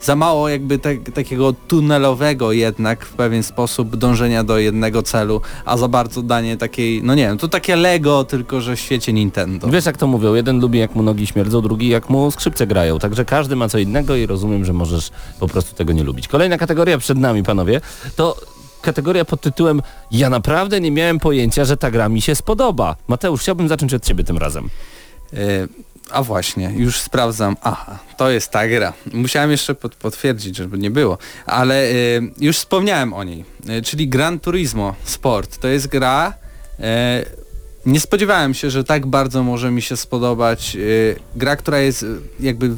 [0.00, 5.76] za mało jakby te, takiego tunelowego jednak w pewien sposób dążenia do jednego celu, a
[5.76, 9.68] za bardzo danie takiej, no nie wiem, to takie Lego, tylko że w świecie Nintendo.
[9.68, 12.98] Wiesz jak to mówią, jeden lubi jak mu nogi śmierdzą, drugi jak mu skrzypce grają,
[12.98, 15.10] także każdy ma co innego i rozumiem, że możesz
[15.40, 16.28] po prostu tego nie lubić.
[16.28, 17.80] Kolejna kategoria przed nami, panowie,
[18.16, 18.36] to
[18.82, 22.96] kategoria pod tytułem Ja naprawdę nie miałem pojęcia, że ta gra mi się spodoba.
[23.08, 24.70] Mateusz, chciałbym zacząć od ciebie tym razem.
[25.32, 25.38] E,
[26.10, 27.56] A właśnie, już sprawdzam.
[27.62, 28.92] Aha, to jest ta gra.
[29.12, 31.94] Musiałem jeszcze pod, potwierdzić, żeby nie było, ale e,
[32.40, 35.58] już wspomniałem o niej, e, czyli Gran Turismo Sport.
[35.58, 36.32] To jest gra.
[37.86, 40.76] nie spodziewałem się, że tak bardzo może mi się spodobać.
[41.36, 42.06] gra, która jest
[42.40, 42.70] jakby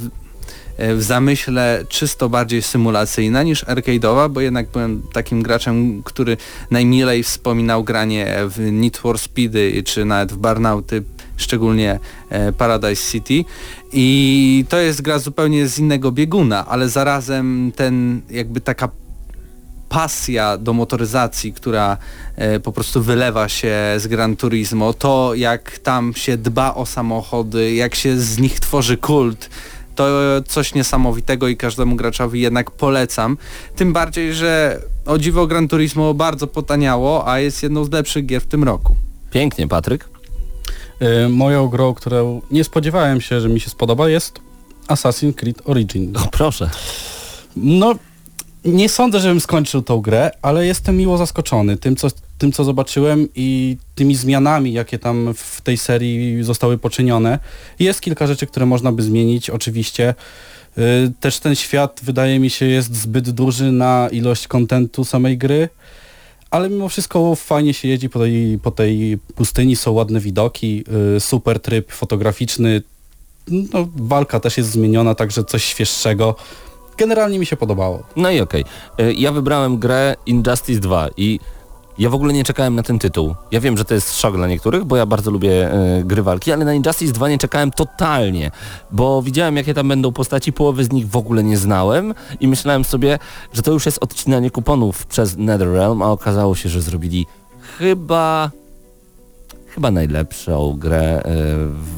[0.80, 6.36] w, e, w zamyśle czysto bardziej symulacyjna niż arcade'owa, bo jednak byłem takim graczem, który
[6.70, 11.02] najmilej wspominał granie w Need for Speedy czy nawet w Burnouty,
[11.36, 11.98] szczególnie
[12.30, 13.44] e, Paradise City.
[13.92, 18.88] I to jest gra zupełnie z innego bieguna, ale zarazem ten jakby taka
[19.88, 21.96] pasja do motoryzacji, która
[22.36, 27.74] e, po prostu wylewa się z Gran Turismo, to jak tam się dba o samochody,
[27.74, 29.50] jak się z nich tworzy kult,
[30.00, 33.36] to coś niesamowitego i każdemu graczowi jednak polecam.
[33.76, 38.42] Tym bardziej, że o dziwo Gran Turismo bardzo potaniało, a jest jedną z lepszych gier
[38.42, 38.96] w tym roku.
[39.30, 40.08] Pięknie, Patryk.
[41.24, 44.40] Y, moją grą, którą nie spodziewałem się, że mi się spodoba jest
[44.88, 46.16] Assassin's Creed Origin.
[46.16, 46.70] O, proszę.
[47.56, 47.94] No,
[48.64, 52.08] nie sądzę, żebym skończył tą grę, ale jestem miło zaskoczony tym co,
[52.38, 57.38] tym, co zobaczyłem i tymi zmianami, jakie tam w tej serii zostały poczynione.
[57.78, 60.14] Jest kilka rzeczy, które można by zmienić, oczywiście.
[60.78, 65.68] Y, Też ten świat, wydaje mi się, jest zbyt duży na ilość kontentu samej gry,
[66.50, 70.84] ale mimo wszystko fajnie się jeździ po tej, po tej pustyni, są ładne widoki,
[71.16, 72.82] y, super tryb fotograficzny,
[73.48, 76.36] no, walka też jest zmieniona, także coś świeższego.
[77.00, 78.02] Generalnie mi się podobało.
[78.16, 78.64] No i okej.
[79.00, 81.40] Y, Ja wybrałem grę Injustice 2 i
[81.98, 83.34] Ja w ogóle nie czekałem na ten tytuł.
[83.50, 86.52] Ja wiem, że to jest szok dla niektórych, bo ja bardzo lubię e, gry walki,
[86.52, 88.50] ale na Injustice 2 nie czekałem totalnie,
[88.90, 92.84] bo widziałem jakie tam będą postaci, połowy z nich w ogóle nie znałem i myślałem
[92.84, 93.18] sobie,
[93.52, 97.26] że to już jest odcinanie kuponów przez NetherRealm, a okazało się, że zrobili
[97.78, 98.50] chyba
[99.70, 101.22] chyba najlepszą grę e,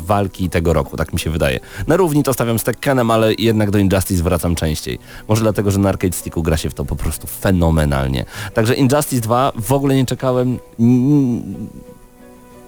[0.07, 1.61] walki tego roku, tak mi się wydaje.
[1.87, 4.99] Na równi to stawiam z Tekkenem, ale jednak do Injustice wracam częściej.
[5.29, 8.25] Może dlatego, że na Arcade Sticku gra się w to po prostu fenomenalnie.
[8.55, 10.59] Także Injustice 2 w ogóle nie czekałem...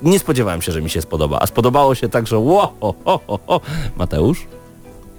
[0.02, 3.20] Nie spodziewałem się, że mi się spodoba, a spodobało się tak, że wow, ho, ho,
[3.46, 3.60] ho.
[3.96, 4.46] Mateusz?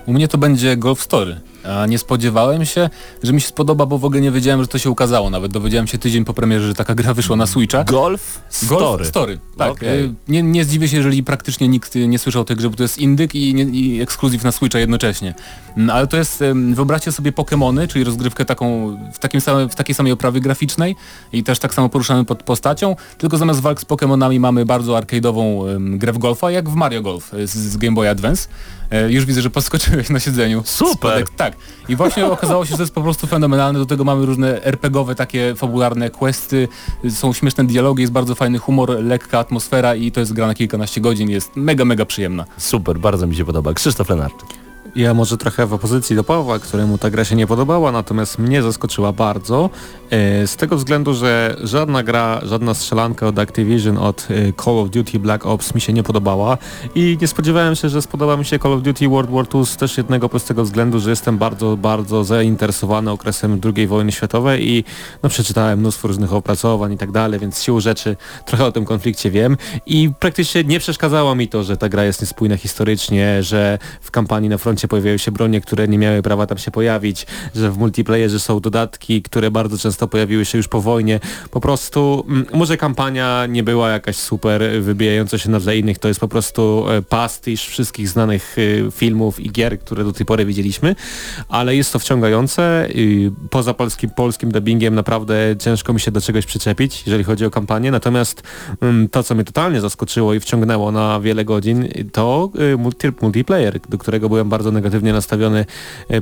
[0.06, 1.42] U mnie to będzie Golf Story.
[1.70, 2.90] A nie spodziewałem się,
[3.24, 5.30] że mi się spodoba, bo w ogóle nie wiedziałem, że to się ukazało.
[5.30, 7.84] Nawet dowiedziałem się tydzień po premierze, że taka gra wyszła na Switcha.
[7.84, 8.80] Golf Story.
[8.80, 9.84] Golf Story, tak.
[9.84, 9.88] E,
[10.28, 13.36] Nie, nie zdziwię się, jeżeli praktycznie nikt nie słyszał tej grze, bo to jest indyk
[13.36, 15.34] i, nie, i ekskluzyw na Switcha jednocześnie.
[15.78, 16.44] Mm, Ale to jest,
[16.74, 20.96] wyobraźcie sobie Pokémony, czyli rozgrywkę taką w, takim samym, w takiej samej oprawie graficznej
[21.34, 25.66] i też tak samo poruszamy pod postacią, tylko zamiast walk z Pokémonami mamy bardzo arcade'ową
[25.98, 28.48] grę w golfa, jak w Mario Golf e, z, z Game Boy Advance.
[28.92, 30.62] E, Już widzę, że podskoczyłeś na siedzeniu.
[30.66, 30.94] Super.
[30.96, 31.55] Spodek, tak.
[31.90, 33.80] I właśnie okazało się, że to jest po prostu fenomenalne.
[33.80, 36.68] Do tego mamy różne RPGowe, takie fabularne questy,
[37.10, 41.02] są śmieszne dialogi, jest bardzo fajny humor, lekka atmosfera i to jest gra na kilkanaście
[41.02, 42.46] godzin, jest mega, mega przyjemna.
[42.58, 43.74] Super, bardzo mi się podoba.
[43.74, 44.50] Krzysztof Lenarczyk.
[44.96, 48.64] Ja może trochę w opozycji do Pawła, któremu ta gra się nie podobała, natomiast mnie
[48.64, 49.70] zaskoczyła bardzo.
[50.16, 54.90] E, Z tego względu, że żadna gra, żadna strzelanka od Activision, od e, Call of
[54.90, 56.58] Duty Black Ops mi się nie podobała
[56.96, 59.78] i nie spodziewałem się, że spodoba mi się Call of Duty World War II z
[59.78, 64.84] też jednego prostego względu, że jestem bardzo, bardzo zainteresowany okresem II wojny światowej i
[65.24, 69.32] no, przeczytałem mnóstwo różnych opracowań i tak dalej, więc siłą rzeczy trochę o tym konflikcie
[69.32, 74.12] wiem i praktycznie nie przeszkadzało mi to, że ta gra jest niespójna historycznie, że w
[74.12, 77.78] kampanii na froncie pojawiają się bronie, które nie miały prawa tam się pojawić, że w
[77.78, 81.20] multiplayerze są dodatki, które bardzo często pojawiły się już po wojnie.
[81.52, 86.08] Po prostu mm, może kampania nie była jakaś super wybijająca się na tle innych, to
[86.08, 88.56] jest po prostu e, pastisz wszystkich znanych
[88.88, 90.96] e, filmów i gier, które do tej pory widzieliśmy,
[91.50, 92.88] ale jest to wciągające.
[93.50, 97.92] Poza polskim, polskim dubbingiem naprawdę ciężko mi się do czegoś przyczepić, jeżeli chodzi o kampanię,
[97.92, 98.44] natomiast
[98.82, 103.98] mm, to, co mnie totalnie zaskoczyło i wciągnęło na wiele godzin, to multi, multiplayer, do
[103.98, 105.66] którego byłem bardzo negatywnie nastawiony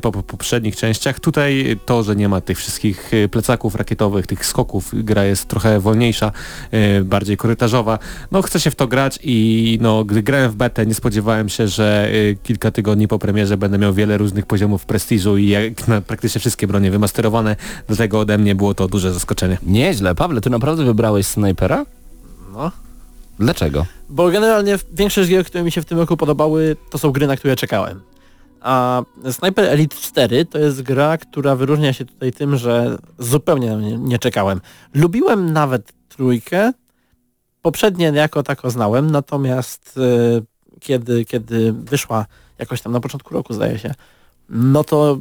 [0.02, 1.20] po, po poprzednich częściach.
[1.20, 3.30] Tutaj to, że nie ma tych wszystkich y,
[3.64, 6.32] plecaków rakietowych, tych skoków, gra jest trochę wolniejsza,
[6.74, 8.00] y, bardziej korytarzowa.
[8.32, 11.68] No chce się w to grać i no, gdy grałem w betę, nie spodziewałem się,
[11.68, 16.02] że y, kilka tygodni po premierze będę miał wiele różnych poziomów prestiżu i jak na
[16.02, 17.56] praktycznie wszystkie bronie wymasterowane.
[17.88, 19.58] Dlatego ode mnie było to duże zaskoczenie.
[19.64, 20.16] Nieźle.
[20.16, 21.86] Pawle, ty naprawdę wybrałeś snajpera?
[22.54, 22.72] No.
[23.40, 23.86] Dlaczego?
[24.10, 27.38] Bo generalnie większość gier, które mi się w tym roku podobały, to są gry, na
[27.38, 28.13] które czekałem.
[28.64, 33.78] A Sniper Elite 4 to jest gra, która wyróżnia się tutaj tym, że zupełnie na
[33.78, 34.62] mnie nie czekałem.
[34.94, 36.72] Lubiłem nawet trójkę,
[37.62, 40.42] poprzednie jako tako znałem, natomiast e,
[40.80, 42.26] kiedy, kiedy wyszła
[42.60, 43.94] jakoś tam na początku roku zdaje się,
[44.50, 45.18] no to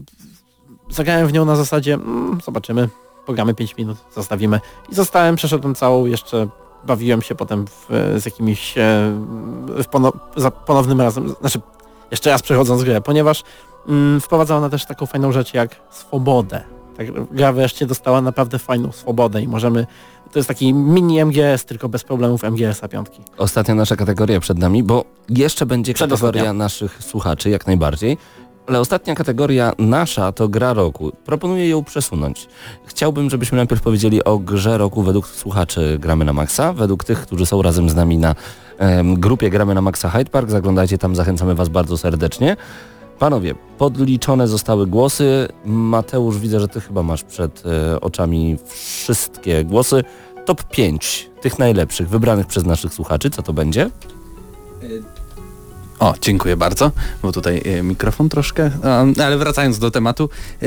[0.90, 2.89] zagrałem w nią na zasadzie mm, zobaczymy,
[3.27, 4.60] pogramy 5 minut, zostawimy
[4.93, 6.48] i zostałem, przeszedłem całą, jeszcze
[6.86, 7.86] bawiłem się potem w,
[8.16, 8.82] z jakimiś e,
[9.82, 11.60] w pono, za ponownym razem, znaczy
[12.12, 13.43] jeszcze raz przechodząc grę, ponieważ
[13.89, 16.62] mm, wprowadza ona też taką fajną rzecz jak swobodę.
[16.97, 19.86] Tak, gra wreszcie dostała naprawdę fajną swobodę i możemy,
[20.32, 23.20] to jest taki mini MGS, tylko bez problemów MGS-a piątki.
[23.39, 28.18] Ostatnia nasza kategoria przed nami, bo jeszcze będzie kategoria naszych słuchaczy, jak najbardziej.
[28.66, 31.12] Ale ostatnia kategoria nasza to gra roku.
[31.24, 32.48] Proponuję ją przesunąć.
[32.86, 37.47] Chciałbym, żebyśmy najpierw powiedzieli o grze roku według słuchaczy Gramy na Maxa, według tych, którzy
[37.47, 38.34] są razem z nami na
[39.05, 40.51] grupie Gramy na Maxa Hyde Park.
[40.51, 42.57] Zaglądajcie tam, zachęcamy Was bardzo serdecznie.
[43.19, 45.49] Panowie, podliczone zostały głosy.
[45.65, 50.05] Mateusz, widzę, że Ty chyba masz przed e, oczami wszystkie głosy.
[50.44, 53.31] Top 5 tych najlepszych, wybranych przez naszych słuchaczy.
[53.31, 53.90] Co to będzie?
[56.02, 56.90] O, dziękuję bardzo,
[57.22, 60.28] bo tutaj e, mikrofon troszkę, a, ale wracając do tematu.
[60.62, 60.66] E,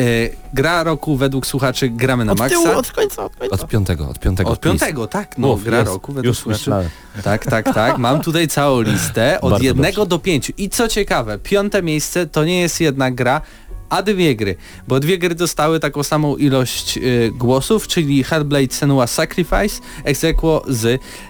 [0.54, 2.56] gra roku według słuchaczy gramy na Od maksa.
[2.62, 3.56] tyłu, od końca, od końca.
[3.56, 4.50] Od piątego, od piątego.
[4.50, 5.92] Od piątego, tak, no, Mów, gra jest.
[5.92, 6.60] roku według Już słuchaczy.
[6.60, 6.90] myślałem.
[7.24, 7.98] Tak, tak, tak.
[7.98, 10.10] Mam tutaj całą listę od Bardzo jednego dobrze.
[10.10, 10.54] do pięciu.
[10.58, 13.42] I co ciekawe, piąte miejsce to nie jest jedna gra,
[13.90, 14.56] a dwie gry,
[14.88, 20.64] bo dwie gry dostały taką samą ilość y, głosów, czyli Hellblade Senua Sacrifice ex aequo
[20.68, 20.86] z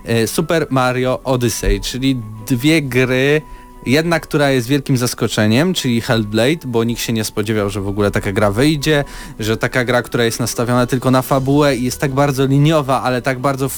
[0.09, 3.41] y, Super Mario Odyssey, czyli dwie gry
[3.85, 8.11] Jedna, która jest wielkim zaskoczeniem, czyli Hellblade, bo nikt się nie spodziewał, że w ogóle
[8.11, 9.03] taka gra wyjdzie,
[9.39, 13.21] że taka gra, która jest nastawiona tylko na fabułę i jest tak bardzo liniowa, ale
[13.21, 13.69] tak bardzo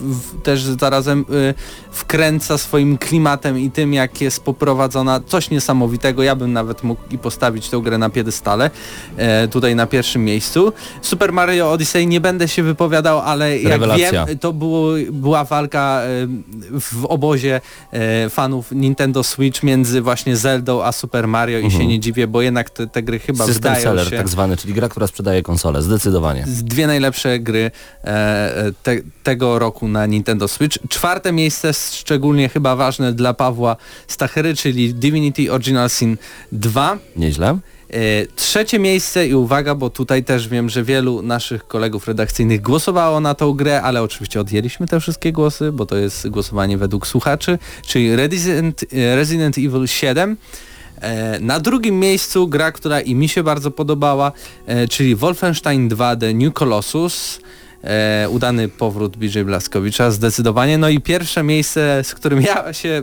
[0.00, 1.54] w, też zarazem y,
[1.90, 6.22] wkręca swoim klimatem i tym jak jest poprowadzona coś niesamowitego.
[6.22, 8.70] Ja bym nawet mógł i postawić tę grę na piedestale
[9.16, 10.72] e, tutaj na pierwszym miejscu.
[11.02, 14.26] Super Mario Odyssey nie będę się wypowiadał, ale jak Rewelacja.
[14.26, 16.06] wiem to było, była walka e,
[16.80, 17.60] w obozie
[17.92, 22.42] e, fanów Nintendo Switch między właśnie Zeldą a Super Mario i się nie dziwię, bo
[22.42, 25.42] jednak te, te gry chyba System wydają seller się tak zwany, czyli gra, która sprzedaje
[25.42, 26.44] konsole, zdecydowanie.
[26.46, 27.70] dwie najlepsze gry
[28.04, 30.78] e, e, te, tego roku na Nintendo Switch.
[30.88, 33.76] Czwarte miejsce szczególnie chyba ważne dla Pawła
[34.08, 36.16] Stachery, czyli Divinity Original Sin
[36.52, 36.98] 2.
[37.16, 37.58] Nieźle.
[37.90, 43.20] E, Trzecie miejsce i uwaga, bo tutaj też wiem, że wielu naszych kolegów redakcyjnych głosowało
[43.20, 47.58] na tą grę, ale oczywiście odjęliśmy te wszystkie głosy, bo to jest głosowanie według słuchaczy,
[47.86, 50.36] czyli Resident, e, Resident Evil 7.
[51.00, 54.32] E, Na drugim miejscu gra, która i mi się bardzo podobała,
[54.90, 57.40] czyli Wolfenstein 2 The New Colossus.
[57.84, 60.78] E, udany powrót BJ Blaskowicza zdecydowanie.
[60.78, 63.02] No i pierwsze miejsce, z którym ja się y,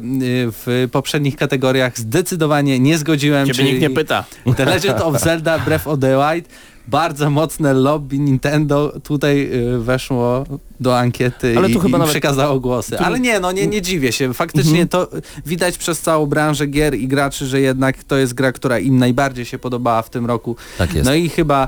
[0.51, 3.47] w poprzednich kategoriach zdecydowanie nie zgodziłem.
[3.47, 4.23] Ciebie nikt nie pyta.
[4.57, 6.49] The Legend of Zelda Breath of the Wild.
[6.87, 10.45] Bardzo mocne lobby Nintendo tutaj y, weszło
[10.79, 12.99] do ankiety Ale i, tu chyba i nawet- przekazało głosy.
[12.99, 14.33] Ale nie, no nie, nie dziwię się.
[14.33, 14.87] Faktycznie Mhm.
[14.87, 15.07] to
[15.45, 19.45] widać przez całą branżę gier i graczy, że jednak to jest gra, która im najbardziej
[19.45, 20.55] się podobała w tym roku.
[20.77, 21.05] Tak jest.
[21.05, 21.67] No i chyba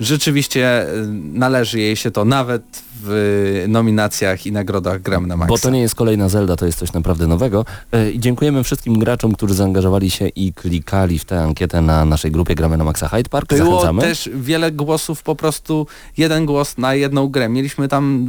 [0.00, 5.48] rzeczywiście y, należy jej się to nawet w nominacjach i nagrodach Gram na Maxa.
[5.48, 7.64] Bo to nie jest kolejna Zelda, to jest coś naprawdę nowego.
[7.92, 12.30] E, I dziękujemy wszystkim graczom, którzy zaangażowali się i klikali w tę ankietę na naszej
[12.30, 13.48] grupie Gramy na Maxa Hyde Park.
[13.54, 14.02] Było Zachęcamy.
[14.02, 15.86] też wiele głosów, po prostu
[16.16, 17.48] jeden głos na jedną grę.
[17.48, 18.26] Mieliśmy tam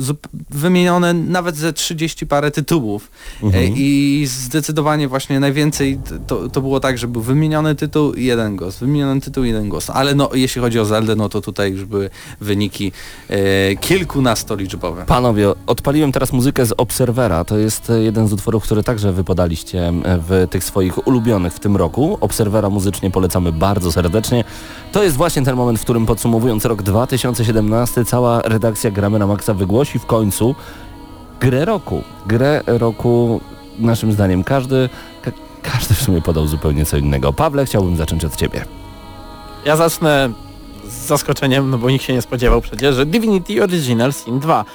[0.50, 3.12] wymienione nawet ze 30 parę tytułów
[3.44, 3.64] Mhm.
[3.64, 8.56] e, i zdecydowanie właśnie najwięcej to, to było tak, że był wymieniony tytuł i jeden
[8.56, 9.90] głos, wymieniony tytuł i jeden głos.
[9.90, 12.10] Ale no jeśli chodzi o Zeldę, no to tutaj już były
[12.42, 12.92] wyniki
[13.30, 13.76] e,
[14.58, 15.06] kilkunastoliczbowe.
[15.06, 17.44] Panowie, odpaliłem teraz muzykę z Obserwera.
[17.46, 21.60] To jest e, jeden z utworów, który także wypodaliście e, w tych swoich ulubionych w
[21.60, 22.18] tym roku.
[22.22, 24.44] Obserwera muzycznie polecamy bardzo serdecznie.
[24.92, 29.54] To jest właśnie ten moment, w którym podsumowując rok 2017, cała redakcja Gramy na Maxa
[29.54, 30.56] wygłosi w końcu
[31.40, 32.04] grę roku.
[32.26, 33.42] Grę roku,
[33.80, 34.90] naszym zdaniem, każdy,
[35.22, 35.32] ka
[35.62, 37.34] każdy w sumie podał zupełnie co innego.
[37.34, 38.66] Pawle, chciałbym zacząć od Ciebie.
[39.66, 40.30] Ja zacznę
[41.08, 44.66] zaskoczeniem, no bo nikt się nie spodziewał przecież, że Divinity Original Sin 2.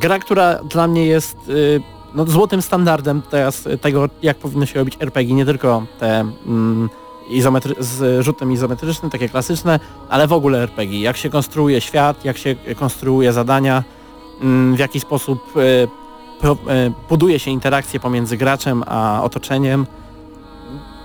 [0.00, 1.80] Gra, która dla mnie jest y,
[2.14, 6.90] no, złotym standardem teraz tego, jak powinno się robić RPG, nie tylko te mm,
[7.28, 11.00] izometry z rzutem izometrycznym, takie klasyczne, ale w ogóle RPG.
[11.00, 13.84] Jak się konstruuje świat, jak się konstruuje zadania,
[14.40, 15.88] mm, w jaki sposób y,
[16.40, 16.56] pro, y,
[17.08, 19.86] buduje się interakcje pomiędzy graczem a otoczeniem.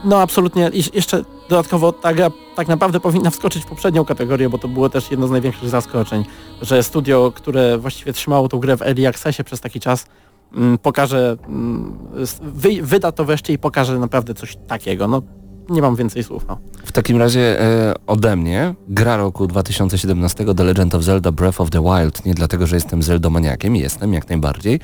[0.03, 0.71] No absolutnie.
[0.93, 5.11] Jeszcze dodatkowo ta gra tak naprawdę powinna wskoczyć w poprzednią kategorię, bo to było też
[5.11, 6.25] jedno z największych zaskoczeń,
[6.61, 10.05] że studio, które właściwie trzymało tą grę w Early Accessie przez taki czas,
[10.53, 11.97] mm, pokaże, mm,
[12.41, 15.07] wy, wyda to wreszcie i pokaże naprawdę coś takiego.
[15.07, 15.21] No
[15.69, 16.45] nie mam więcej słów.
[16.47, 16.57] No.
[16.85, 21.69] W takim razie e, ode mnie gra roku 2017 The Legend of Zelda Breath of
[21.69, 22.25] the Wild.
[22.25, 24.79] Nie dlatego, że jestem Zeldomaniakiem, jestem jak najbardziej,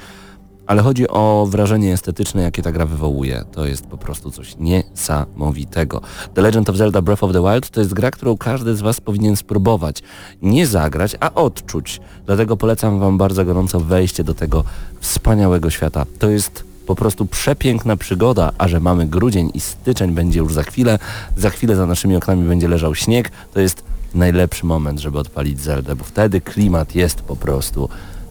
[0.70, 3.44] ale chodzi o wrażenie estetyczne, jakie ta gra wywołuje.
[3.52, 6.02] To jest po prostu coś niesamowitego.
[6.34, 9.02] The Legend of Zelda Breath of the Wild to jest gra, którą każdy z Was
[9.02, 10.04] powinien spróbować.
[10.42, 12.02] Nie zagrać, a odczuć.
[12.26, 14.64] Dlatego polecam Wam bardzo gorąco wejście do tego
[15.00, 16.06] wspaniałego świata.
[16.20, 20.64] To jest po prostu przepiękna przygoda, a że mamy grudzień i styczeń będzie już za
[20.64, 21.00] chwilę,
[21.38, 23.84] za chwilę za naszymi oknami będzie leżał śnieg, to jest
[24.16, 27.90] najlepszy moment, żeby odpalić Zeldę, bo wtedy klimat jest po prostu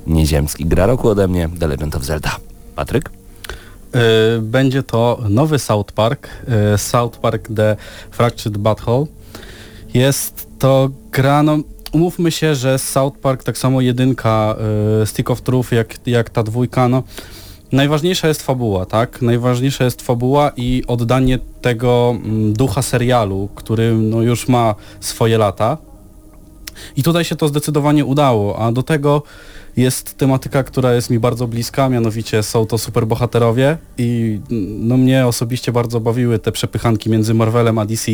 [0.08, 0.66] nieziemski.
[0.66, 2.36] Gra roku ode mnie, The Legend of Zelda.
[2.76, 3.10] Patryk?
[4.38, 6.28] Y, Będzie to nowy South Park,
[6.74, 7.76] y, South Park The
[8.10, 9.06] Fractured Butthole.
[9.94, 11.58] Jest to gra, no
[11.92, 14.56] umówmy się, że South Park, tak samo jedynka
[15.02, 17.02] y, Stick of Truth, jak, jak ta dwójka, no
[17.72, 19.22] najważniejsza jest fabuła, tak?
[19.22, 25.76] Najważniejsza jest fabuła i oddanie tego mm, ducha serialu, który no, już ma swoje lata.
[26.96, 29.22] I tutaj się to zdecydowanie udało, a do tego
[29.78, 34.40] jest tematyka, która jest mi bardzo bliska, mianowicie są to superbohaterowie i
[34.78, 38.12] no mnie osobiście bardzo bawiły te przepychanki między Marvelem a DC.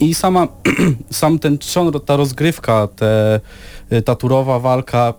[0.00, 0.48] I sama,
[1.10, 3.40] sam ten trzon, ta rozgrywka, te,
[4.04, 5.14] ta turowa walka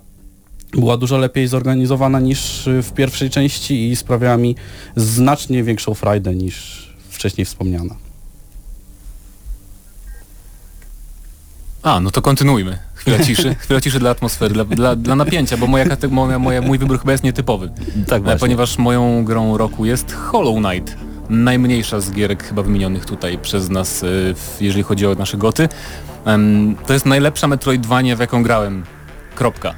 [0.74, 4.56] była dużo lepiej zorganizowana niż w pierwszej części i sprawiała mi
[4.96, 8.03] znacznie większą frajdę niż wcześniej wspomniana.
[11.84, 12.78] A, no to kontynuujmy.
[12.96, 16.78] Chwila ciszy, chwila ciszy dla atmosfery, dla, dla, dla napięcia, bo moja, moja, moja, mój
[16.78, 17.72] wybór chyba jest nietypowy.
[18.08, 20.98] Tak E, Ponieważ moją grą roku jest Hollow Knight.
[21.30, 24.08] Najmniejsza z gierek chyba wymienionych tutaj przez nas, e,
[24.62, 25.70] jeżeli chodzi o nasze goty.
[26.88, 28.84] To jest najlepsza Metroidvania, w jaką grałem.
[29.36, 29.74] Kropka.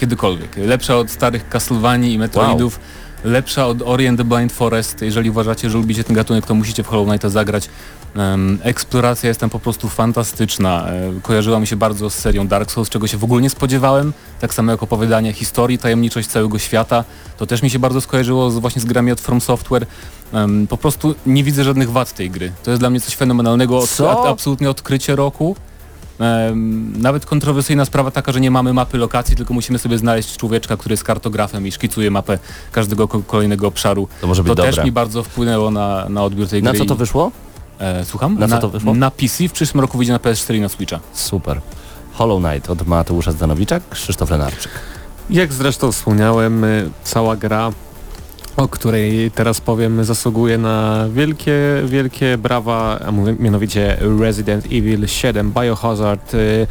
[0.00, 0.56] kiedykolwiek.
[0.56, 2.80] Lepsza od starych Castlevanii i Metroidów,
[3.24, 5.02] lepsza od Ori and the Blind Forest.
[5.02, 7.68] Jeżeli uważacie, że lubicie ten gatunek, to musicie w Hollow Knighta zagrać.
[8.62, 10.88] Eksploracja jest tam po prostu fantastyczna.
[10.88, 14.12] E, kojarzyła mi się bardzo z serią Dark Souls, czego się w ogóle nie spodziewałem.
[14.40, 17.04] Tak samo jak opowiadanie historii, tajemniczość całego świata.
[17.36, 19.86] To też mi się bardzo skojarzyło z, właśnie z grami od From Software.
[20.68, 22.52] Po prostu nie widzę żadnych wad tej gry.
[22.64, 24.28] To jest dla mnie coś fenomenalnego, Co?
[24.28, 25.56] absolutnie odkrycie roku.
[26.96, 30.92] Nawet kontrowersyjna sprawa taka, że nie mamy mapy lokacji, tylko musimy sobie znaleźć człowieczka, który
[30.92, 32.38] jest kartografem i szkicuje mapę
[32.72, 34.08] każdego ko- kolejnego obszaru.
[34.20, 34.72] To może być To dobre.
[34.72, 36.78] też mi bardzo wpłynęło na, na odbiór tej Na gry.
[36.78, 37.32] co to wyszło?
[37.78, 38.38] E, słucham?
[38.38, 38.94] Na co to wyszło?
[38.94, 41.00] Na PC w przyszłym roku wyjdzie na PS4 i na Switcha.
[41.12, 41.60] Super.
[42.12, 44.72] Hollow Knight od Mateusza Zdanowicza, Krzysztof Lenarczyk.
[45.30, 47.70] Jak zresztą wspomniałem, y, cała gra,
[48.56, 51.54] o której teraz powiem, zasługuje na wielkie,
[51.84, 56.34] wielkie brawa, a mówię- mianowicie Resident Evil 7 Biohazard.
[56.34, 56.66] Y,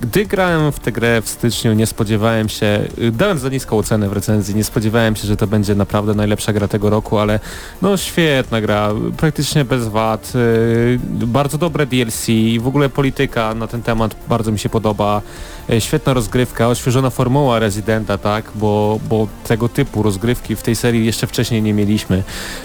[0.00, 4.08] Gdy grałem w tę grę w styczniu, nie spodziewałem się, y, dałem za niską ocenę
[4.08, 7.40] w recenzji, nie spodziewałem się, że to będzie naprawdę najlepsza gra tego roku, ale
[7.82, 12.26] no świetna gra, praktycznie bez wad, y, bardzo dobre DLC,
[12.60, 15.22] w ogóle polityka na ten temat bardzo mi się podoba,
[15.78, 21.26] świetna rozgrywka, oświeżona formuła Residenta, tak, bo, bo tego typu rozgrywki w tej serii jeszcze
[21.26, 22.22] wcześniej nie mieliśmy.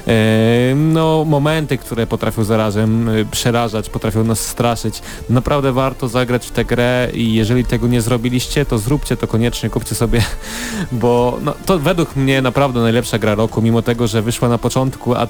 [0.07, 6.51] Y, No momenty, które potrafią zarazem y, przerażać, potrafią nas straszyć, naprawdę warto zagrać w
[6.51, 10.21] tę grę i jeżeli tego nie zrobiliście, to zróbcie to koniecznie, kupcie sobie,
[10.91, 15.15] bo no, to według mnie naprawdę najlepsza gra roku, mimo tego, że wyszła na początku,
[15.15, 15.27] a,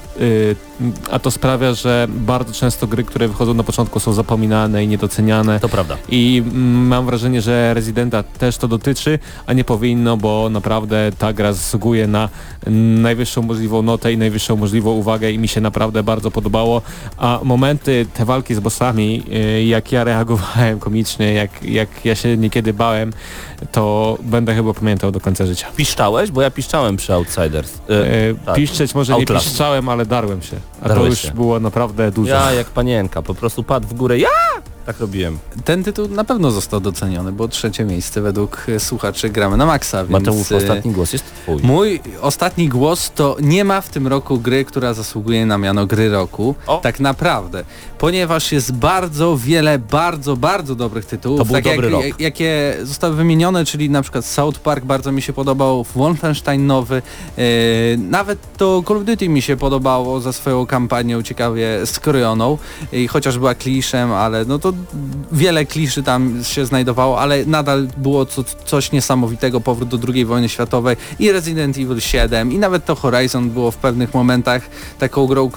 [1.10, 5.60] a to sprawia, że bardzo często gry, które wychodzą na początku są zapominane i niedoceniane.
[5.60, 5.96] To prawda.
[6.08, 11.32] I mm, mam wrażenie, że Residenta też to dotyczy, a nie powinno, bo naprawdę ta
[11.32, 12.28] gra zasługuje na
[13.02, 16.82] najwyższą możliwą notę i najwyższą możliwą uwagę i mi się naprawdę bardzo podobało.
[17.16, 19.22] A momenty, te walki z bossami,
[19.58, 23.12] y, jak ja reagowałem komicznie, jak, jak ja się niekiedy bałem,
[23.72, 25.66] to będę chyba pamiętał do końca życia.
[25.76, 26.30] Piszczałeś?
[26.30, 27.72] Bo ja piszczałem przy Outsiders.
[27.90, 28.54] E, E, tak.
[28.56, 29.46] Piszczeć może Outlast.
[29.46, 30.56] nie piszczałem, ale darłem się.
[30.82, 31.30] A Darłeś to już się.
[31.30, 32.30] było naprawdę dużo.
[32.34, 34.18] ja jak panienka, po prostu padł w górę.
[34.18, 34.28] Ja!
[34.86, 35.38] Tak robiłem.
[35.64, 40.10] Ten tytuł na pewno został doceniony, bo trzecie miejsce według słuchaczy gramy na maksa, więc...
[40.10, 41.62] Mateusz, e, ostatni głos jest twój.
[41.62, 46.10] Mój ostatni głos to nie ma w tym roku gry, która zasługuje na miano gry
[46.10, 46.54] roku.
[46.66, 46.78] O.
[46.78, 47.64] Tak naprawdę.
[47.98, 51.38] Ponieważ jest bardzo wiele, bardzo, bardzo dobrych tytułów.
[51.38, 52.04] To był tak dobry jak, rok.
[52.04, 57.02] jak- Jakie zostały wymienione, czyli na przykład South Park bardzo mi się podobał, Wolfenstein nowy.
[57.38, 57.42] e,
[57.96, 62.58] nawet to Call of Duty mi się podobało za swoją kampanią ciekawie skrojoną.
[62.92, 64.71] I chociaż była kliszem, ale no to
[65.32, 70.48] wiele kliszy tam się znajdowało, ale nadal było co, coś niesamowitego, powrót do II wojny
[70.48, 74.62] światowej i Resident Evil 7 i nawet to Horizon było w pewnych momentach
[74.98, 75.50] taką grą,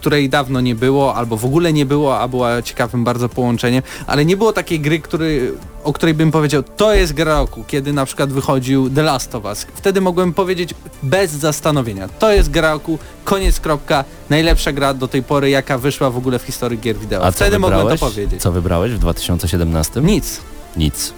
[0.00, 4.24] której dawno nie było, albo w ogóle nie było, a była ciekawym bardzo połączeniem, ale
[4.24, 5.52] nie było takiej gry, który,
[5.84, 9.44] o której bym powiedział, to jest gra roku, kiedy na przykład wychodził The Last of
[9.44, 9.66] Us.
[9.74, 15.22] Wtedy mogłem powiedzieć bez zastanowienia, to jest gra roku, koniec, kropka, najlepsza gra do tej
[15.22, 17.24] pory, jaka wyszła w ogóle w historii gier wideo.
[17.24, 18.42] A Wtedy mogłem to powiedzieć.
[18.42, 20.00] Co wybrałeś w 2017?
[20.00, 20.40] Nic,
[20.76, 21.12] Nic.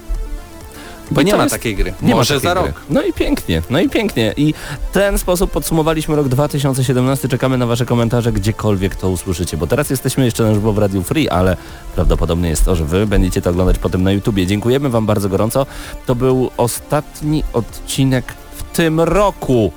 [1.13, 1.93] Bo nie ma jest- takiej gry.
[2.01, 2.63] Nie Może ma za rok.
[2.65, 2.73] gry.
[2.89, 4.33] No i pięknie, no i pięknie.
[4.37, 4.53] I
[4.89, 7.27] w ten sposób podsumowaliśmy rok 2017.
[7.27, 11.03] Czekamy na Wasze komentarze, gdziekolwiek to usłyszycie, bo teraz jesteśmy jeszcze na żywo w Radiu
[11.03, 11.57] Free, ale
[11.95, 14.47] prawdopodobnie jest to, że Wy będziecie to oglądać potem na YouTubie.
[14.47, 15.65] Dziękujemy Wam bardzo gorąco.
[16.05, 19.71] To był ostatni odcinek w tym roku.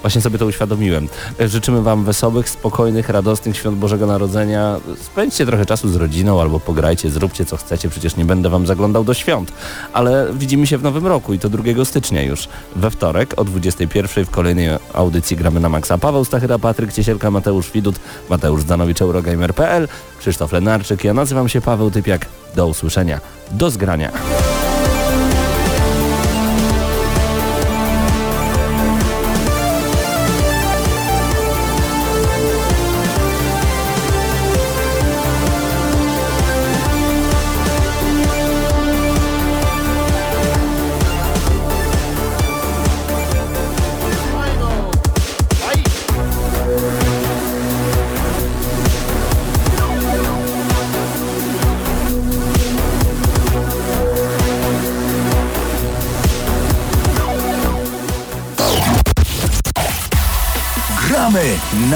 [0.00, 1.08] Właśnie sobie to uświadomiłem.
[1.40, 4.76] Życzymy Wam wesołych, spokojnych, radosnych świąt Bożego Narodzenia.
[5.02, 9.04] Spędźcie trochę czasu z rodziną albo pograjcie, zróbcie co chcecie, przecież nie będę Wam zaglądał
[9.04, 9.52] do świąt.
[9.92, 12.48] Ale widzimy się w nowym roku i to 2 stycznia już.
[12.76, 15.98] We wtorek o 21 w kolejnej audycji gramy na Maxa.
[15.98, 17.96] Paweł Stachyra, Patryk Ciesielka, Mateusz Widut,
[18.30, 21.04] Mateusz Zdanowicz, Eurogamer.pl, Krzysztof Lenarczyk.
[21.04, 22.26] Ja nazywam się Paweł Typiak.
[22.56, 23.20] Do usłyszenia.
[23.50, 24.12] Do zgrania.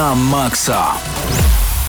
[0.05, 1.14] Gramy na maksa.